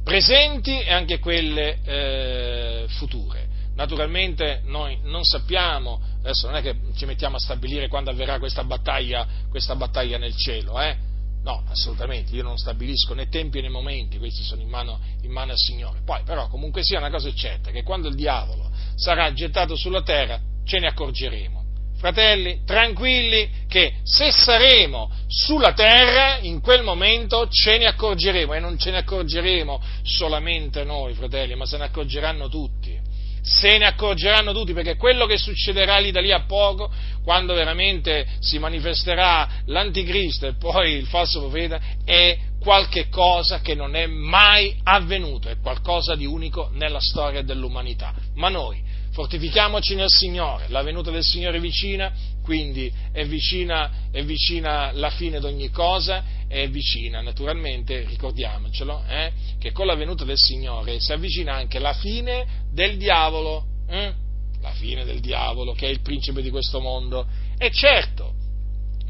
presenti 0.03 0.79
e 0.79 0.91
anche 0.91 1.17
quelle 1.19 1.79
eh, 1.83 2.85
future. 2.89 3.47
Naturalmente 3.75 4.61
noi 4.65 4.99
non 5.03 5.23
sappiamo, 5.23 5.99
adesso 6.19 6.45
non 6.45 6.57
è 6.57 6.61
che 6.61 6.75
ci 6.95 7.05
mettiamo 7.05 7.37
a 7.37 7.39
stabilire 7.39 7.87
quando 7.87 8.11
avverrà 8.11 8.37
questa 8.37 8.63
battaglia, 8.63 9.25
questa 9.49 9.75
battaglia 9.75 10.19
nel 10.19 10.35
cielo, 10.35 10.79
eh? 10.79 10.95
No, 11.41 11.63
assolutamente, 11.67 12.33
io 12.35 12.43
non 12.43 12.57
stabilisco 12.57 13.13
né 13.15 13.27
tempi 13.27 13.59
né 13.59 13.69
momenti, 13.69 14.19
questi 14.19 14.43
sono 14.43 14.61
in 14.61 14.69
mano, 14.69 14.99
in 15.23 15.31
mano 15.31 15.51
al 15.51 15.57
Signore. 15.57 16.01
Poi 16.05 16.21
però 16.23 16.47
comunque 16.47 16.83
sia 16.83 16.99
una 16.99 17.09
cosa 17.09 17.33
certa, 17.33 17.71
che 17.71 17.81
quando 17.81 18.07
il 18.07 18.15
diavolo 18.15 18.69
sarà 18.95 19.33
gettato 19.33 19.75
sulla 19.75 20.03
terra 20.03 20.39
ce 20.63 20.79
ne 20.79 20.87
accorgeremo 20.87 21.62
fratelli, 22.03 22.63
tranquilli 22.65 23.49
che 23.69 23.93
se 24.03 24.29
saremo 24.29 25.09
sulla 25.25 25.71
terra, 25.71 26.39
in 26.41 26.59
quel 26.59 26.83
momento 26.83 27.47
ce 27.47 27.77
ne 27.77 27.85
accorgeremo 27.85 28.53
e 28.53 28.59
non 28.59 28.77
ce 28.77 28.91
ne 28.91 28.97
accorgeremo 28.97 29.81
solamente 30.01 30.83
noi, 30.83 31.13
fratelli, 31.13 31.55
ma 31.55 31.65
se 31.65 31.77
ne 31.77 31.85
accorgeranno 31.85 32.49
tutti. 32.49 32.99
Se 33.41 33.77
ne 33.77 33.85
accorgeranno 33.85 34.51
tutti 34.51 34.73
perché 34.73 34.97
quello 34.97 35.25
che 35.25 35.37
succederà 35.37 35.97
lì 35.99 36.11
da 36.11 36.19
lì 36.19 36.33
a 36.33 36.43
poco, 36.45 36.91
quando 37.23 37.53
veramente 37.53 38.27
si 38.39 38.59
manifesterà 38.59 39.61
l'anticristo 39.67 40.47
e 40.47 40.55
poi 40.55 40.95
il 40.95 41.05
falso 41.05 41.39
profeta, 41.39 41.79
è 42.03 42.37
qualche 42.59 43.07
cosa 43.07 43.61
che 43.61 43.75
non 43.75 43.95
è 43.95 44.07
mai 44.07 44.77
avvenuto, 44.83 45.47
è 45.47 45.57
qualcosa 45.61 46.15
di 46.15 46.25
unico 46.25 46.69
nella 46.73 46.99
storia 46.99 47.43
dell'umanità. 47.43 48.13
Ma 48.35 48.49
noi, 48.49 48.81
fortifichiamoci 49.13 49.93
nel 49.93 50.09
Signore, 50.09 50.65
la 50.69 50.81
venuta 50.81 51.11
del 51.11 51.23
Signore 51.23 51.57
è 51.57 51.61
vicina, 51.61 52.11
quindi 52.41 52.91
è 53.11 53.25
vicina, 53.25 54.09
è 54.11 54.23
vicina 54.23 54.91
la 54.91 55.11
fine 55.11 55.39
di 55.39 55.45
ogni 55.45 55.69
cosa, 55.69 56.23
è 56.47 56.67
vicina, 56.67 57.21
naturalmente, 57.21 58.05
ricordiamocelo, 58.07 59.03
eh, 59.07 59.31
che 59.59 59.71
con 59.71 59.85
la 59.85 59.95
venuta 59.95 60.25
del 60.25 60.37
Signore 60.37 60.99
si 60.99 61.13
avvicina 61.13 61.53
anche 61.53 61.77
la 61.77 61.93
fine 61.93 62.65
del 62.71 62.97
diavolo, 62.97 63.65
eh? 63.87 64.13
la 64.61 64.71
fine 64.71 65.05
del 65.05 65.19
diavolo 65.19 65.73
che 65.73 65.85
è 65.85 65.89
il 65.89 66.01
principe 66.01 66.41
di 66.41 66.49
questo 66.49 66.79
mondo. 66.79 67.27
E 67.57 67.69
certo, 67.71 68.33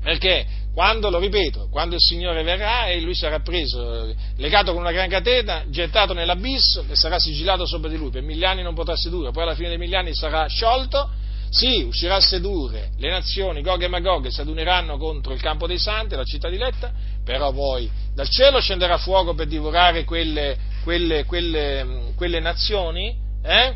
perché 0.04 0.46
quando, 0.74 1.10
lo 1.10 1.20
ripeto, 1.20 1.70
quando 1.70 1.96
il 1.96 2.02
Signore 2.02 2.44
verrà 2.44 2.88
e 2.88 3.00
lui 3.00 3.16
sarà 3.16 3.40
preso, 3.40 4.14
legato 4.38 4.74
con 4.74 4.82
una 4.82 4.92
gran 4.92 5.08
catena, 5.08 5.64
gettato 5.70 6.14
nell'abisso 6.14 6.84
e 6.90 6.96
sarà 6.96 7.20
sigillato 7.20 7.66
sopra 7.66 7.90
di 7.90 7.96
lui, 7.96 8.10
per 8.10 8.24
mille 8.24 8.46
anni 8.46 8.64
non 8.64 8.74
potrà 8.74 8.96
sedurre, 8.96 9.32
poi 9.32 9.44
alla 9.44 9.56
fine 9.56 9.70
dei 9.70 9.78
mille 9.78 9.96
anni 9.96 10.16
sarà 10.16 10.48
sciolto, 10.48 11.10
sì, 11.50 11.84
uscirà 11.84 12.16
a 12.16 12.20
sedurre 12.20 12.90
le 12.98 13.10
nazioni, 13.12 13.62
Gog 13.62 13.84
e 13.84 13.88
Magog, 13.88 14.28
si 14.28 14.42
aduneranno 14.42 14.98
contro 14.98 15.34
il 15.34 15.40
campo 15.42 15.68
dei 15.68 15.78
santi, 15.78 16.16
la 16.16 16.24
città 16.24 16.50
diletta, 16.50 16.92
però 17.24 17.54
poi 17.54 17.88
dal 18.16 18.28
cielo 18.28 18.60
scenderà 18.60 18.98
fuoco 18.98 19.36
per 19.36 19.46
divorare 19.46 20.04
quelle, 20.04 20.58
quelle, 20.84 21.24
quelle, 21.26 22.12
quelle 22.16 22.40
nazioni, 22.40 23.16
eh? 23.44 23.76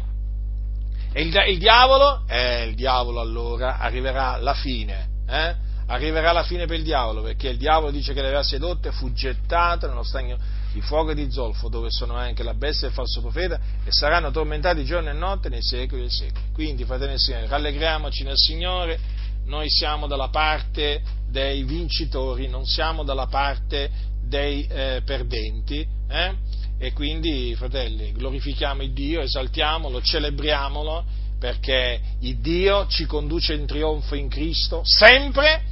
E 1.14 1.22
il, 1.22 1.44
il 1.50 1.60
diavolo, 1.60 2.24
eh, 2.28 2.66
il 2.66 2.76
diavolo 2.76 3.20
allora 3.20 3.78
arriverà 3.78 4.38
la 4.38 4.56
fine, 4.56 5.08
eh? 5.30 5.66
Arriverà 5.88 6.32
la 6.32 6.44
fine 6.44 6.66
per 6.66 6.78
il 6.78 6.84
diavolo, 6.84 7.22
perché 7.22 7.50
il 7.50 7.58
diavolo 7.58 7.92
dice 7.92 8.14
che 8.14 8.22
le 8.22 8.28
aveva 8.28 8.44
sedotte, 8.44 8.92
fu 8.92 9.12
gettato 9.14 9.88
nello 9.88 10.04
stagno 10.04 10.38
di 10.74 10.82
fuoco 10.82 11.12
e 11.12 11.16
di 11.16 11.32
zolfo, 11.32 11.70
dove 11.70 11.90
sono 11.90 12.16
anche 12.16 12.44
la 12.44 12.54
bestia 12.54 12.88
e 12.88 12.90
il 12.90 12.96
falso 12.96 13.22
profeta, 13.22 13.60
e 13.84 13.92
saranno 13.92 14.32
tormentati 14.32 14.84
giorno 14.84 15.10
e 15.10 15.14
notte 15.14 15.50
nei 15.50 15.62
secoli 15.62 16.02
dei 16.02 16.12
secoli. 16.12 16.46
Quindi, 16.54 16.84
fratelli 16.86 17.14
e 17.14 17.18
signori, 17.18 17.48
rallegriamoci 17.48 18.24
nel 18.24 18.38
Signore, 18.38 19.00
noi 19.46 19.70
siamo 19.70 20.08
dalla 20.08 20.28
parte 20.28 21.02
dei 21.30 21.64
vincitori, 21.64 22.48
non 22.48 22.66
siamo 22.66 23.04
dalla 23.04 23.28
parte 23.28 23.90
dei 24.22 24.68
eh, 24.70 25.02
perdenti, 25.06 25.88
eh? 26.10 26.36
e 26.78 26.92
quindi, 26.92 27.56
fratelli, 27.56 28.12
glorifichiamo 28.12 28.84
il 28.84 28.92
Dio, 28.92 29.22
esaltiamolo, 29.22 30.02
celebriamolo, 30.02 31.06
perché 31.40 32.02
il 32.20 32.40
Dio 32.40 32.88
ci 32.88 33.06
conduce 33.06 33.54
in 33.54 33.66
trionfo 33.66 34.16
in 34.16 34.28
Cristo, 34.28 34.82
sempre, 34.84 35.64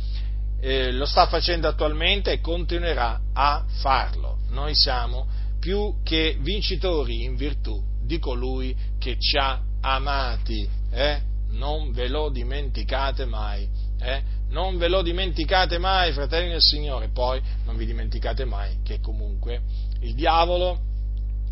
eh, 0.66 0.92
lo 0.92 1.06
sta 1.06 1.28
facendo 1.28 1.68
attualmente 1.68 2.32
e 2.32 2.42
continuerà 2.42 3.22
a 3.34 3.64
farlo. 3.68 4.40
Noi 4.50 4.74
siamo 4.74 5.28
più 5.60 5.98
che 6.04 6.38
vincitori 6.40 7.24
in 7.24 7.36
virtù 7.36 7.80
di 8.02 8.18
colui 8.18 8.76
che 8.98 9.16
ci 9.20 9.38
ha 9.38 9.62
amati. 9.82 10.68
Eh? 10.90 11.22
Non 11.52 11.92
ve 11.92 12.08
lo 12.08 12.30
dimenticate 12.30 13.26
mai. 13.26 13.70
Eh? 14.00 14.24
Non 14.50 14.78
ve 14.78 14.88
lo 14.88 15.04
dimenticate 15.04 15.78
mai, 15.78 16.12
fratelli 16.14 16.50
del 16.50 16.62
Signore. 16.62 17.10
Poi 17.10 17.40
non 17.66 17.78
vi 17.78 17.86
dimenticate 17.86 18.44
mai 18.44 18.80
che 18.84 19.00
comunque 19.00 19.62
il 20.00 20.16
diavolo 20.16 20.85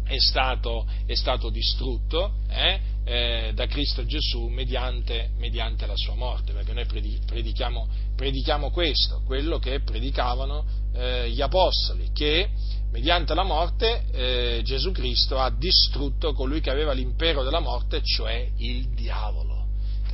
è 0.04 0.18
stato, 0.18 0.86
è 1.06 1.16
stato 1.16 1.50
distrutto. 1.50 2.36
Eh? 2.50 2.92
eh, 3.06 3.52
da 3.54 3.66
Cristo 3.68 4.06
Gesù 4.06 4.48
mediante, 4.48 5.32
mediante, 5.38 5.86
la 5.86 5.96
sua 5.96 6.16
morte, 6.16 6.54
perché 6.54 6.74
noi 6.74 6.86
predichiamo, 6.86 7.88
predichiamo 8.16 8.72
questo, 8.72 9.22
quello 9.26 9.60
che 9.60 9.82
predicavano 9.82 10.66
eh, 10.94 11.30
gli 11.30 11.42
Apostoli, 11.42 12.12
che 12.14 12.50
mediante 12.92 13.34
la 13.34 13.44
morte 13.44 14.06
eh, 14.12 14.62
Gesù 14.64 14.92
Cristo 14.92 15.38
ha 15.38 15.50
distrutto 15.50 16.34
colui 16.34 16.62
che 16.62 16.70
aveva 16.70 16.94
l'impero 16.94 17.44
della 17.44 17.60
morte, 17.60 18.02
cioè 18.04 18.50
il 18.58 18.90
diavolo. 18.94 19.53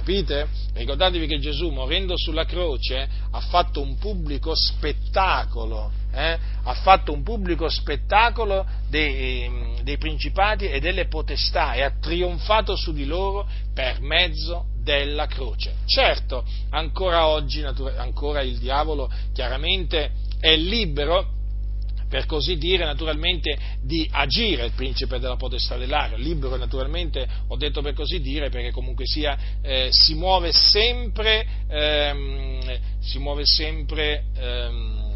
Capite? 0.10 0.48
Ricordatevi 0.73 1.27
che 1.27 1.38
Gesù, 1.38 1.69
morendo 1.69 2.18
sulla 2.18 2.44
croce, 2.44 3.07
ha 3.30 3.40
fatto 3.41 3.80
un 3.80 3.99
pubblico 3.99 4.56
spettacolo, 4.56 5.91
eh? 6.11 6.36
ha 6.64 6.73
fatto 6.73 7.14
un 7.14 7.22
pubblico 7.22 7.69
spettacolo 7.69 8.65
dei, 8.90 9.44
ehm, 9.44 9.81
dei 9.81 9.99
principati 9.99 10.68
e 10.68 10.80
delle 10.80 11.06
potestà 11.06 11.73
e 11.73 11.84
ha 11.84 11.94
trionfato 12.02 12.76
su 12.76 12.91
di 12.91 13.06
loro 13.06 13.48
per 13.72 14.02
mezzo 14.02 14.69
della 14.81 15.27
croce. 15.27 15.76
Certo, 15.86 16.44
ancora 16.72 17.27
oggi, 17.27 17.61
ancora 17.61 18.41
il 18.41 18.57
diavolo 18.57 19.11
chiaramente 19.31 20.14
è 20.40 20.56
libero 20.56 21.38
per 22.10 22.26
così 22.26 22.57
dire, 22.57 22.84
naturalmente, 22.84 23.57
di 23.81 24.07
agire 24.11 24.65
il 24.65 24.72
principe 24.72 25.19
della 25.19 25.36
potestà 25.36 25.77
dell'aria, 25.77 26.18
libero 26.18 26.57
naturalmente, 26.57 27.27
ho 27.48 27.56
detto 27.56 27.81
per 27.81 27.94
così 27.94 28.19
dire, 28.19 28.49
perché 28.49 28.72
comunque 28.72 29.06
sia, 29.06 29.38
eh, 29.61 29.90
si 29.91 30.15
muove 30.15 30.52
sempre, 30.52 31.45
ehm, 31.68 32.80
si 32.99 33.19
muove 33.19 33.45
sempre 33.45 34.26
ehm, 34.36 35.09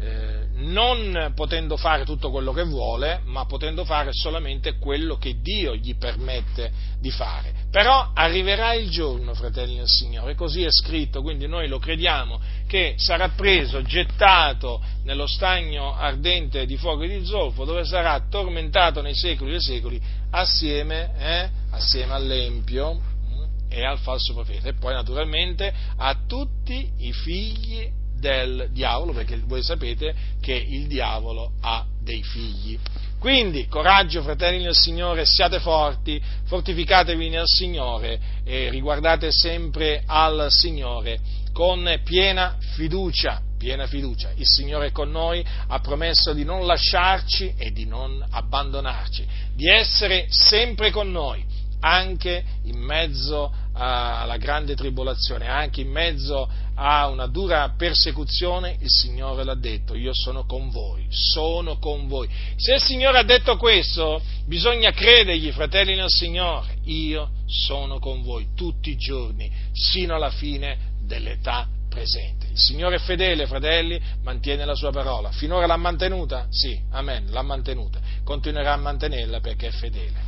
eh, 0.00 0.46
non 0.54 1.32
potendo 1.34 1.76
fare 1.76 2.04
tutto 2.04 2.30
quello 2.30 2.52
che 2.52 2.62
vuole, 2.62 3.20
ma 3.24 3.46
potendo 3.46 3.84
fare 3.84 4.10
solamente 4.12 4.78
quello 4.78 5.16
che 5.16 5.40
Dio 5.40 5.74
gli 5.74 5.96
permette 5.96 6.70
di 7.00 7.10
fare. 7.10 7.52
Però 7.70 8.12
arriverà 8.14 8.74
il 8.74 8.88
giorno, 8.90 9.34
fratelli 9.34 9.76
del 9.76 9.88
Signore, 9.88 10.34
così 10.34 10.62
è 10.62 10.70
scritto, 10.70 11.20
quindi 11.20 11.46
noi 11.46 11.68
lo 11.68 11.78
crediamo, 11.78 12.40
che 12.66 12.94
sarà 12.96 13.30
preso, 13.30 13.82
gettato 13.82 14.80
nello 15.02 15.26
stagno 15.26 15.94
ardente 15.96 16.64
di 16.64 16.76
fuoco 16.76 17.02
e 17.02 17.08
di 17.08 17.26
zolfo, 17.26 17.64
dove 17.64 17.84
sarà 17.84 18.20
tormentato 18.28 19.02
nei 19.02 19.14
secoli 19.14 19.50
dei 19.50 19.62
secoli, 19.62 20.00
assieme, 20.30 21.12
eh, 21.18 21.50
assieme 21.70 22.14
all'Empio 22.14 22.94
mm, 22.94 23.44
e 23.68 23.84
al 23.84 23.98
falso 23.98 24.32
profeta, 24.32 24.68
e 24.68 24.74
poi 24.74 24.94
naturalmente 24.94 25.72
a 25.96 26.16
tutti 26.26 26.90
i 26.98 27.12
figli 27.12 27.97
del 28.18 28.68
diavolo, 28.72 29.12
perché 29.12 29.40
voi 29.46 29.62
sapete 29.62 30.14
che 30.40 30.54
il 30.54 30.86
diavolo 30.86 31.52
ha 31.60 31.84
dei 32.02 32.22
figli. 32.22 32.78
Quindi, 33.18 33.66
coraggio, 33.66 34.22
fratelli 34.22 34.62
del 34.62 34.76
Signore, 34.76 35.24
siate 35.26 35.58
forti, 35.58 36.22
fortificatevi 36.44 37.28
nel 37.28 37.46
Signore 37.46 38.20
e 38.44 38.70
riguardate 38.70 39.32
sempre 39.32 40.02
al 40.06 40.46
Signore 40.50 41.18
con 41.52 42.00
piena 42.04 42.56
fiducia, 42.60 43.42
piena 43.58 43.88
fiducia. 43.88 44.30
Il 44.36 44.46
Signore 44.46 44.86
è 44.86 44.92
con 44.92 45.10
noi, 45.10 45.44
ha 45.66 45.80
promesso 45.80 46.32
di 46.32 46.44
non 46.44 46.64
lasciarci 46.64 47.54
e 47.58 47.72
di 47.72 47.84
non 47.86 48.24
abbandonarci, 48.30 49.26
di 49.56 49.68
essere 49.68 50.26
sempre 50.28 50.92
con 50.92 51.10
noi, 51.10 51.44
anche 51.80 52.44
in 52.64 52.78
mezzo 52.78 53.52
alla 53.72 54.36
grande 54.36 54.76
tribolazione, 54.76 55.48
anche 55.48 55.80
in 55.80 55.90
mezzo 55.90 56.48
a 56.80 57.08
una 57.08 57.26
dura 57.26 57.74
persecuzione, 57.76 58.76
il 58.78 58.88
Signore 58.88 59.42
l'ha 59.42 59.56
detto, 59.56 59.96
io 59.96 60.12
sono 60.14 60.44
con 60.44 60.70
voi, 60.70 61.06
sono 61.10 61.78
con 61.78 62.06
voi. 62.06 62.28
Se 62.56 62.74
il 62.74 62.80
Signore 62.80 63.18
ha 63.18 63.24
detto 63.24 63.56
questo, 63.56 64.22
bisogna 64.46 64.92
credergli, 64.92 65.50
fratelli 65.50 65.96
nel 65.96 66.08
Signore, 66.08 66.76
io 66.84 67.30
sono 67.46 67.98
con 67.98 68.22
voi 68.22 68.50
tutti 68.54 68.90
i 68.90 68.96
giorni, 68.96 69.50
sino 69.72 70.14
alla 70.14 70.30
fine 70.30 70.94
dell'età 71.02 71.66
presente. 71.88 72.46
Il 72.52 72.58
Signore 72.58 72.96
è 72.96 73.00
fedele, 73.00 73.48
fratelli, 73.48 74.00
mantiene 74.22 74.64
la 74.64 74.76
sua 74.76 74.92
parola. 74.92 75.32
Finora 75.32 75.66
l'ha 75.66 75.76
mantenuta? 75.76 76.46
Sì, 76.48 76.80
amen, 76.90 77.26
l'ha 77.30 77.42
mantenuta. 77.42 77.98
Continuerà 78.22 78.74
a 78.74 78.76
mantenerla 78.76 79.40
perché 79.40 79.66
è 79.66 79.72
fedele. 79.72 80.27